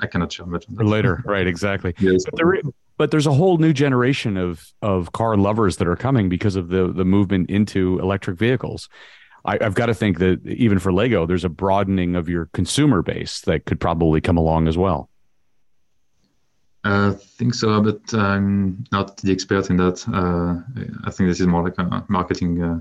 I 0.00 0.06
cannot 0.06 0.32
share 0.32 0.46
much. 0.46 0.66
Later, 0.70 1.22
right? 1.24 1.46
Exactly. 1.46 1.94
Yes. 1.98 2.24
But, 2.24 2.36
there, 2.36 2.62
but 2.96 3.10
there's 3.10 3.26
a 3.26 3.32
whole 3.32 3.58
new 3.58 3.72
generation 3.72 4.36
of 4.36 4.72
of 4.82 5.12
car 5.12 5.36
lovers 5.36 5.76
that 5.78 5.88
are 5.88 5.96
coming 5.96 6.28
because 6.28 6.56
of 6.56 6.68
the 6.68 6.92
the 6.92 7.04
movement 7.04 7.50
into 7.50 7.98
electric 8.00 8.38
vehicles. 8.38 8.88
I, 9.44 9.58
have 9.62 9.74
got 9.74 9.86
to 9.86 9.94
think 9.94 10.18
that 10.18 10.46
even 10.46 10.78
for 10.78 10.92
Lego, 10.92 11.26
there's 11.26 11.44
a 11.44 11.48
broadening 11.48 12.16
of 12.16 12.28
your 12.28 12.46
consumer 12.52 13.02
base 13.02 13.40
that 13.42 13.64
could 13.64 13.80
probably 13.80 14.20
come 14.20 14.36
along 14.36 14.68
as 14.68 14.76
well. 14.76 15.08
I 16.84 17.12
think 17.12 17.54
so, 17.54 17.80
but 17.82 18.14
I'm 18.14 18.84
not 18.90 19.18
the 19.18 19.32
expert 19.32 19.68
in 19.68 19.76
that. 19.76 20.06
Uh, 20.08 20.62
I 21.04 21.10
think 21.10 21.28
this 21.28 21.40
is 21.40 21.46
more 21.46 21.62
like 21.62 21.78
a 21.78 22.04
marketing 22.08 22.62
uh, 22.62 22.80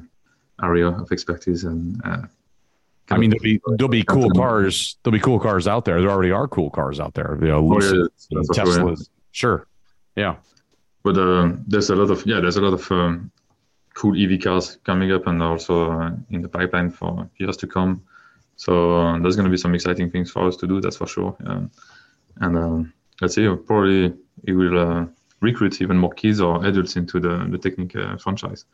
area 0.63 0.89
of 0.89 1.11
expertise 1.11 1.63
and. 1.63 2.01
Uh, 2.03 2.21
I 3.11 3.17
mean, 3.17 3.31
there'll 3.31 3.41
be 3.41 3.59
there'll 3.77 3.89
be 3.89 4.03
cool 4.03 4.29
cars. 4.29 4.97
There'll 5.03 5.17
be 5.17 5.19
cool 5.19 5.39
cars 5.39 5.67
out 5.67 5.83
there. 5.83 5.99
There 5.99 6.11
already 6.11 6.29
are 6.29 6.47
cool 6.47 6.69
cars 6.69 6.99
out 6.99 7.15
there. 7.15 7.39
You 7.41 7.47
know, 7.47 7.65
Lucid, 7.65 8.07
oh, 8.07 8.09
yeah, 8.29 8.41
Teslas. 8.53 9.09
Sure, 9.31 9.65
yeah. 10.15 10.23
sure, 10.23 10.35
yeah. 10.35 10.35
But 11.03 11.17
uh, 11.17 11.53
there's 11.65 11.89
a 11.89 11.95
lot 11.95 12.11
of 12.11 12.23
yeah, 12.27 12.39
there's 12.39 12.57
a 12.57 12.61
lot 12.61 12.73
of 12.73 12.91
um, 12.91 13.31
cool 13.95 14.15
EV 14.15 14.41
cars 14.41 14.77
coming 14.83 15.11
up, 15.11 15.27
and 15.27 15.41
also 15.41 15.91
uh, 15.91 16.11
in 16.29 16.41
the 16.41 16.49
pipeline 16.49 16.89
for 16.91 17.29
years 17.37 17.57
to 17.57 17.67
come. 17.67 18.03
So 18.55 18.99
uh, 18.99 19.19
there's 19.19 19.35
going 19.35 19.45
to 19.45 19.51
be 19.51 19.57
some 19.57 19.73
exciting 19.73 20.11
things 20.11 20.31
for 20.31 20.47
us 20.47 20.57
to 20.57 20.67
do. 20.67 20.81
That's 20.81 20.97
for 20.97 21.07
sure. 21.07 21.35
Um, 21.45 21.71
and 22.41 22.57
um, 22.57 22.93
let's 23.21 23.35
see, 23.35 23.47
probably 23.67 24.13
it 24.43 24.53
will 24.53 24.79
uh, 24.79 25.05
recruit 25.41 25.81
even 25.81 25.97
more 25.97 26.13
kids 26.13 26.41
or 26.41 26.65
adults 26.65 26.95
into 26.95 27.19
the 27.19 27.47
the 27.49 27.57
Technic 27.57 27.95
uh, 27.95 28.17
franchise. 28.17 28.65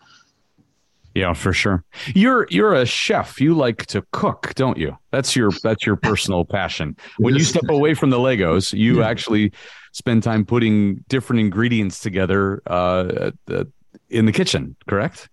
Yeah, 1.15 1.31
for 1.31 1.53
sure. 1.53 1.83
You're 2.13 2.45
you're 2.49 2.73
a 2.73 2.85
chef. 2.85 3.39
You 3.39 3.55
like 3.55 3.85
to 3.87 4.03
cook, 4.11 4.53
don't 4.55 4.77
you? 4.77 4.97
That's 5.11 5.33
your 5.33 5.51
that's 5.63 5.85
your 5.85 5.95
personal 5.95 6.43
passion. 6.59 6.97
When 7.17 7.35
you 7.35 7.43
step 7.43 7.69
away 7.69 7.93
from 7.93 8.09
the 8.09 8.17
Legos, 8.17 8.73
you 8.73 8.99
yeah. 8.99 9.07
actually 9.07 9.53
spend 9.93 10.23
time 10.23 10.45
putting 10.45 11.05
different 11.07 11.39
ingredients 11.39 12.01
together 12.01 12.61
uh, 12.67 13.31
uh, 13.49 13.63
in 14.09 14.25
the 14.25 14.31
kitchen. 14.31 14.75
Correct? 14.87 15.29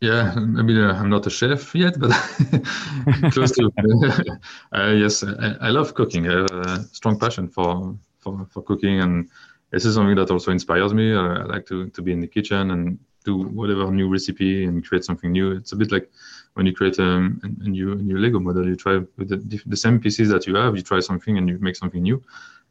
Yeah, 0.00 0.32
I 0.34 0.40
mean, 0.40 0.78
uh, 0.78 0.94
I'm 0.94 1.10
not 1.10 1.26
a 1.26 1.30
chef 1.30 1.74
yet, 1.74 1.98
but 2.00 2.10
close 3.32 3.52
to. 3.52 3.70
uh, 4.72 4.92
yes, 4.92 5.22
I, 5.22 5.56
I, 5.60 5.68
love 5.68 5.92
cooking. 5.92 6.26
I 6.26 6.38
have 6.38 6.50
a 6.50 6.84
strong 6.90 7.18
passion 7.18 7.48
for 7.48 7.98
for, 8.18 8.46
for 8.50 8.62
cooking, 8.62 9.00
and 9.00 9.28
this 9.70 9.84
is 9.84 9.96
something 9.96 10.16
that 10.16 10.30
also 10.30 10.52
inspires 10.52 10.94
me. 10.94 11.14
I 11.14 11.42
like 11.44 11.66
to 11.66 11.90
to 11.90 12.00
be 12.00 12.12
in 12.12 12.20
the 12.20 12.26
kitchen 12.26 12.70
and 12.70 12.98
do 13.24 13.42
whatever 13.48 13.90
new 13.90 14.08
recipe 14.08 14.64
and 14.64 14.86
create 14.86 15.04
something 15.04 15.32
new. 15.32 15.52
It's 15.52 15.72
a 15.72 15.76
bit 15.76 15.92
like 15.92 16.10
when 16.54 16.64
you 16.64 16.74
create 16.74 16.98
um, 16.98 17.38
a, 17.44 17.66
a, 17.66 17.68
new 17.68 17.92
a 17.92 17.96
new 17.96 18.16
Lego 18.16 18.40
model. 18.40 18.66
You 18.66 18.76
try 18.76 19.00
with 19.18 19.28
the, 19.28 19.62
the, 19.66 19.76
same 19.76 20.00
pieces 20.00 20.30
that 20.30 20.46
you 20.46 20.54
have. 20.56 20.76
You 20.76 20.82
try 20.82 21.00
something 21.00 21.36
and 21.36 21.46
you 21.46 21.58
make 21.58 21.76
something 21.76 22.02
new. 22.02 22.22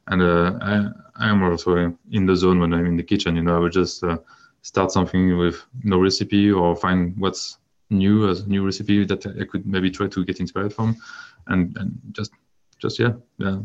And 0.08 0.24
uh, 0.24 0.58
I 0.62 1.26
I 1.28 1.30
am 1.30 1.44
also 1.44 1.96
in 2.12 2.26
the 2.26 2.36
zone 2.36 2.60
when 2.60 2.74
I'm 2.74 2.88
in 2.88 2.98
the 2.98 3.04
kitchen. 3.04 3.36
You 3.36 3.44
know, 3.44 3.56
I 3.56 3.60
would 3.60 3.74
just 3.74 4.04
uh, 4.04 4.18
start 4.62 4.92
something 4.92 5.38
with 5.38 5.64
no 5.84 6.00
recipe 6.00 6.52
or 6.52 6.76
find 6.76 7.16
what's 7.18 7.58
new 7.90 8.30
as 8.30 8.42
a 8.42 8.48
new 8.48 8.66
recipe 8.66 9.06
that 9.06 9.26
I 9.26 9.46
could 9.46 9.66
maybe 9.66 9.90
try 9.90 10.08
to 10.08 10.26
get 10.26 10.40
inspired 10.40 10.74
from, 10.74 10.96
and 11.48 11.76
and 11.78 12.00
just 12.12 12.32
just 12.78 13.00
yeah 13.00 13.14
yeah. 13.38 13.60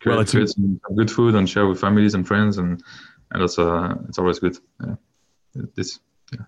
Create, 0.00 0.16
well, 0.16 0.24
create 0.24 0.48
some 0.48 0.80
good 0.96 1.10
food 1.10 1.34
and 1.36 1.48
share 1.48 1.66
with 1.66 1.80
families 1.80 2.14
and 2.14 2.26
friends 2.26 2.58
and 2.58 2.82
and 3.30 3.42
that's 3.42 3.58
uh 3.58 3.94
it's 4.08 4.18
always 4.18 4.38
good. 4.38 4.56
Yeah. 4.84 4.94
This 5.76 6.00
yeah. 6.32 6.40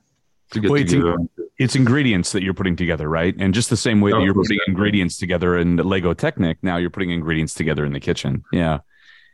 To 0.51 0.61
get 0.61 0.71
well, 0.71 0.81
it's, 0.81 0.93
in, 0.93 1.29
it's, 1.59 1.77
ingredients 1.77 2.33
that 2.33 2.43
you're 2.43 2.55
putting 2.55 2.77
together 2.77 3.09
right? 3.09 3.35
And 3.39 3.55
just 3.55 3.71
the 3.71 3.77
same 3.77 4.01
way 4.01 4.13
oh, 4.13 4.19
that 4.19 4.25
you're 4.25 4.35
putting 4.35 4.59
ingredients 4.67 5.19
together 5.19 5.57
in 5.59 5.77
lego 5.77 6.15
technic 6.15 6.59
now 6.63 6.77
you're 6.79 6.91
putting 6.91 7.11
ingredients 7.11 7.55
together 7.55 7.85
in 7.85 7.93
the 7.93 8.01
kitchen. 8.01 8.45
Yeah. 8.53 8.81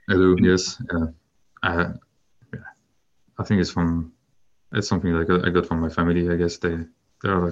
I 0.08 0.14
do 0.14 0.36
yes. 0.40 0.82
Yeah. 0.92 1.06
I, 1.62 1.76
yeah. 2.52 2.60
I 3.38 3.44
think 3.44 3.60
it's 3.60 3.70
from 3.70 4.12
it's 4.72 4.88
something 4.88 5.12
like 5.12 5.28
I 5.30 5.50
got 5.50 5.66
from 5.66 5.80
my 5.80 5.88
family 5.88 6.30
i 6.30 6.36
guess 6.36 6.58
they 6.58 6.78
they're 7.22 7.48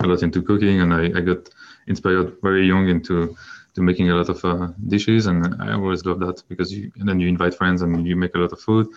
a 0.00 0.06
lot 0.06 0.22
into 0.22 0.42
cooking 0.42 0.80
and 0.82 0.92
I, 0.92 1.04
I 1.18 1.20
got 1.20 1.48
inspired 1.86 2.36
very 2.42 2.66
young 2.66 2.88
into 2.88 3.36
to 3.74 3.82
making 3.82 4.10
a 4.10 4.14
lot 4.14 4.28
of 4.28 4.44
uh, 4.44 4.68
dishes 4.86 5.26
and 5.26 5.38
i 5.62 5.72
always 5.72 6.04
love 6.04 6.20
that 6.20 6.42
because 6.48 6.72
you 6.72 6.90
and 6.98 7.08
then 7.08 7.20
you 7.20 7.28
invite 7.28 7.54
friends 7.54 7.82
and 7.82 8.06
you 8.06 8.16
make 8.16 8.34
a 8.34 8.38
lot 8.38 8.52
of 8.52 8.60
food 8.60 8.88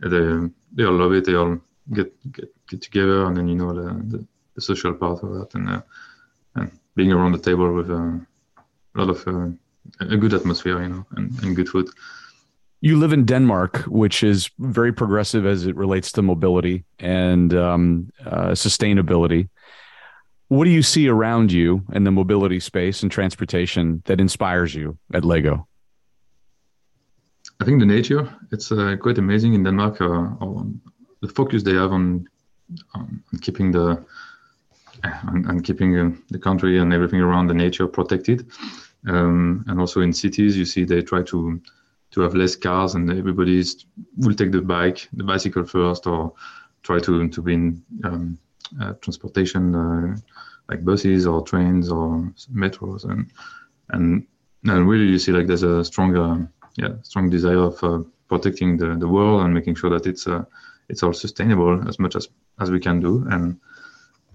they, 0.00 0.26
they 0.72 0.84
all 0.84 0.94
love 0.94 1.12
it 1.12 1.24
they 1.24 1.34
all 1.34 1.58
get 1.92 2.32
get 2.32 2.48
get 2.68 2.82
together, 2.82 3.26
and 3.26 3.36
then 3.36 3.48
you 3.48 3.56
know 3.56 3.72
the 3.72 3.88
the, 4.16 4.26
the 4.54 4.60
social 4.60 4.94
part 4.94 5.22
of 5.22 5.32
that, 5.34 5.54
and 5.54 5.68
uh, 5.68 5.82
and 6.54 6.70
being 6.94 7.12
around 7.12 7.32
the 7.32 7.38
table 7.38 7.72
with 7.72 7.90
uh, 7.90 7.94
a 7.94 8.94
lot 8.94 9.10
of 9.10 9.26
uh, 9.28 9.48
a 10.00 10.16
good 10.16 10.34
atmosphere, 10.34 10.82
you 10.82 10.88
know, 10.88 11.06
and, 11.16 11.42
and 11.42 11.56
good 11.56 11.68
food. 11.68 11.88
You 12.80 12.98
live 12.98 13.12
in 13.12 13.24
Denmark, 13.24 13.78
which 13.88 14.22
is 14.22 14.50
very 14.58 14.92
progressive 14.92 15.46
as 15.46 15.66
it 15.66 15.76
relates 15.76 16.12
to 16.12 16.22
mobility 16.22 16.84
and 16.98 17.54
um, 17.54 18.10
uh, 18.24 18.50
sustainability. 18.50 19.48
What 20.48 20.64
do 20.64 20.70
you 20.70 20.82
see 20.82 21.08
around 21.08 21.50
you 21.50 21.82
in 21.92 22.04
the 22.04 22.10
mobility 22.10 22.60
space 22.60 23.02
and 23.02 23.10
transportation 23.10 24.02
that 24.04 24.20
inspires 24.20 24.74
you 24.74 24.98
at 25.12 25.24
Lego? 25.24 25.66
I 27.60 27.64
think 27.64 27.80
the 27.80 27.86
nature. 27.86 28.28
It's 28.52 28.70
uh, 28.70 28.96
quite 29.00 29.18
amazing 29.18 29.54
in 29.54 29.64
Denmark. 29.64 30.00
Uh, 30.00 30.28
the 31.22 31.28
focus 31.28 31.62
they 31.62 31.74
have 31.74 31.92
on 31.92 32.28
on, 32.94 33.22
keeping 33.40 33.72
the 33.72 34.04
on, 35.04 35.46
on 35.48 35.60
keeping 35.60 35.98
uh, 35.98 36.10
the 36.30 36.38
country 36.38 36.78
and 36.78 36.92
everything 36.92 37.20
around 37.20 37.46
the 37.46 37.54
nature 37.54 37.86
protected. 37.86 38.46
Um, 39.06 39.64
and 39.68 39.80
also 39.80 40.00
in 40.00 40.12
cities, 40.12 40.56
you 40.56 40.64
see 40.64 40.84
they 40.84 41.02
try 41.02 41.22
to 41.22 41.60
to 42.16 42.22
have 42.22 42.34
less 42.34 42.56
cars, 42.56 42.94
and 42.94 43.10
everybody 43.10 43.62
will 44.16 44.34
take 44.34 44.50
the 44.50 44.62
bike, 44.62 45.06
the 45.12 45.22
bicycle 45.22 45.64
first, 45.64 46.06
or 46.06 46.32
try 46.82 46.98
to 46.98 47.28
to 47.28 47.42
be 47.42 47.52
in 47.52 47.82
um, 48.04 48.38
uh, 48.80 48.94
transportation 49.02 49.74
uh, 49.74 50.16
like 50.70 50.82
buses 50.82 51.26
or 51.26 51.42
trains 51.42 51.90
or 51.90 52.32
metros, 52.54 53.04
and 53.04 53.30
and 53.90 54.26
and 54.64 54.88
really 54.88 55.04
you 55.04 55.18
see 55.18 55.30
like 55.30 55.46
there's 55.46 55.62
a 55.62 55.84
stronger 55.84 56.48
yeah 56.78 56.94
strong 57.02 57.28
desire 57.28 57.58
of 57.58 57.84
uh, 57.84 58.00
protecting 58.28 58.78
the, 58.78 58.96
the 58.96 59.06
world 59.06 59.42
and 59.42 59.52
making 59.52 59.74
sure 59.74 59.90
that 59.90 60.06
it's 60.06 60.26
uh, 60.26 60.42
it's 60.88 61.02
all 61.02 61.12
sustainable 61.12 61.86
as 61.86 61.98
much 61.98 62.16
as 62.16 62.28
as 62.60 62.70
we 62.70 62.80
can 62.80 62.98
do, 62.98 63.26
and 63.30 63.60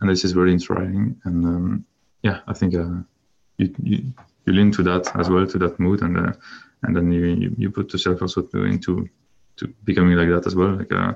and 0.01 0.09
this 0.09 0.23
is 0.23 0.33
very 0.33 0.53
inspiring, 0.53 1.19
and 1.23 1.45
um, 1.45 1.85
yeah, 2.21 2.41
I 2.45 2.53
think 2.53 2.75
uh, 2.75 3.01
you, 3.57 3.73
you 3.81 4.13
you 4.45 4.53
lean 4.53 4.71
to 4.73 4.83
that 4.83 5.15
as 5.15 5.31
well 5.31 5.47
to 5.47 5.57
that 5.57 5.79
mood, 5.79 6.03
and 6.03 6.17
uh, 6.17 6.33
and 6.83 6.95
then 6.95 7.11
you, 7.11 7.53
you, 7.57 7.71
put 7.71 7.93
yourself 7.93 8.21
also 8.21 8.41
to, 8.41 8.63
into 8.65 9.09
to 9.57 9.67
becoming 9.83 10.15
like 10.15 10.29
that 10.29 10.47
as 10.47 10.55
well, 10.55 10.75
like. 10.75 10.91
Uh, 10.91 11.13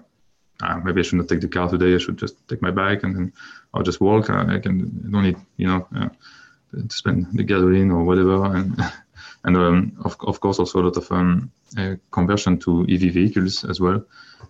uh, 0.64 0.78
maybe 0.84 1.02
I 1.02 1.04
should 1.04 1.18
not 1.18 1.28
take 1.28 1.42
the 1.42 1.48
car 1.48 1.70
today. 1.70 1.96
I 1.96 1.98
should 1.98 2.18
just 2.18 2.48
take 2.48 2.62
my 2.62 2.72
bike 2.72 3.04
and 3.04 3.16
then 3.16 3.34
I'll 3.74 3.84
just 3.84 4.00
walk. 4.00 4.30
Uh, 4.30 4.46
I 4.48 4.60
can 4.60 5.04
I 5.06 5.12
don't 5.12 5.24
need 5.24 5.38
you 5.58 5.68
know 5.68 5.88
uh, 5.96 6.10
to 6.72 6.96
spend 6.96 7.28
the 7.34 7.44
gasoline 7.44 7.92
or 7.92 8.04
whatever. 8.04 8.46
And 8.56 8.82
and 9.44 9.58
um, 9.58 9.98
of 10.04 10.16
of 10.22 10.40
course 10.40 10.60
also 10.60 10.82
a 10.82 10.84
lot 10.84 10.98
of 10.98 11.12
um, 11.12 11.52
uh, 11.78 11.96
conversion 12.12 12.58
to 12.60 12.86
EV 12.90 13.14
vehicles 13.14 13.66
as 13.66 13.80
well. 13.80 14.06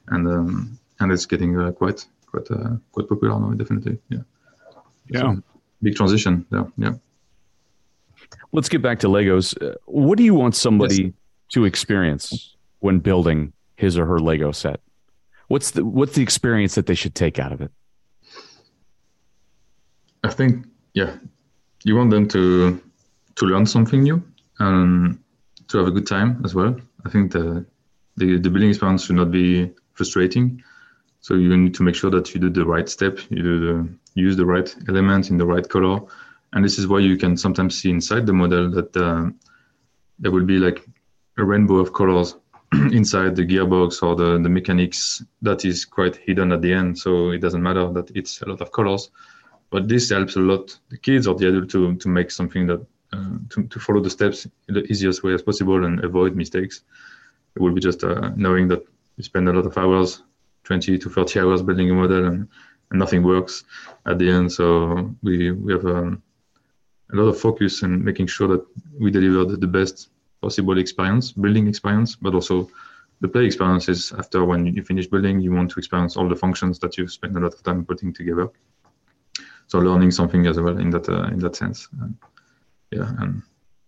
And 0.07 0.27
um, 0.27 0.79
and 0.99 1.11
it's 1.11 1.25
getting 1.25 1.59
uh, 1.59 1.71
quite 1.71 2.05
quite 2.27 2.49
uh, 2.51 2.77
quite 2.91 3.09
popular 3.09 3.39
now. 3.39 3.51
Definitely, 3.53 3.97
yeah. 4.09 4.23
Yeah. 5.09 5.21
So, 5.21 5.43
big 5.81 5.95
transition 5.95 6.45
there. 6.49 6.67
Yeah. 6.77 6.93
Let's 8.51 8.69
get 8.69 8.81
back 8.81 8.99
to 8.99 9.07
Legos. 9.07 9.55
Uh, 9.61 9.75
What 9.85 10.17
do 10.17 10.23
you 10.23 10.33
want 10.33 10.55
somebody 10.55 11.03
Yes. 11.03 11.13
to 11.53 11.65
experience 11.65 12.55
when 12.79 12.99
building 12.99 13.53
his 13.75 13.97
or 13.97 14.05
her 14.05 14.19
Lego 14.19 14.51
set? 14.51 14.79
What's 15.47 15.71
the 15.71 15.83
what's 15.83 16.13
the 16.15 16.23
experience 16.23 16.75
that 16.75 16.85
they 16.85 16.95
should 16.95 17.13
take 17.15 17.37
out 17.39 17.51
of 17.51 17.61
it? 17.61 17.71
I 20.23 20.29
think 20.31 20.65
yeah, 20.93 21.17
you 21.83 21.95
want 21.95 22.11
them 22.11 22.27
to 22.29 22.81
to 23.35 23.45
learn 23.45 23.65
something 23.65 24.01
new 24.03 24.23
and 24.59 25.19
to 25.67 25.77
have 25.77 25.87
a 25.87 25.91
good 25.91 26.07
time 26.07 26.41
as 26.45 26.55
well. 26.55 26.75
I 27.05 27.09
think 27.09 27.31
the 27.31 27.65
the, 28.17 28.37
the 28.39 28.49
building 28.49 28.69
experience 28.69 29.05
should 29.05 29.17
not 29.17 29.31
be 29.31 29.71
frustrating. 29.93 30.63
So 31.21 31.33
you 31.35 31.55
need 31.57 31.73
to 31.75 31.83
make 31.83 31.95
sure 31.95 32.11
that 32.11 32.33
you 32.33 32.39
do 32.39 32.49
the 32.49 32.65
right 32.65 32.87
step, 32.87 33.19
you 33.29 33.41
do 33.43 33.59
the 33.59 33.89
use 34.13 34.37
the 34.37 34.45
right 34.45 34.73
element 34.87 35.29
in 35.29 35.37
the 35.37 35.45
right 35.45 35.67
color, 35.67 35.99
and 36.55 36.63
this 36.63 36.79
is 36.79 36.87
why 36.87 36.99
you 36.99 37.17
can 37.17 37.35
sometimes 37.35 37.77
see 37.79 37.89
inside 37.89 38.25
the 38.25 38.33
model 38.33 38.71
that 38.71 38.95
uh, 38.95 39.29
there 40.19 40.31
will 40.31 40.45
be 40.45 40.57
like 40.57 40.87
a 41.37 41.43
rainbow 41.43 41.75
of 41.75 41.93
colors 41.93 42.37
inside 42.71 43.35
the 43.35 43.45
gearbox 43.45 44.01
or 44.01 44.15
the, 44.15 44.41
the 44.41 44.49
mechanics 44.49 45.21
that 45.41 45.65
is 45.65 45.83
quite 45.83 46.15
hidden 46.15 46.53
at 46.53 46.61
the 46.61 46.73
end. 46.73 46.97
So 46.97 47.31
it 47.31 47.39
doesn't 47.39 47.61
matter 47.61 47.91
that 47.91 48.09
it's 48.15 48.41
a 48.41 48.47
lot 48.47 48.61
of 48.61 48.71
colors. 48.71 49.11
But 49.69 49.89
this 49.89 50.09
helps 50.09 50.37
a 50.37 50.39
lot 50.39 50.77
the 50.89 50.97
kids 50.97 51.27
or 51.27 51.35
the 51.35 51.49
adult 51.49 51.69
to, 51.71 51.97
to 51.97 52.07
make 52.07 52.31
something 52.31 52.65
that 52.67 52.85
uh, 53.11 53.37
to, 53.49 53.67
to 53.67 53.79
follow 53.79 53.99
the 53.99 54.09
steps 54.09 54.47
in 54.67 54.75
the 54.75 54.83
easiest 54.85 55.23
way 55.23 55.33
as 55.33 55.41
possible 55.41 55.83
and 55.83 56.03
avoid 56.05 56.35
mistakes. 56.35 56.81
It 57.55 57.61
will 57.61 57.73
be 57.73 57.81
just 57.81 58.03
uh, 58.03 58.31
knowing 58.35 58.69
that 58.69 58.85
you 59.17 59.23
spend 59.23 59.49
a 59.49 59.53
lot 59.53 59.65
of 59.65 59.77
hours 59.77 60.23
20 60.63 60.97
to 60.97 61.09
30 61.09 61.39
hours 61.41 61.61
building 61.61 61.91
a 61.91 61.93
model 61.93 62.25
and, 62.25 62.47
and 62.91 62.99
nothing 62.99 63.23
works 63.23 63.65
at 64.05 64.17
the 64.19 64.29
end. 64.29 64.51
So 64.51 65.13
we 65.21 65.51
we 65.51 65.73
have 65.73 65.85
um, 65.85 66.23
a 67.17 67.21
lot 67.21 67.29
of 67.29 67.39
focus 67.39 67.83
in 67.83 68.03
making 68.03 68.27
sure 68.27 68.47
that 68.47 68.65
we 68.99 69.11
deliver 69.11 69.55
the, 69.55 69.67
best 69.67 70.09
possible 70.41 70.77
experience 70.77 71.31
building 71.31 71.67
experience 71.67 72.15
but 72.15 72.33
also 72.33 72.69
the 73.21 73.27
play 73.27 73.45
experience 73.45 73.89
is 73.89 74.11
after 74.19 74.43
when 74.45 74.65
you 74.65 74.83
finish 74.83 75.07
building 75.07 75.39
you 75.39 75.51
want 75.51 75.71
to 75.71 75.79
experience 75.79 76.17
all 76.17 76.27
the 76.29 76.35
functions 76.35 76.77
that 76.79 76.97
you've 76.97 77.11
spent 77.11 77.35
a 77.35 77.39
lot 77.39 77.53
of 77.53 77.63
time 77.63 77.83
putting 77.85 78.13
together 78.13 78.49
so 79.67 79.79
learning 79.79 80.11
something 80.11 80.45
as 80.47 80.59
well 80.59 80.77
in 80.77 80.89
that 80.91 81.09
uh, 81.09 81.27
in 81.27 81.39
that 81.39 81.55
sense. 81.55 81.87
Uh, 82.01 82.07
yeah, 82.91 83.11
and 83.19 83.41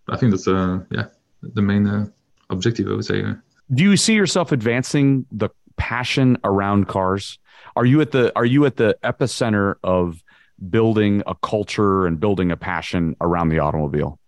I 0.08 0.16
think 0.16 0.32
that's 0.32 0.48
uh, 0.48 0.80
yeah 0.90 1.06
the 1.42 1.62
main 1.62 1.86
uh, 1.86 2.06
objective. 2.50 2.88
I 2.88 2.94
would 2.94 3.04
say. 3.04 3.24
Do 3.72 3.82
you 3.82 3.96
see 3.96 4.14
yourself 4.14 4.50
advancing 4.50 5.26
the 5.30 5.50
passion 5.76 6.38
around 6.42 6.88
cars? 6.88 7.38
Are 7.76 7.84
you 7.84 8.00
at 8.00 8.10
the 8.10 8.32
are 8.36 8.46
you 8.46 8.64
at 8.66 8.76
the 8.76 8.96
epicenter 9.04 9.76
of 9.84 10.22
building 10.70 11.22
a 11.26 11.34
culture 11.34 12.06
and 12.06 12.20
building 12.20 12.50
a 12.50 12.56
passion 12.56 13.16
around 13.20 13.48
the 13.48 13.58
automobile? 13.58 14.18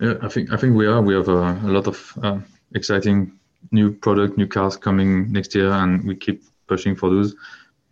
Yeah, 0.00 0.14
I 0.22 0.28
think 0.28 0.52
I 0.52 0.56
think 0.56 0.76
we 0.76 0.86
are. 0.86 1.02
We 1.02 1.14
have 1.14 1.28
uh, 1.28 1.56
a 1.62 1.72
lot 1.72 1.86
of 1.86 2.18
uh, 2.22 2.38
exciting 2.74 3.38
new 3.70 3.92
product, 3.92 4.38
new 4.38 4.46
cars 4.46 4.76
coming 4.76 5.30
next 5.30 5.54
year, 5.54 5.70
and 5.70 6.04
we 6.04 6.16
keep 6.16 6.42
pushing 6.66 6.96
for 6.96 7.10
those. 7.10 7.34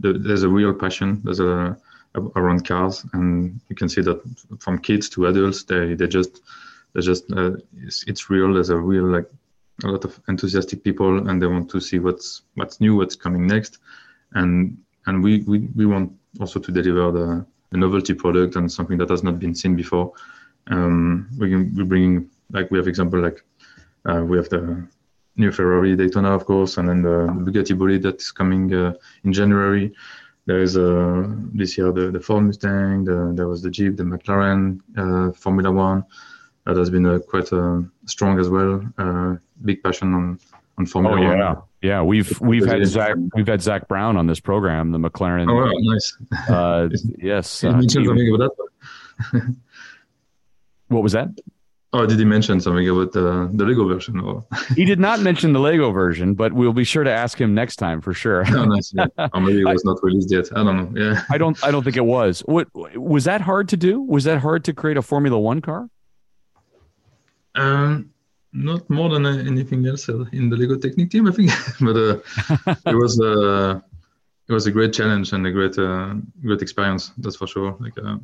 The, 0.01 0.15
there's 0.15 0.43
a 0.43 0.49
real 0.49 0.73
passion. 0.73 1.21
There's 1.23 1.41
a 1.41 1.77
around 2.37 2.67
cars, 2.67 3.05
and 3.13 3.61
you 3.69 3.77
can 3.77 3.89
see 3.89 4.01
that 4.03 4.21
from 4.61 4.79
kids 4.79 5.09
to 5.11 5.27
adults, 5.27 5.65
they 5.65 5.95
they 5.95 6.07
just 6.07 6.41
they 6.95 7.01
just 7.01 7.31
uh, 7.33 7.53
it's, 7.77 8.05
it's 8.07 8.31
real. 8.31 8.55
There's 8.55 8.71
a 8.71 8.77
real 8.77 9.05
like 9.05 9.29
a 9.85 9.89
lot 9.89 10.05
of 10.05 10.19
enthusiastic 10.29 10.83
people, 10.83 11.29
and 11.29 11.41
they 11.41 11.47
want 11.47 11.71
to 11.71 11.81
see 11.81 11.99
what's 11.99 12.43
what's 12.55 12.81
new, 12.81 12.97
what's 12.97 13.17
coming 13.17 13.47
next, 13.47 13.79
and 14.33 14.79
and 15.07 15.23
we 15.23 15.43
we, 15.43 15.69
we 15.75 15.87
want 15.87 16.13
also 16.41 16.61
to 16.61 16.73
deliver 16.73 17.13
the, 17.13 17.47
the 17.71 17.79
novelty 17.79 18.15
product 18.15 18.57
and 18.57 18.71
something 18.71 18.99
that 18.99 19.11
has 19.11 19.23
not 19.23 19.39
been 19.39 19.55
seen 19.55 19.77
before. 19.77 20.13
Um, 20.69 21.29
we 21.39 21.51
can, 21.51 21.75
we're 21.75 21.85
bringing 21.85 22.31
like 22.51 22.71
we 22.71 22.79
have 22.79 22.89
example 22.89 23.21
like 23.21 23.43
uh, 24.09 24.23
we 24.23 24.37
have 24.37 24.49
the 24.49 24.87
new 25.37 25.53
Ferrari 25.53 25.97
Daytona, 25.97 26.35
of 26.35 26.45
course, 26.45 26.79
and 26.79 26.89
then 26.89 27.03
the, 27.03 27.27
the 27.27 27.51
Bugatti 27.51 27.77
Bolide 27.77 28.03
that's 28.03 28.31
coming 28.31 28.75
uh, 28.75 28.93
in 29.25 29.33
January. 29.33 29.93
There 30.47 30.63
is 30.63 30.77
uh, 30.77 31.27
this 31.55 31.77
year 31.77 31.93
the, 31.93 32.11
the 32.11 32.21
Ford 32.21 32.45
Mustang, 32.45 33.05
the, 33.05 33.33
there 33.35 33.49
was 33.49 33.63
the 33.63 33.71
Jeep, 33.71 33.97
the 33.97 34.03
McLaren 34.03 34.81
uh, 34.97 35.33
Formula 35.33 35.71
One. 35.71 36.05
That 36.65 36.77
has 36.77 36.91
been 36.91 37.07
uh, 37.07 37.19
quite 37.19 37.51
uh, 37.53 37.81
strong 38.07 38.39
as 38.39 38.49
well. 38.49 38.83
Uh, 38.99 39.37
big 39.65 39.83
passion 39.83 40.13
on 40.15 40.39
on 40.77 40.87
Formula 40.87 41.17
Oh 41.19 41.29
One. 41.29 41.63
Yeah. 41.83 42.03
We've 42.03 42.41
we've 42.41 42.67
had 42.67 42.85
Zach 42.87 43.17
we've 43.35 43.47
had 43.47 43.63
Zak 43.63 43.89
Brown 43.89 44.17
on 44.17 44.27
this 44.27 44.41
program, 44.41 44.91
the 44.93 44.99
McLaren. 44.99 45.49
Oh, 45.51 45.55
wow, 45.55 45.73
nice. 45.75 46.17
Uh, 46.49 46.89
yes. 47.19 47.63
Uh, 47.65 47.69
he 47.69 47.75
mention 47.77 48.03
he- 48.03 48.09
something 48.09 48.35
about 48.35 48.51
that? 49.33 49.57
what 50.89 51.03
was 51.03 51.13
that? 51.13 51.29
Oh, 51.95 52.05
did 52.05 52.19
he 52.19 52.25
mention 52.27 52.61
something 52.61 52.87
about 52.87 53.13
the, 53.13 53.49
the 53.55 53.65
Lego 53.65 53.89
version? 53.89 54.21
Or 54.21 54.45
He 54.77 54.85
did 54.85 55.01
not 55.01 55.21
mention 55.29 55.55
the 55.55 55.59
Lego 55.59 55.91
version, 55.91 56.35
but 56.35 56.53
we'll 56.53 56.75
be 56.75 56.85
sure 56.85 57.03
to 57.03 57.11
ask 57.11 57.41
him 57.41 57.55
next 57.55 57.77
time 57.77 58.03
for 58.03 58.13
sure. 58.13 58.45
oh, 58.47 58.65
nice. 58.67 58.93
Yeah. 58.95 59.07
Or 59.33 59.41
maybe 59.41 59.63
it 59.63 59.65
was 59.65 59.87
not 59.87 59.99
released 60.03 60.31
yet. 60.31 60.49
I 60.55 60.65
don't 60.65 60.95
know. 60.95 61.01
Yeah. 61.13 61.23
I 61.31 61.39
don't 61.39 61.63
I 61.65 61.71
don't 61.71 61.85
think 61.85 61.97
it 61.97 62.05
was. 62.05 62.41
What 62.41 62.69
was 62.75 63.25
that 63.25 63.41
hard 63.41 63.71
to 63.71 63.79
do? 63.79 64.03
Was 64.03 64.25
that 64.25 64.39
hard 64.39 64.65
to 64.67 64.75
create 64.75 64.99
a 64.99 65.03
Formula 65.03 65.39
One 65.39 65.63
car? 65.63 65.89
Um, 67.55 68.11
not 68.53 68.89
more 68.89 69.11
than 69.11 69.27
anything 69.27 69.87
else 69.87 70.09
uh, 70.09 70.25
in 70.33 70.49
the 70.49 70.57
Lego 70.57 70.77
Technic 70.77 71.11
team, 71.11 71.27
I 71.29 71.33
think. 71.33 71.51
but 71.81 71.97
uh, 71.97 72.19
it 72.87 72.95
was 72.95 73.21
uh, 73.21 73.81
it 74.49 74.53
was 74.53 74.67
a 74.67 74.71
great 74.71 74.93
challenge 74.93 75.33
and 75.33 75.47
a 75.47 75.51
great 75.51 75.79
uh, 75.79 76.15
great 76.43 76.63
experience. 76.63 77.13
That's 77.19 77.37
for 77.37 77.47
sure. 77.47 77.77
Like 77.81 77.99
uh, 77.99 78.17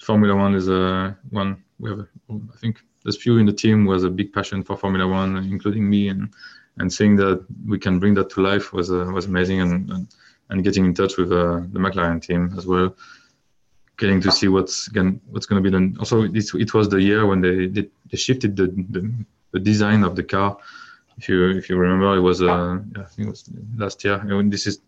Formula 0.00 0.34
One 0.34 0.54
is 0.54 0.68
uh, 0.68 1.12
one 1.30 1.62
we 1.78 1.90
have. 1.90 2.00
A, 2.00 2.08
I 2.30 2.56
think 2.56 2.80
there's 3.02 3.20
few 3.20 3.38
in 3.38 3.46
the 3.46 3.52
team 3.52 3.84
who 3.84 3.92
has 3.92 4.04
a 4.04 4.10
big 4.10 4.32
passion 4.32 4.62
for 4.62 4.76
Formula 4.76 5.06
One, 5.06 5.36
including 5.36 5.88
me, 5.88 6.08
and 6.08 6.32
and 6.78 6.92
seeing 6.92 7.16
that 7.16 7.44
we 7.66 7.78
can 7.78 7.98
bring 7.98 8.14
that 8.14 8.30
to 8.30 8.40
life 8.40 8.72
was 8.72 8.90
was 8.90 9.26
amazing, 9.26 9.60
and, 9.60 9.90
and 9.90 10.14
and 10.50 10.64
getting 10.64 10.86
in 10.86 10.94
touch 10.94 11.16
with 11.18 11.28
the 11.28 11.68
McLaren 11.72 12.22
team 12.22 12.54
as 12.56 12.66
well. 12.66 12.96
Getting 13.98 14.20
to 14.22 14.30
see 14.30 14.46
what's 14.46 14.88
going 14.88 15.20
what's 15.30 15.44
going 15.44 15.62
to 15.62 15.70
be 15.70 15.72
done. 15.72 15.96
Also, 15.98 16.22
it, 16.22 16.54
it 16.54 16.72
was 16.72 16.88
the 16.88 17.02
year 17.02 17.26
when 17.26 17.40
they 17.40 17.66
they, 17.66 17.88
they 18.10 18.16
shifted 18.16 18.56
the, 18.56 18.68
the 18.90 19.12
the 19.52 19.60
design 19.60 20.04
of 20.04 20.16
the 20.16 20.22
car. 20.22 20.58
If 21.16 21.28
you 21.28 21.50
if 21.50 21.68
you 21.68 21.76
remember, 21.76 22.16
it 22.16 22.20
was 22.20 22.42
uh, 22.42 22.78
I 22.96 23.04
think 23.04 23.28
it 23.28 23.30
was 23.30 23.50
last 23.76 24.04
year. 24.04 24.22
You 24.26 24.48
this 24.48 24.66
is 24.66 24.80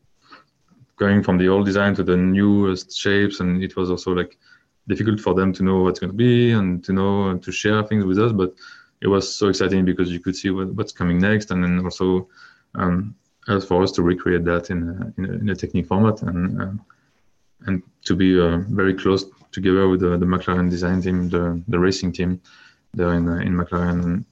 going 0.97 1.23
from 1.23 1.39
the 1.39 1.49
old 1.49 1.67
design 1.67 1.95
to 1.97 2.03
the 2.03 2.17
newest 2.17 2.97
shapes, 2.97 3.41
and 3.41 3.63
it 3.63 3.77
was 3.77 3.91
also 3.91 4.13
like 4.13 4.39
difficult 4.87 5.21
for 5.21 5.35
them 5.35 5.53
to 5.55 5.63
know 5.63 5.83
what's 5.83 5.99
going 5.99 6.11
to 6.11 6.17
be 6.17 6.53
and 6.53 6.85
to 6.85 6.93
know 6.93 7.31
and 7.31 7.43
to 7.43 7.53
share 7.53 7.83
things 7.83 8.05
with 8.05 8.19
us. 8.19 8.33
But 8.33 8.55
it 9.01 9.09
was 9.09 9.35
so 9.35 9.49
exciting 9.49 9.85
because 9.85 10.13
you 10.13 10.21
could 10.21 10.37
see 10.37 10.51
what, 10.51 10.69
what's 10.75 10.93
coming 10.93 11.19
next, 11.19 11.51
and 11.51 11.65
then 11.65 11.81
also 11.85 12.29
um, 12.75 13.15
for 13.67 13.83
us 13.83 13.93
to 13.93 14.03
recreate 14.03 14.45
that 14.45 14.71
in 14.71 14.79
a, 14.89 15.21
in 15.21 15.25
a, 15.25 15.33
in 15.39 15.49
a 15.49 15.57
Technic 15.57 15.87
format 15.87 16.23
and 16.23 16.61
um, 16.63 16.85
and 17.67 17.83
to 18.05 18.15
be 18.17 18.41
uh, 18.41 18.59
very 18.69 18.95
close 18.95 19.25
together 19.53 19.89
with 19.89 20.01
the, 20.01 20.17
the 20.17 20.27
McLaren 20.27 20.71
design 20.71 21.03
team, 21.03 21.29
the 21.29 21.61
the 21.69 21.79
racing 21.79 22.13
team 22.13 22.41
there 22.95 23.15
in 23.15 23.29
uh, 23.29 23.37
in 23.37 23.55
McLaren. 23.55 24.25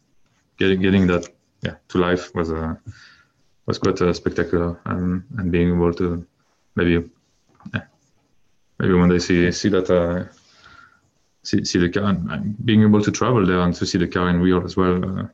And 0.59 0.80
getting 0.82 0.82
getting 0.82 1.06
that 1.06 1.28
yeah 1.62 1.76
to 1.88 1.98
life 1.98 2.34
was 2.34 2.50
uh, 2.50 2.74
was 3.66 3.78
quite 3.78 4.00
uh, 4.00 4.12
spectacular. 4.12 4.80
Um, 4.86 5.24
and 5.38 5.52
being 5.52 5.74
able 5.74 5.94
to 5.94 6.26
maybe 6.74 7.09
yeah, 7.74 7.82
maybe 8.78 8.94
when 8.94 9.09
they 9.09 9.18
see 9.18 9.52
see 9.52 9.68
that 9.70 9.90
uh, 9.90 10.24
see, 11.42 11.64
see 11.64 11.78
the 11.78 11.88
car 11.88 12.04
and 12.04 12.30
and 12.30 12.66
being 12.66 12.82
able 12.82 13.02
to 13.02 13.11
travel 13.11 13.46
there 13.46 13.61
and 13.61 13.74
to 13.74 13.86
see 13.86 13.98
the 13.98 14.09
car 14.09 14.28
in 14.30 14.40
real 14.40 14.64
as 14.64 14.76
well 14.76 15.04
uh, 15.04 15.26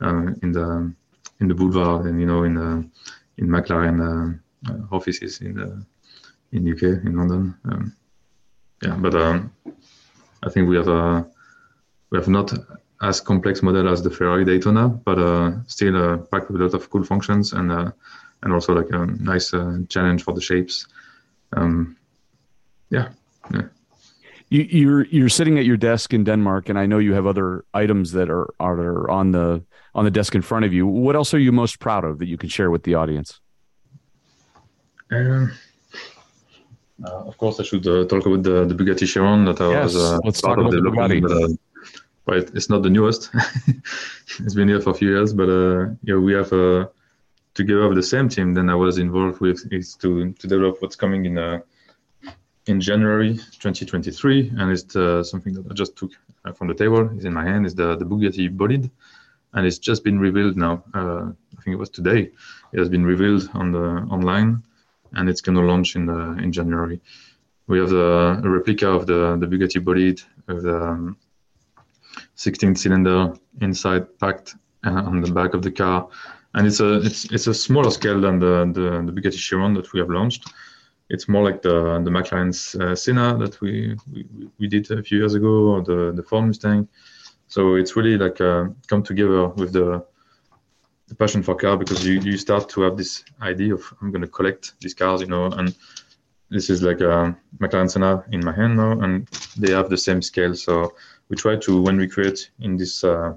uh, 0.00 0.26
in 0.42 0.52
the 0.52 0.92
in 1.40 1.48
the 1.48 1.54
boulevard 1.54 2.06
and 2.06 2.20
you 2.20 2.26
know 2.26 2.44
in 2.44 2.54
the 2.54 2.88
in 3.38 3.48
McLaren 3.48 4.00
uh, 4.00 4.72
uh, 4.72 4.78
offices 4.90 5.40
in 5.40 5.54
the 5.54 5.86
in 6.52 6.72
UK 6.72 7.04
in 7.04 7.16
London. 7.16 7.54
Um, 7.64 7.96
yeah, 8.82 8.96
but 8.96 9.14
um, 9.14 9.52
I 10.42 10.50
think 10.50 10.68
we 10.68 10.76
have 10.76 10.88
a 10.88 11.26
we 12.10 12.18
have 12.18 12.28
not 12.28 12.52
as 13.02 13.20
complex 13.20 13.62
model 13.62 13.88
as 13.88 14.02
the 14.02 14.10
Ferrari 14.10 14.44
Daytona, 14.44 14.88
but 14.88 15.18
uh, 15.18 15.52
still 15.66 15.96
uh, 15.96 16.16
packed 16.16 16.50
with 16.50 16.60
a 16.60 16.64
lot 16.64 16.74
of 16.74 16.88
cool 16.90 17.04
functions 17.04 17.52
and 17.52 17.70
uh, 17.70 17.90
and 18.42 18.52
also 18.52 18.72
like 18.74 18.88
a 18.90 19.06
nice 19.06 19.52
uh, 19.52 19.78
challenge 19.88 20.22
for 20.22 20.34
the 20.34 20.40
shapes. 20.40 20.86
Um, 21.52 21.96
yeah, 22.90 23.08
yeah. 23.52 23.62
You, 24.48 24.62
you're 24.62 25.04
you're 25.06 25.28
sitting 25.28 25.58
at 25.58 25.64
your 25.64 25.76
desk 25.76 26.14
in 26.14 26.24
Denmark, 26.24 26.68
and 26.68 26.78
I 26.78 26.86
know 26.86 26.98
you 26.98 27.14
have 27.14 27.26
other 27.26 27.64
items 27.74 28.12
that 28.12 28.30
are 28.30 28.54
are 28.60 29.10
on 29.10 29.32
the 29.32 29.62
on 29.94 30.04
the 30.04 30.10
desk 30.10 30.34
in 30.34 30.42
front 30.42 30.64
of 30.64 30.72
you. 30.72 30.86
What 30.86 31.16
else 31.16 31.34
are 31.34 31.38
you 31.40 31.52
most 31.52 31.80
proud 31.80 32.04
of 32.04 32.18
that 32.18 32.26
you 32.26 32.36
can 32.38 32.48
share 32.48 32.70
with 32.70 32.84
the 32.84 32.94
audience? 32.94 33.40
Um, 35.10 35.52
uh, 37.04 37.26
of 37.26 37.36
course, 37.38 37.60
I 37.60 37.64
should 37.64 37.86
uh, 37.86 38.04
talk 38.06 38.24
about 38.26 38.42
the, 38.42 38.64
the 38.64 38.74
Bugatti 38.74 39.06
Chiron 39.06 39.44
that 39.44 39.60
I 39.60 39.70
Yes, 39.70 39.94
was 39.94 39.96
uh, 39.96 40.46
part 40.46 40.58
of 40.60 40.70
developing, 40.70 41.22
Bugatti. 41.22 41.50
but, 41.50 41.65
uh, 42.26 42.32
but 42.32 42.54
it's 42.54 42.70
not 42.70 42.82
the 42.82 42.90
newest. 42.90 43.30
it's 44.38 44.54
been 44.54 44.68
here 44.68 44.80
for 44.80 44.90
a 44.90 44.94
few 44.94 45.08
years, 45.08 45.32
but 45.32 45.48
uh, 45.48 45.94
yeah, 46.02 46.16
we 46.16 46.32
have 46.32 46.52
uh, 46.52 46.86
together 47.54 47.88
with 47.88 47.96
the 47.96 48.02
same 48.02 48.28
team. 48.28 48.54
Then 48.54 48.68
I 48.70 48.74
was 48.74 48.98
involved 48.98 49.40
with 49.40 49.66
is 49.72 49.94
to 49.96 50.32
to 50.32 50.46
develop 50.46 50.82
what's 50.82 50.96
coming 50.96 51.26
in 51.26 51.38
uh, 51.38 51.60
in 52.66 52.80
January 52.80 53.34
2023, 53.34 54.52
and 54.58 54.72
it's 54.72 54.96
uh, 54.96 55.22
something 55.22 55.54
that 55.54 55.70
I 55.70 55.74
just 55.74 55.96
took 55.96 56.10
uh, 56.44 56.52
from 56.52 56.68
the 56.68 56.74
table. 56.74 57.08
It's 57.14 57.24
in 57.24 57.32
my 57.32 57.44
hand. 57.44 57.66
Is 57.66 57.74
the 57.74 57.96
the 57.96 58.04
Bugatti 58.04 58.48
Bolide, 58.48 58.90
and 59.54 59.66
it's 59.66 59.78
just 59.78 60.04
been 60.04 60.18
revealed 60.18 60.56
now. 60.56 60.82
Uh, 60.94 61.32
I 61.58 61.62
think 61.62 61.74
it 61.74 61.78
was 61.78 61.90
today. 61.90 62.30
It 62.72 62.78
has 62.78 62.88
been 62.88 63.04
revealed 63.04 63.48
on 63.54 63.72
the 63.72 63.86
online, 64.10 64.62
and 65.12 65.28
it's 65.28 65.40
going 65.40 65.56
to 65.56 65.64
launch 65.64 65.96
in 65.96 66.06
the, 66.06 66.36
in 66.42 66.52
January. 66.52 67.00
We 67.68 67.78
have 67.78 67.90
the 67.90 68.40
a 68.44 68.48
replica 68.48 68.88
of 68.88 69.06
the 69.06 69.36
the 69.40 69.46
Bugatti 69.46 69.80
Bolide 69.80 70.22
with 70.46 70.64
the 70.64 70.76
um, 70.76 71.16
16 72.34 72.76
cylinder 72.76 73.34
inside 73.60 74.18
packed 74.18 74.56
uh, 74.84 74.90
on 74.90 75.20
the 75.20 75.32
back 75.32 75.54
of 75.54 75.62
the 75.62 75.70
car, 75.70 76.08
and 76.54 76.66
it's 76.66 76.80
a 76.80 77.00
it's 77.00 77.24
it's 77.32 77.46
a 77.46 77.54
smaller 77.54 77.90
scale 77.90 78.20
than 78.20 78.38
the 78.38 78.70
the, 78.72 79.02
the 79.06 79.12
Bugatti 79.12 79.38
Chiron 79.38 79.74
that 79.74 79.92
we 79.92 80.00
have 80.00 80.10
launched. 80.10 80.48
It's 81.08 81.28
more 81.28 81.44
like 81.44 81.62
the 81.62 82.00
the 82.04 82.10
McLaren 82.10 82.52
uh, 82.80 82.94
Senna 82.94 83.36
that 83.38 83.60
we, 83.60 83.96
we 84.12 84.26
we 84.58 84.68
did 84.68 84.90
a 84.90 85.02
few 85.02 85.18
years 85.18 85.34
ago, 85.34 85.74
or 85.74 85.82
the 85.82 86.12
the 86.14 86.22
Ford 86.22 86.46
Mustang. 86.46 86.88
So 87.48 87.76
it's 87.76 87.94
really 87.96 88.16
like 88.18 88.40
uh, 88.40 88.66
come 88.88 89.02
together 89.02 89.48
with 89.48 89.72
the 89.72 90.04
the 91.08 91.14
passion 91.14 91.42
for 91.42 91.54
car 91.54 91.76
because 91.76 92.04
you, 92.04 92.20
you 92.20 92.36
start 92.36 92.68
to 92.68 92.82
have 92.82 92.96
this 92.96 93.24
idea 93.40 93.74
of 93.74 93.94
I'm 94.02 94.10
going 94.10 94.22
to 94.22 94.28
collect 94.28 94.74
these 94.80 94.94
cars, 94.94 95.20
you 95.20 95.28
know, 95.28 95.46
and 95.46 95.74
this 96.50 96.70
is 96.70 96.82
like 96.82 97.00
a 97.00 97.36
McLaren 97.58 97.90
Senna 97.90 98.24
in 98.32 98.44
my 98.44 98.52
hand 98.52 98.76
now, 98.76 98.92
and 98.92 99.28
they 99.56 99.72
have 99.72 99.88
the 99.88 99.96
same 99.96 100.22
scale. 100.22 100.54
So 100.54 100.94
we 101.28 101.36
try 101.36 101.56
to 101.56 101.82
when 101.82 101.96
we 101.96 102.08
create 102.08 102.50
in 102.60 102.76
this 102.76 103.04
uh, 103.04 103.34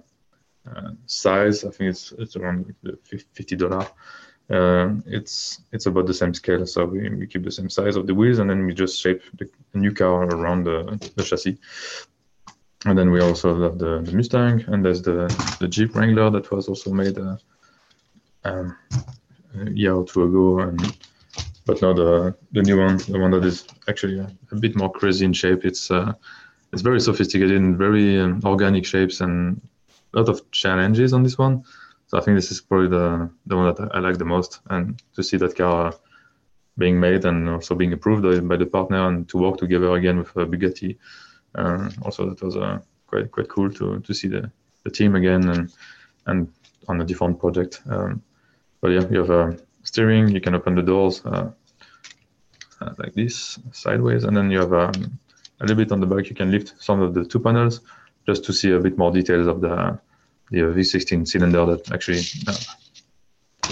uh, 0.69 0.91
size, 1.05 1.63
I 1.63 1.71
think 1.71 1.91
it's 1.91 2.11
it's 2.17 2.35
around 2.35 2.73
fifty 3.33 3.55
dollar. 3.55 3.87
Uh, 4.49 4.95
it's 5.05 5.61
it's 5.71 5.85
about 5.85 6.07
the 6.07 6.13
same 6.13 6.33
scale, 6.33 6.65
so 6.65 6.85
we, 6.85 7.09
we 7.09 7.27
keep 7.27 7.43
the 7.43 7.51
same 7.51 7.69
size 7.69 7.95
of 7.95 8.07
the 8.07 8.13
wheels, 8.13 8.39
and 8.39 8.49
then 8.49 8.65
we 8.65 8.73
just 8.73 8.99
shape 8.99 9.21
the, 9.37 9.49
new 9.73 9.93
car 9.93 10.23
around 10.23 10.63
the, 10.63 11.11
the 11.15 11.23
chassis. 11.23 11.57
And 12.85 12.97
then 12.97 13.11
we 13.11 13.21
also 13.21 13.61
have 13.61 13.77
the, 13.77 14.01
the 14.01 14.11
Mustang, 14.13 14.63
and 14.67 14.83
there's 14.83 15.01
the, 15.01 15.27
the 15.59 15.67
Jeep 15.67 15.95
Wrangler 15.95 16.31
that 16.31 16.49
was 16.49 16.67
also 16.67 16.91
made 16.91 17.17
uh, 17.17 17.37
um, 18.45 18.75
a 19.53 19.69
year 19.69 19.93
or 19.93 20.05
two 20.05 20.23
ago. 20.23 20.59
And 20.61 20.97
but 21.65 21.81
now 21.81 21.93
the 21.93 22.35
the 22.51 22.63
new 22.63 22.79
one, 22.79 22.97
the 22.97 23.19
one 23.19 23.31
that 23.31 23.45
is 23.45 23.65
actually 23.87 24.19
a, 24.19 24.31
a 24.51 24.55
bit 24.55 24.75
more 24.75 24.91
crazy 24.91 25.25
in 25.25 25.33
shape. 25.33 25.65
It's 25.65 25.91
uh, 25.91 26.13
it's 26.71 26.81
very 26.81 26.99
sophisticated, 26.99 27.57
and 27.57 27.77
very 27.77 28.19
um, 28.19 28.41
organic 28.45 28.85
shapes, 28.85 29.21
and 29.21 29.61
a 30.13 30.19
lot 30.19 30.29
of 30.29 30.49
challenges 30.51 31.13
on 31.13 31.23
this 31.23 31.37
one. 31.37 31.63
So 32.07 32.17
I 32.17 32.21
think 32.21 32.37
this 32.37 32.51
is 32.51 32.61
probably 32.61 32.89
the 32.89 33.29
the 33.45 33.55
one 33.55 33.73
that 33.73 33.95
I 33.95 33.99
like 33.99 34.17
the 34.17 34.25
most, 34.25 34.61
and 34.69 35.01
to 35.15 35.23
see 35.23 35.37
that 35.37 35.55
car 35.55 35.93
being 36.77 36.99
made 36.99 37.25
and 37.25 37.49
also 37.49 37.75
being 37.75 37.93
approved 37.93 38.47
by 38.47 38.57
the 38.57 38.65
partner, 38.65 39.07
and 39.07 39.27
to 39.29 39.37
work 39.37 39.57
together 39.57 39.93
again 39.93 40.17
with 40.17 40.29
uh, 40.37 40.45
Bugatti. 40.45 40.97
Uh, 41.55 41.89
also, 42.03 42.29
that 42.29 42.41
was 42.41 42.55
uh, 42.55 42.79
quite 43.07 43.31
quite 43.31 43.49
cool 43.49 43.69
to 43.71 43.99
to 43.99 44.13
see 44.13 44.27
the, 44.27 44.51
the 44.83 44.89
team 44.89 45.15
again 45.15 45.49
and 45.49 45.73
and 46.25 46.47
on 46.87 47.01
a 47.01 47.05
different 47.05 47.39
project. 47.39 47.81
Um, 47.89 48.21
but 48.81 48.91
yeah, 48.91 49.07
you 49.09 49.19
have 49.19 49.29
a 49.29 49.57
steering. 49.83 50.29
You 50.29 50.41
can 50.41 50.55
open 50.55 50.75
the 50.75 50.81
doors 50.81 51.25
uh, 51.25 51.51
uh, 52.81 52.93
like 52.97 53.13
this 53.13 53.59
sideways, 53.71 54.23
and 54.23 54.35
then 54.35 54.49
you 54.51 54.59
have 54.59 54.73
um, 54.73 55.19
a 55.59 55.63
little 55.63 55.77
bit 55.77 55.91
on 55.91 55.99
the 55.99 56.07
back. 56.07 56.29
You 56.29 56.35
can 56.35 56.51
lift 56.51 56.73
some 56.79 57.01
of 57.01 57.13
the 57.13 57.25
two 57.25 57.39
panels 57.39 57.81
just 58.25 58.43
to 58.45 58.53
see 58.53 58.71
a 58.71 58.79
bit 58.79 58.97
more 58.97 59.11
details 59.11 59.47
of 59.47 59.61
the 59.61 59.99
the 60.51 60.61
V16 60.61 61.27
cylinder 61.27 61.63
that 61.65 61.91
actually 61.91 62.23
uh, 62.47 62.55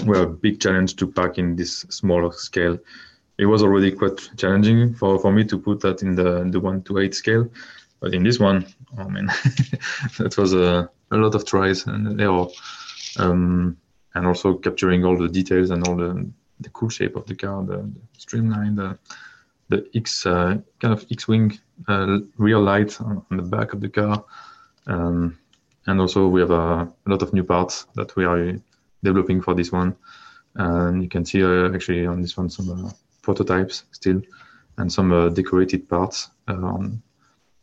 were 0.04 0.22
a 0.22 0.28
big 0.28 0.60
challenge 0.60 0.94
to 0.96 1.06
pack 1.06 1.38
in 1.38 1.56
this 1.56 1.80
smaller 1.88 2.30
scale. 2.32 2.78
It 3.36 3.46
was 3.46 3.62
already 3.62 3.90
quite 3.90 4.30
challenging 4.36 4.94
for, 4.94 5.18
for 5.18 5.32
me 5.32 5.44
to 5.44 5.58
put 5.58 5.80
that 5.80 6.02
in 6.02 6.14
the 6.14 6.48
the 6.50 6.60
one 6.60 6.82
to 6.82 6.98
eight 6.98 7.14
scale, 7.14 7.48
but 8.00 8.14
in 8.14 8.22
this 8.22 8.38
one, 8.38 8.66
oh 8.98 9.08
man, 9.08 9.26
that 10.18 10.36
was 10.38 10.54
a, 10.54 10.90
a 11.10 11.16
lot 11.16 11.34
of 11.34 11.44
tries 11.44 11.86
and 11.86 12.20
error, 12.20 12.46
um, 13.18 13.76
and 14.14 14.26
also 14.26 14.54
capturing 14.54 15.04
all 15.04 15.16
the 15.16 15.28
details 15.28 15.70
and 15.70 15.86
all 15.86 15.96
the 15.96 16.28
the 16.60 16.70
cool 16.70 16.88
shape 16.88 17.16
of 17.16 17.26
the 17.26 17.34
car, 17.34 17.64
the, 17.64 17.76
the 17.76 18.00
streamline, 18.18 18.74
the 18.74 18.98
the 19.68 19.88
X 19.94 20.26
uh, 20.26 20.58
kind 20.80 20.94
of 20.94 21.06
X-wing 21.10 21.58
uh, 21.88 22.18
rear 22.36 22.58
light 22.58 23.00
on, 23.00 23.24
on 23.30 23.36
the 23.36 23.42
back 23.42 23.72
of 23.72 23.80
the 23.80 23.88
car. 23.88 24.24
Um, 24.86 25.38
and 25.86 26.00
also 26.00 26.28
we 26.28 26.40
have 26.40 26.50
a, 26.50 26.90
a, 27.06 27.08
lot 27.08 27.22
of 27.22 27.32
new 27.32 27.44
parts 27.44 27.86
that 27.94 28.14
we 28.16 28.24
are 28.24 28.58
developing 29.02 29.40
for 29.40 29.54
this 29.54 29.72
one. 29.72 29.96
And 30.54 31.02
you 31.02 31.08
can 31.08 31.24
see 31.24 31.42
uh, 31.42 31.72
actually 31.74 32.06
on 32.06 32.22
this 32.22 32.36
one 32.36 32.50
some 32.50 32.92
prototypes 33.22 33.84
still, 33.92 34.22
and 34.78 34.92
some 34.92 35.12
uh, 35.12 35.28
decorated 35.28 35.88
parts 35.88 36.30
um, 36.48 37.02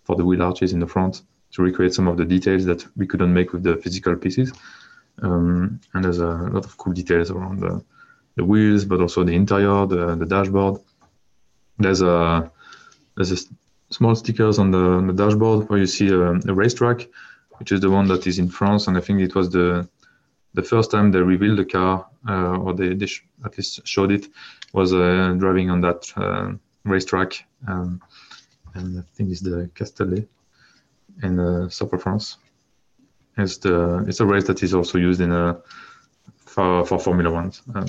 for 0.03 0.15
the 0.15 0.23
wheel 0.23 0.43
arches 0.43 0.73
in 0.73 0.79
the 0.79 0.87
front 0.87 1.23
to 1.51 1.61
recreate 1.61 1.93
some 1.93 2.07
of 2.07 2.17
the 2.17 2.25
details 2.25 2.65
that 2.65 2.85
we 2.95 3.07
couldn't 3.07 3.33
make 3.33 3.53
with 3.53 3.63
the 3.63 3.77
physical 3.77 4.15
pieces. 4.15 4.51
Um, 5.21 5.79
and 5.93 6.03
there's 6.03 6.19
a 6.19 6.27
lot 6.27 6.65
of 6.65 6.77
cool 6.77 6.93
details 6.93 7.31
around 7.31 7.61
the, 7.61 7.83
the 8.35 8.43
wheels, 8.43 8.85
but 8.85 9.01
also 9.01 9.23
the 9.23 9.33
interior, 9.33 9.85
the, 9.85 10.15
the 10.15 10.25
dashboard. 10.25 10.81
There's 11.77 12.01
a 12.01 12.51
there's 13.15 13.31
a 13.31 13.37
small 13.89 14.15
stickers 14.15 14.59
on 14.59 14.71
the, 14.71 14.77
on 14.77 15.07
the 15.07 15.13
dashboard 15.13 15.69
where 15.69 15.79
you 15.79 15.87
see 15.87 16.09
a, 16.09 16.31
a 16.31 16.53
racetrack 16.53 17.07
which 17.59 17.71
is 17.71 17.79
the 17.79 17.89
one 17.89 18.07
that 18.07 18.27
is 18.27 18.39
in 18.39 18.49
France, 18.49 18.87
and 18.87 18.97
I 18.97 19.01
think 19.01 19.21
it 19.21 19.35
was 19.35 19.49
the 19.49 19.87
the 20.53 20.63
first 20.63 20.89
time 20.91 21.11
they 21.11 21.19
revealed 21.19 21.57
the 21.57 21.65
car, 21.65 22.07
uh, 22.29 22.57
or 22.57 22.73
they, 22.73 22.93
they 22.93 23.07
sh- 23.07 23.25
at 23.43 23.57
least 23.57 23.85
showed 23.85 24.09
it, 24.09 24.27
was 24.71 24.93
uh, 24.93 25.35
driving 25.37 25.69
on 25.69 25.81
that 25.81 26.09
uh, 26.15 26.53
racetrack, 26.85 27.45
um, 27.67 28.01
and 28.73 28.99
I 28.99 29.03
think 29.15 29.31
it's 29.31 29.41
the 29.41 29.69
Castellet 29.75 30.27
in 31.23 31.39
uh, 31.39 31.69
of 31.91 32.01
France. 32.01 32.37
It's 33.37 33.57
the 33.57 34.05
it's 34.07 34.21
a 34.21 34.25
race 34.25 34.45
that 34.45 34.63
is 34.63 34.73
also 34.73 34.97
used 34.97 35.19
in 35.19 35.31
a 35.31 35.61
for 36.37 36.85
for 36.85 36.99
Formula 36.99 37.31
One. 37.31 37.51
Um, 37.73 37.87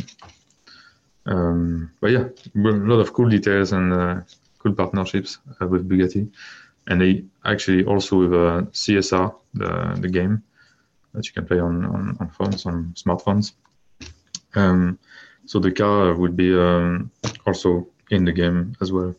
um, 1.27 1.91
but 2.01 2.11
yeah, 2.11 2.25
a 2.55 2.59
lot 2.59 3.01
of 3.01 3.13
cool 3.13 3.29
details 3.29 3.73
and 3.73 3.93
uh, 3.93 4.21
cool 4.59 4.73
partnerships 4.73 5.39
uh, 5.61 5.67
with 5.67 5.89
Bugatti 5.89 6.31
and 6.89 7.01
they 7.01 7.25
actually 7.45 7.85
also 7.85 8.19
with 8.19 8.33
a 8.33 8.69
CSR, 8.73 9.35
the, 9.55 10.01
the 10.01 10.09
game 10.09 10.43
that 11.13 11.27
you 11.27 11.33
can 11.33 11.47
play 11.47 11.59
on, 11.59 11.85
on, 11.85 12.17
on 12.21 12.29
phones, 12.31 12.67
on 12.67 12.95
smartphones. 12.97 13.53
Um, 14.55 14.99
so 15.47 15.59
the 15.59 15.73
car 15.73 16.15
would 16.15 16.37
be 16.37 16.57
um, 16.57 17.11
also 17.47 17.87
in 18.11 18.25
the 18.25 18.33
game 18.33 18.77
as 18.81 18.93
well. 18.93 19.15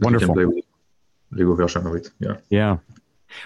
Wonderful. 0.00 0.12
You 0.12 0.18
can 0.18 0.34
play 0.34 0.44
with 0.44 0.64
Lego 1.30 1.54
version 1.54 1.86
of 1.86 1.94
it. 1.94 2.10
Yeah. 2.20 2.36
Yeah. 2.50 2.76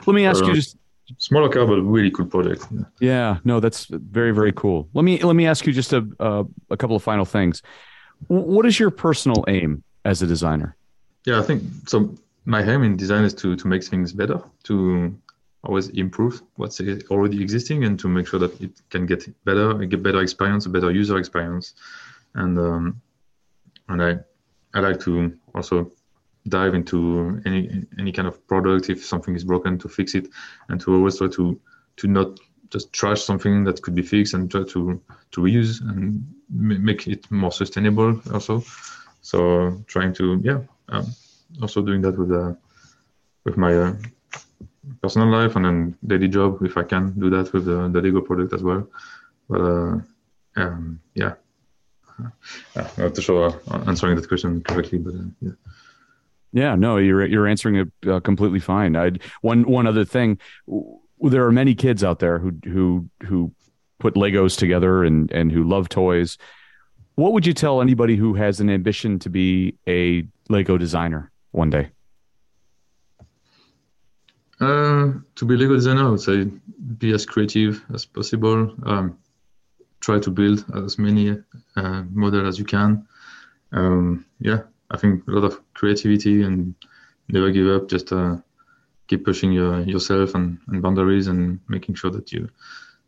Let 0.07 0.15
me 0.15 0.27
ask 0.27 0.43
Uh, 0.43 0.49
you 0.49 0.55
just 0.55 0.77
Smaller 1.19 1.49
car, 1.49 1.67
but 1.67 1.81
really 1.83 2.11
cool 2.11 2.27
project. 2.27 2.67
Yeah. 2.71 2.85
Yeah, 3.01 3.39
no, 3.45 3.61
that's 3.61 3.87
very 3.91 4.33
very 4.33 4.53
cool. 4.53 4.89
Let 4.95 5.05
me 5.05 5.19
let 5.23 5.37
me 5.37 5.47
ask 5.47 5.67
you 5.67 5.73
just 5.73 5.93
a 5.93 6.07
uh, 6.21 6.45
a 6.71 6.77
couple 6.77 6.97
of 6.97 7.03
final 7.03 7.25
things. 7.25 7.63
What 8.29 8.67
is 8.67 8.79
your 8.79 8.91
personal 8.91 9.45
aim 9.49 9.83
as 10.05 10.23
a 10.23 10.27
designer? 10.27 10.77
Yeah, 11.25 11.39
I 11.41 11.43
think 11.43 11.63
so. 11.87 12.15
My 12.45 12.63
aim 12.63 12.83
in 12.83 12.97
design 12.97 13.25
is 13.25 13.35
to 13.35 13.57
to 13.57 13.69
make 13.69 13.85
things 13.85 14.13
better, 14.13 14.41
to 14.65 15.15
always 15.65 15.89
improve 15.91 16.43
what's 16.57 16.81
already 17.11 17.41
existing, 17.41 17.85
and 17.85 17.99
to 18.01 18.09
make 18.09 18.27
sure 18.27 18.41
that 18.41 18.61
it 18.61 18.73
can 18.91 19.07
get 19.07 19.29
better, 19.45 19.75
get 19.87 20.03
better 20.03 20.21
experience, 20.21 20.67
a 20.67 20.71
better 20.71 20.91
user 20.91 21.19
experience, 21.19 21.75
and 22.35 22.59
um, 22.59 23.01
and 23.89 24.03
I 24.03 24.19
I 24.75 24.81
like 24.81 25.01
to 25.01 25.33
also 25.55 25.93
dive 26.49 26.75
into 26.75 27.41
any 27.47 27.87
any 27.99 28.13
kind 28.13 28.29
of 28.29 28.47
product 28.47 28.91
if 28.91 29.05
something 29.05 29.35
is 29.35 29.45
broken 29.45 29.79
to 29.79 29.89
fix 29.89 30.15
it, 30.15 30.29
and 30.69 30.81
to 30.81 30.95
always 30.95 31.19
try 31.19 31.29
to 31.29 31.61
to 31.97 32.09
not 32.09 32.39
just 32.71 32.93
trash 32.93 33.23
something 33.23 33.65
that 33.65 33.83
could 33.83 33.95
be 33.95 34.03
fixed 34.03 34.35
and 34.35 34.51
try 34.51 34.65
to 34.65 35.01
to 35.31 35.41
reuse 35.41 35.81
and 35.83 36.25
ma- 36.51 36.79
make 36.79 37.07
it 37.07 37.31
more 37.31 37.53
sustainable 37.53 38.21
also. 38.33 38.63
So 39.21 39.83
trying 39.87 40.15
to 40.15 40.41
yeah. 40.43 40.61
Um, 40.89 41.07
also 41.61 41.83
doing 41.83 42.01
that 42.03 42.19
with 42.19 42.33
uh, 42.33 42.55
with 43.45 43.57
my 43.57 43.75
uh, 43.75 43.95
personal 45.03 45.29
life 45.29 45.57
and 45.57 45.65
then 45.65 45.99
daily 46.07 46.29
job 46.29 46.63
if 46.63 46.77
I 46.77 46.85
can 46.85 47.19
do 47.19 47.31
that 47.31 47.53
with 47.53 47.67
the, 47.67 47.89
the 47.89 48.01
Lego 48.01 48.21
product 48.21 48.53
as 48.53 48.63
well. 48.63 48.89
But 49.49 49.61
uh, 49.61 49.99
um, 50.57 51.01
yeah, 51.15 51.35
uh, 52.77 52.89
not 52.97 53.23
sure 53.23 53.61
answering 53.87 54.17
that 54.17 54.29
question 54.29 54.63
correctly, 54.63 54.99
but 54.99 55.15
uh, 55.15 55.29
yeah. 55.41 55.53
Yeah, 56.53 56.75
no, 56.75 56.99
you're 56.99 57.25
you're 57.27 57.47
answering 57.47 57.77
it 57.77 58.09
uh, 58.09 58.21
completely 58.21 58.61
fine. 58.61 58.95
I 58.97 59.13
one 59.41 59.63
one 59.63 59.87
other 59.87 60.05
thing, 60.05 60.39
there 61.21 61.47
are 61.47 61.53
many 61.53 61.75
kids 61.75 62.05
out 62.05 62.19
there 62.19 62.39
who 62.39 62.53
who 62.65 63.09
who 63.25 63.53
put 63.99 64.15
Legos 64.15 64.59
together 64.59 65.05
and 65.05 65.31
and 65.33 65.51
who 65.51 65.65
love 65.65 65.89
toys. 65.89 66.37
What 67.15 67.33
would 67.33 67.47
you 67.47 67.55
tell 67.55 67.81
anybody 67.81 68.17
who 68.17 68.35
has 68.35 68.61
an 68.61 68.71
ambition 68.71 69.19
to 69.21 69.31
be 69.31 69.77
a 69.87 70.25
Lego 70.49 70.79
designer 70.79 71.31
one 71.53 71.71
day? 71.71 71.91
Uh, 74.61 75.13
to 75.35 75.45
be 75.45 75.57
Lego 75.57 75.75
designer, 75.75 76.07
I 76.07 76.11
would 76.11 76.21
say 76.21 76.49
be 76.99 77.13
as 77.13 77.27
creative 77.27 77.85
as 77.93 78.05
possible. 78.05 78.75
Um, 78.85 79.19
try 80.01 80.19
to 80.19 80.31
build 80.31 80.65
as 80.75 80.99
many 80.99 81.37
uh, 81.77 82.03
models 82.11 82.49
as 82.49 82.59
you 82.59 82.65
can. 82.65 83.07
Um, 83.73 84.27
yeah, 84.41 84.63
I 84.93 84.97
think 84.99 85.27
a 85.27 85.31
lot 85.31 85.45
of 85.45 85.61
creativity 85.75 86.43
and 86.43 86.75
never 87.29 87.51
give 87.51 87.69
up. 87.69 87.89
Just 87.89 88.13
uh, 88.13 88.37
keep 89.09 89.25
pushing 89.25 89.53
your, 89.53 89.81
yourself 89.81 90.35
and, 90.35 90.59
and, 90.69 90.83
boundaries 90.83 91.27
and 91.27 91.61
making 91.69 91.95
sure 91.95 92.11
that 92.11 92.33
you 92.33 92.49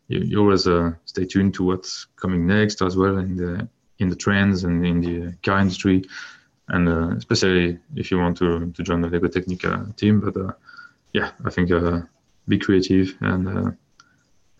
you, 0.07 0.19
you 0.19 0.39
always 0.39 0.67
uh, 0.67 0.91
stay 1.05 1.25
tuned 1.25 1.53
to 1.55 1.63
what's 1.63 2.05
coming 2.15 2.45
next 2.45 2.81
as 2.81 2.95
well 2.95 3.17
in 3.17 3.35
the 3.35 3.67
in 3.99 4.09
the 4.09 4.15
trends 4.15 4.63
and 4.63 4.85
in 4.85 5.01
the 5.01 5.33
car 5.43 5.59
industry, 5.59 6.03
and 6.67 6.87
uh, 6.89 7.09
especially 7.15 7.79
if 7.95 8.11
you 8.11 8.19
want 8.19 8.37
to 8.37 8.71
to 8.71 8.83
join 8.83 9.01
the 9.01 9.09
Lego 9.09 9.27
Technica 9.27 9.93
team. 9.95 10.19
But 10.19 10.37
uh, 10.37 10.53
yeah, 11.13 11.31
I 11.43 11.49
think 11.49 11.71
uh, 11.71 12.01
be 12.47 12.57
creative 12.59 13.15
and 13.21 13.47
uh, 13.47 13.71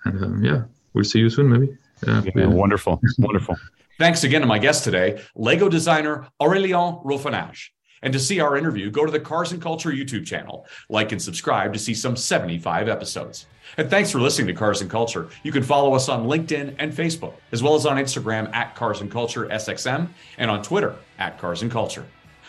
and 0.05 0.23
um, 0.23 0.43
yeah, 0.43 0.63
we'll 0.93 1.03
see 1.03 1.19
you 1.19 1.29
soon 1.29 1.49
maybe. 1.49 1.77
Yeah, 2.07 2.23
yeah 2.35 2.47
wonderful, 2.47 2.99
wonderful. 3.19 3.55
Thanks 3.97 4.25
again 4.25 4.41
to 4.41 4.47
my 4.47 4.59
guest 4.59 4.83
today, 4.83 5.21
Lego 5.35 5.69
designer 5.69 6.27
Aurélien 6.41 7.01
Rouffiange. 7.05 7.69
And 8.01 8.11
to 8.11 8.19
see 8.19 8.41
our 8.41 8.57
interview, 8.57 8.91
go 8.91 9.05
to 9.05 9.11
the 9.11 9.21
Cars 9.21 9.53
and 9.53 9.61
Culture 9.61 9.89
YouTube 9.89 10.25
channel. 10.25 10.67
Like 10.89 11.13
and 11.13 11.21
subscribe 11.21 11.71
to 11.71 11.79
see 11.79 11.93
some 11.93 12.17
75 12.17 12.89
episodes. 12.89 13.47
And 13.77 13.89
thanks 13.89 14.11
for 14.11 14.19
listening 14.19 14.47
to 14.47 14.53
Cars 14.53 14.81
and 14.81 14.89
Culture. 14.89 15.29
You 15.43 15.53
can 15.53 15.63
follow 15.63 15.93
us 15.93 16.09
on 16.09 16.27
LinkedIn 16.27 16.75
and 16.77 16.91
Facebook, 16.91 17.35
as 17.53 17.63
well 17.63 17.73
as 17.73 17.85
on 17.85 17.95
Instagram 17.95 18.53
at 18.53 18.75
Cars 18.75 18.99
and 18.99 19.09
Culture 19.09 19.45
SXM 19.45 20.09
and 20.37 20.51
on 20.51 20.61
Twitter 20.61 20.95
at 21.17 21.39
Cars 21.39 21.61
and 21.61 21.71
Culture. 21.71 22.05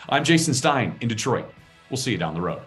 I'm 0.09 0.25
Jason 0.25 0.53
Stein 0.53 0.97
in 0.99 1.07
Detroit. 1.07 1.45
We'll 1.89 1.95
see 1.95 2.11
you 2.11 2.17
down 2.17 2.33
the 2.33 2.41
road. 2.41 2.61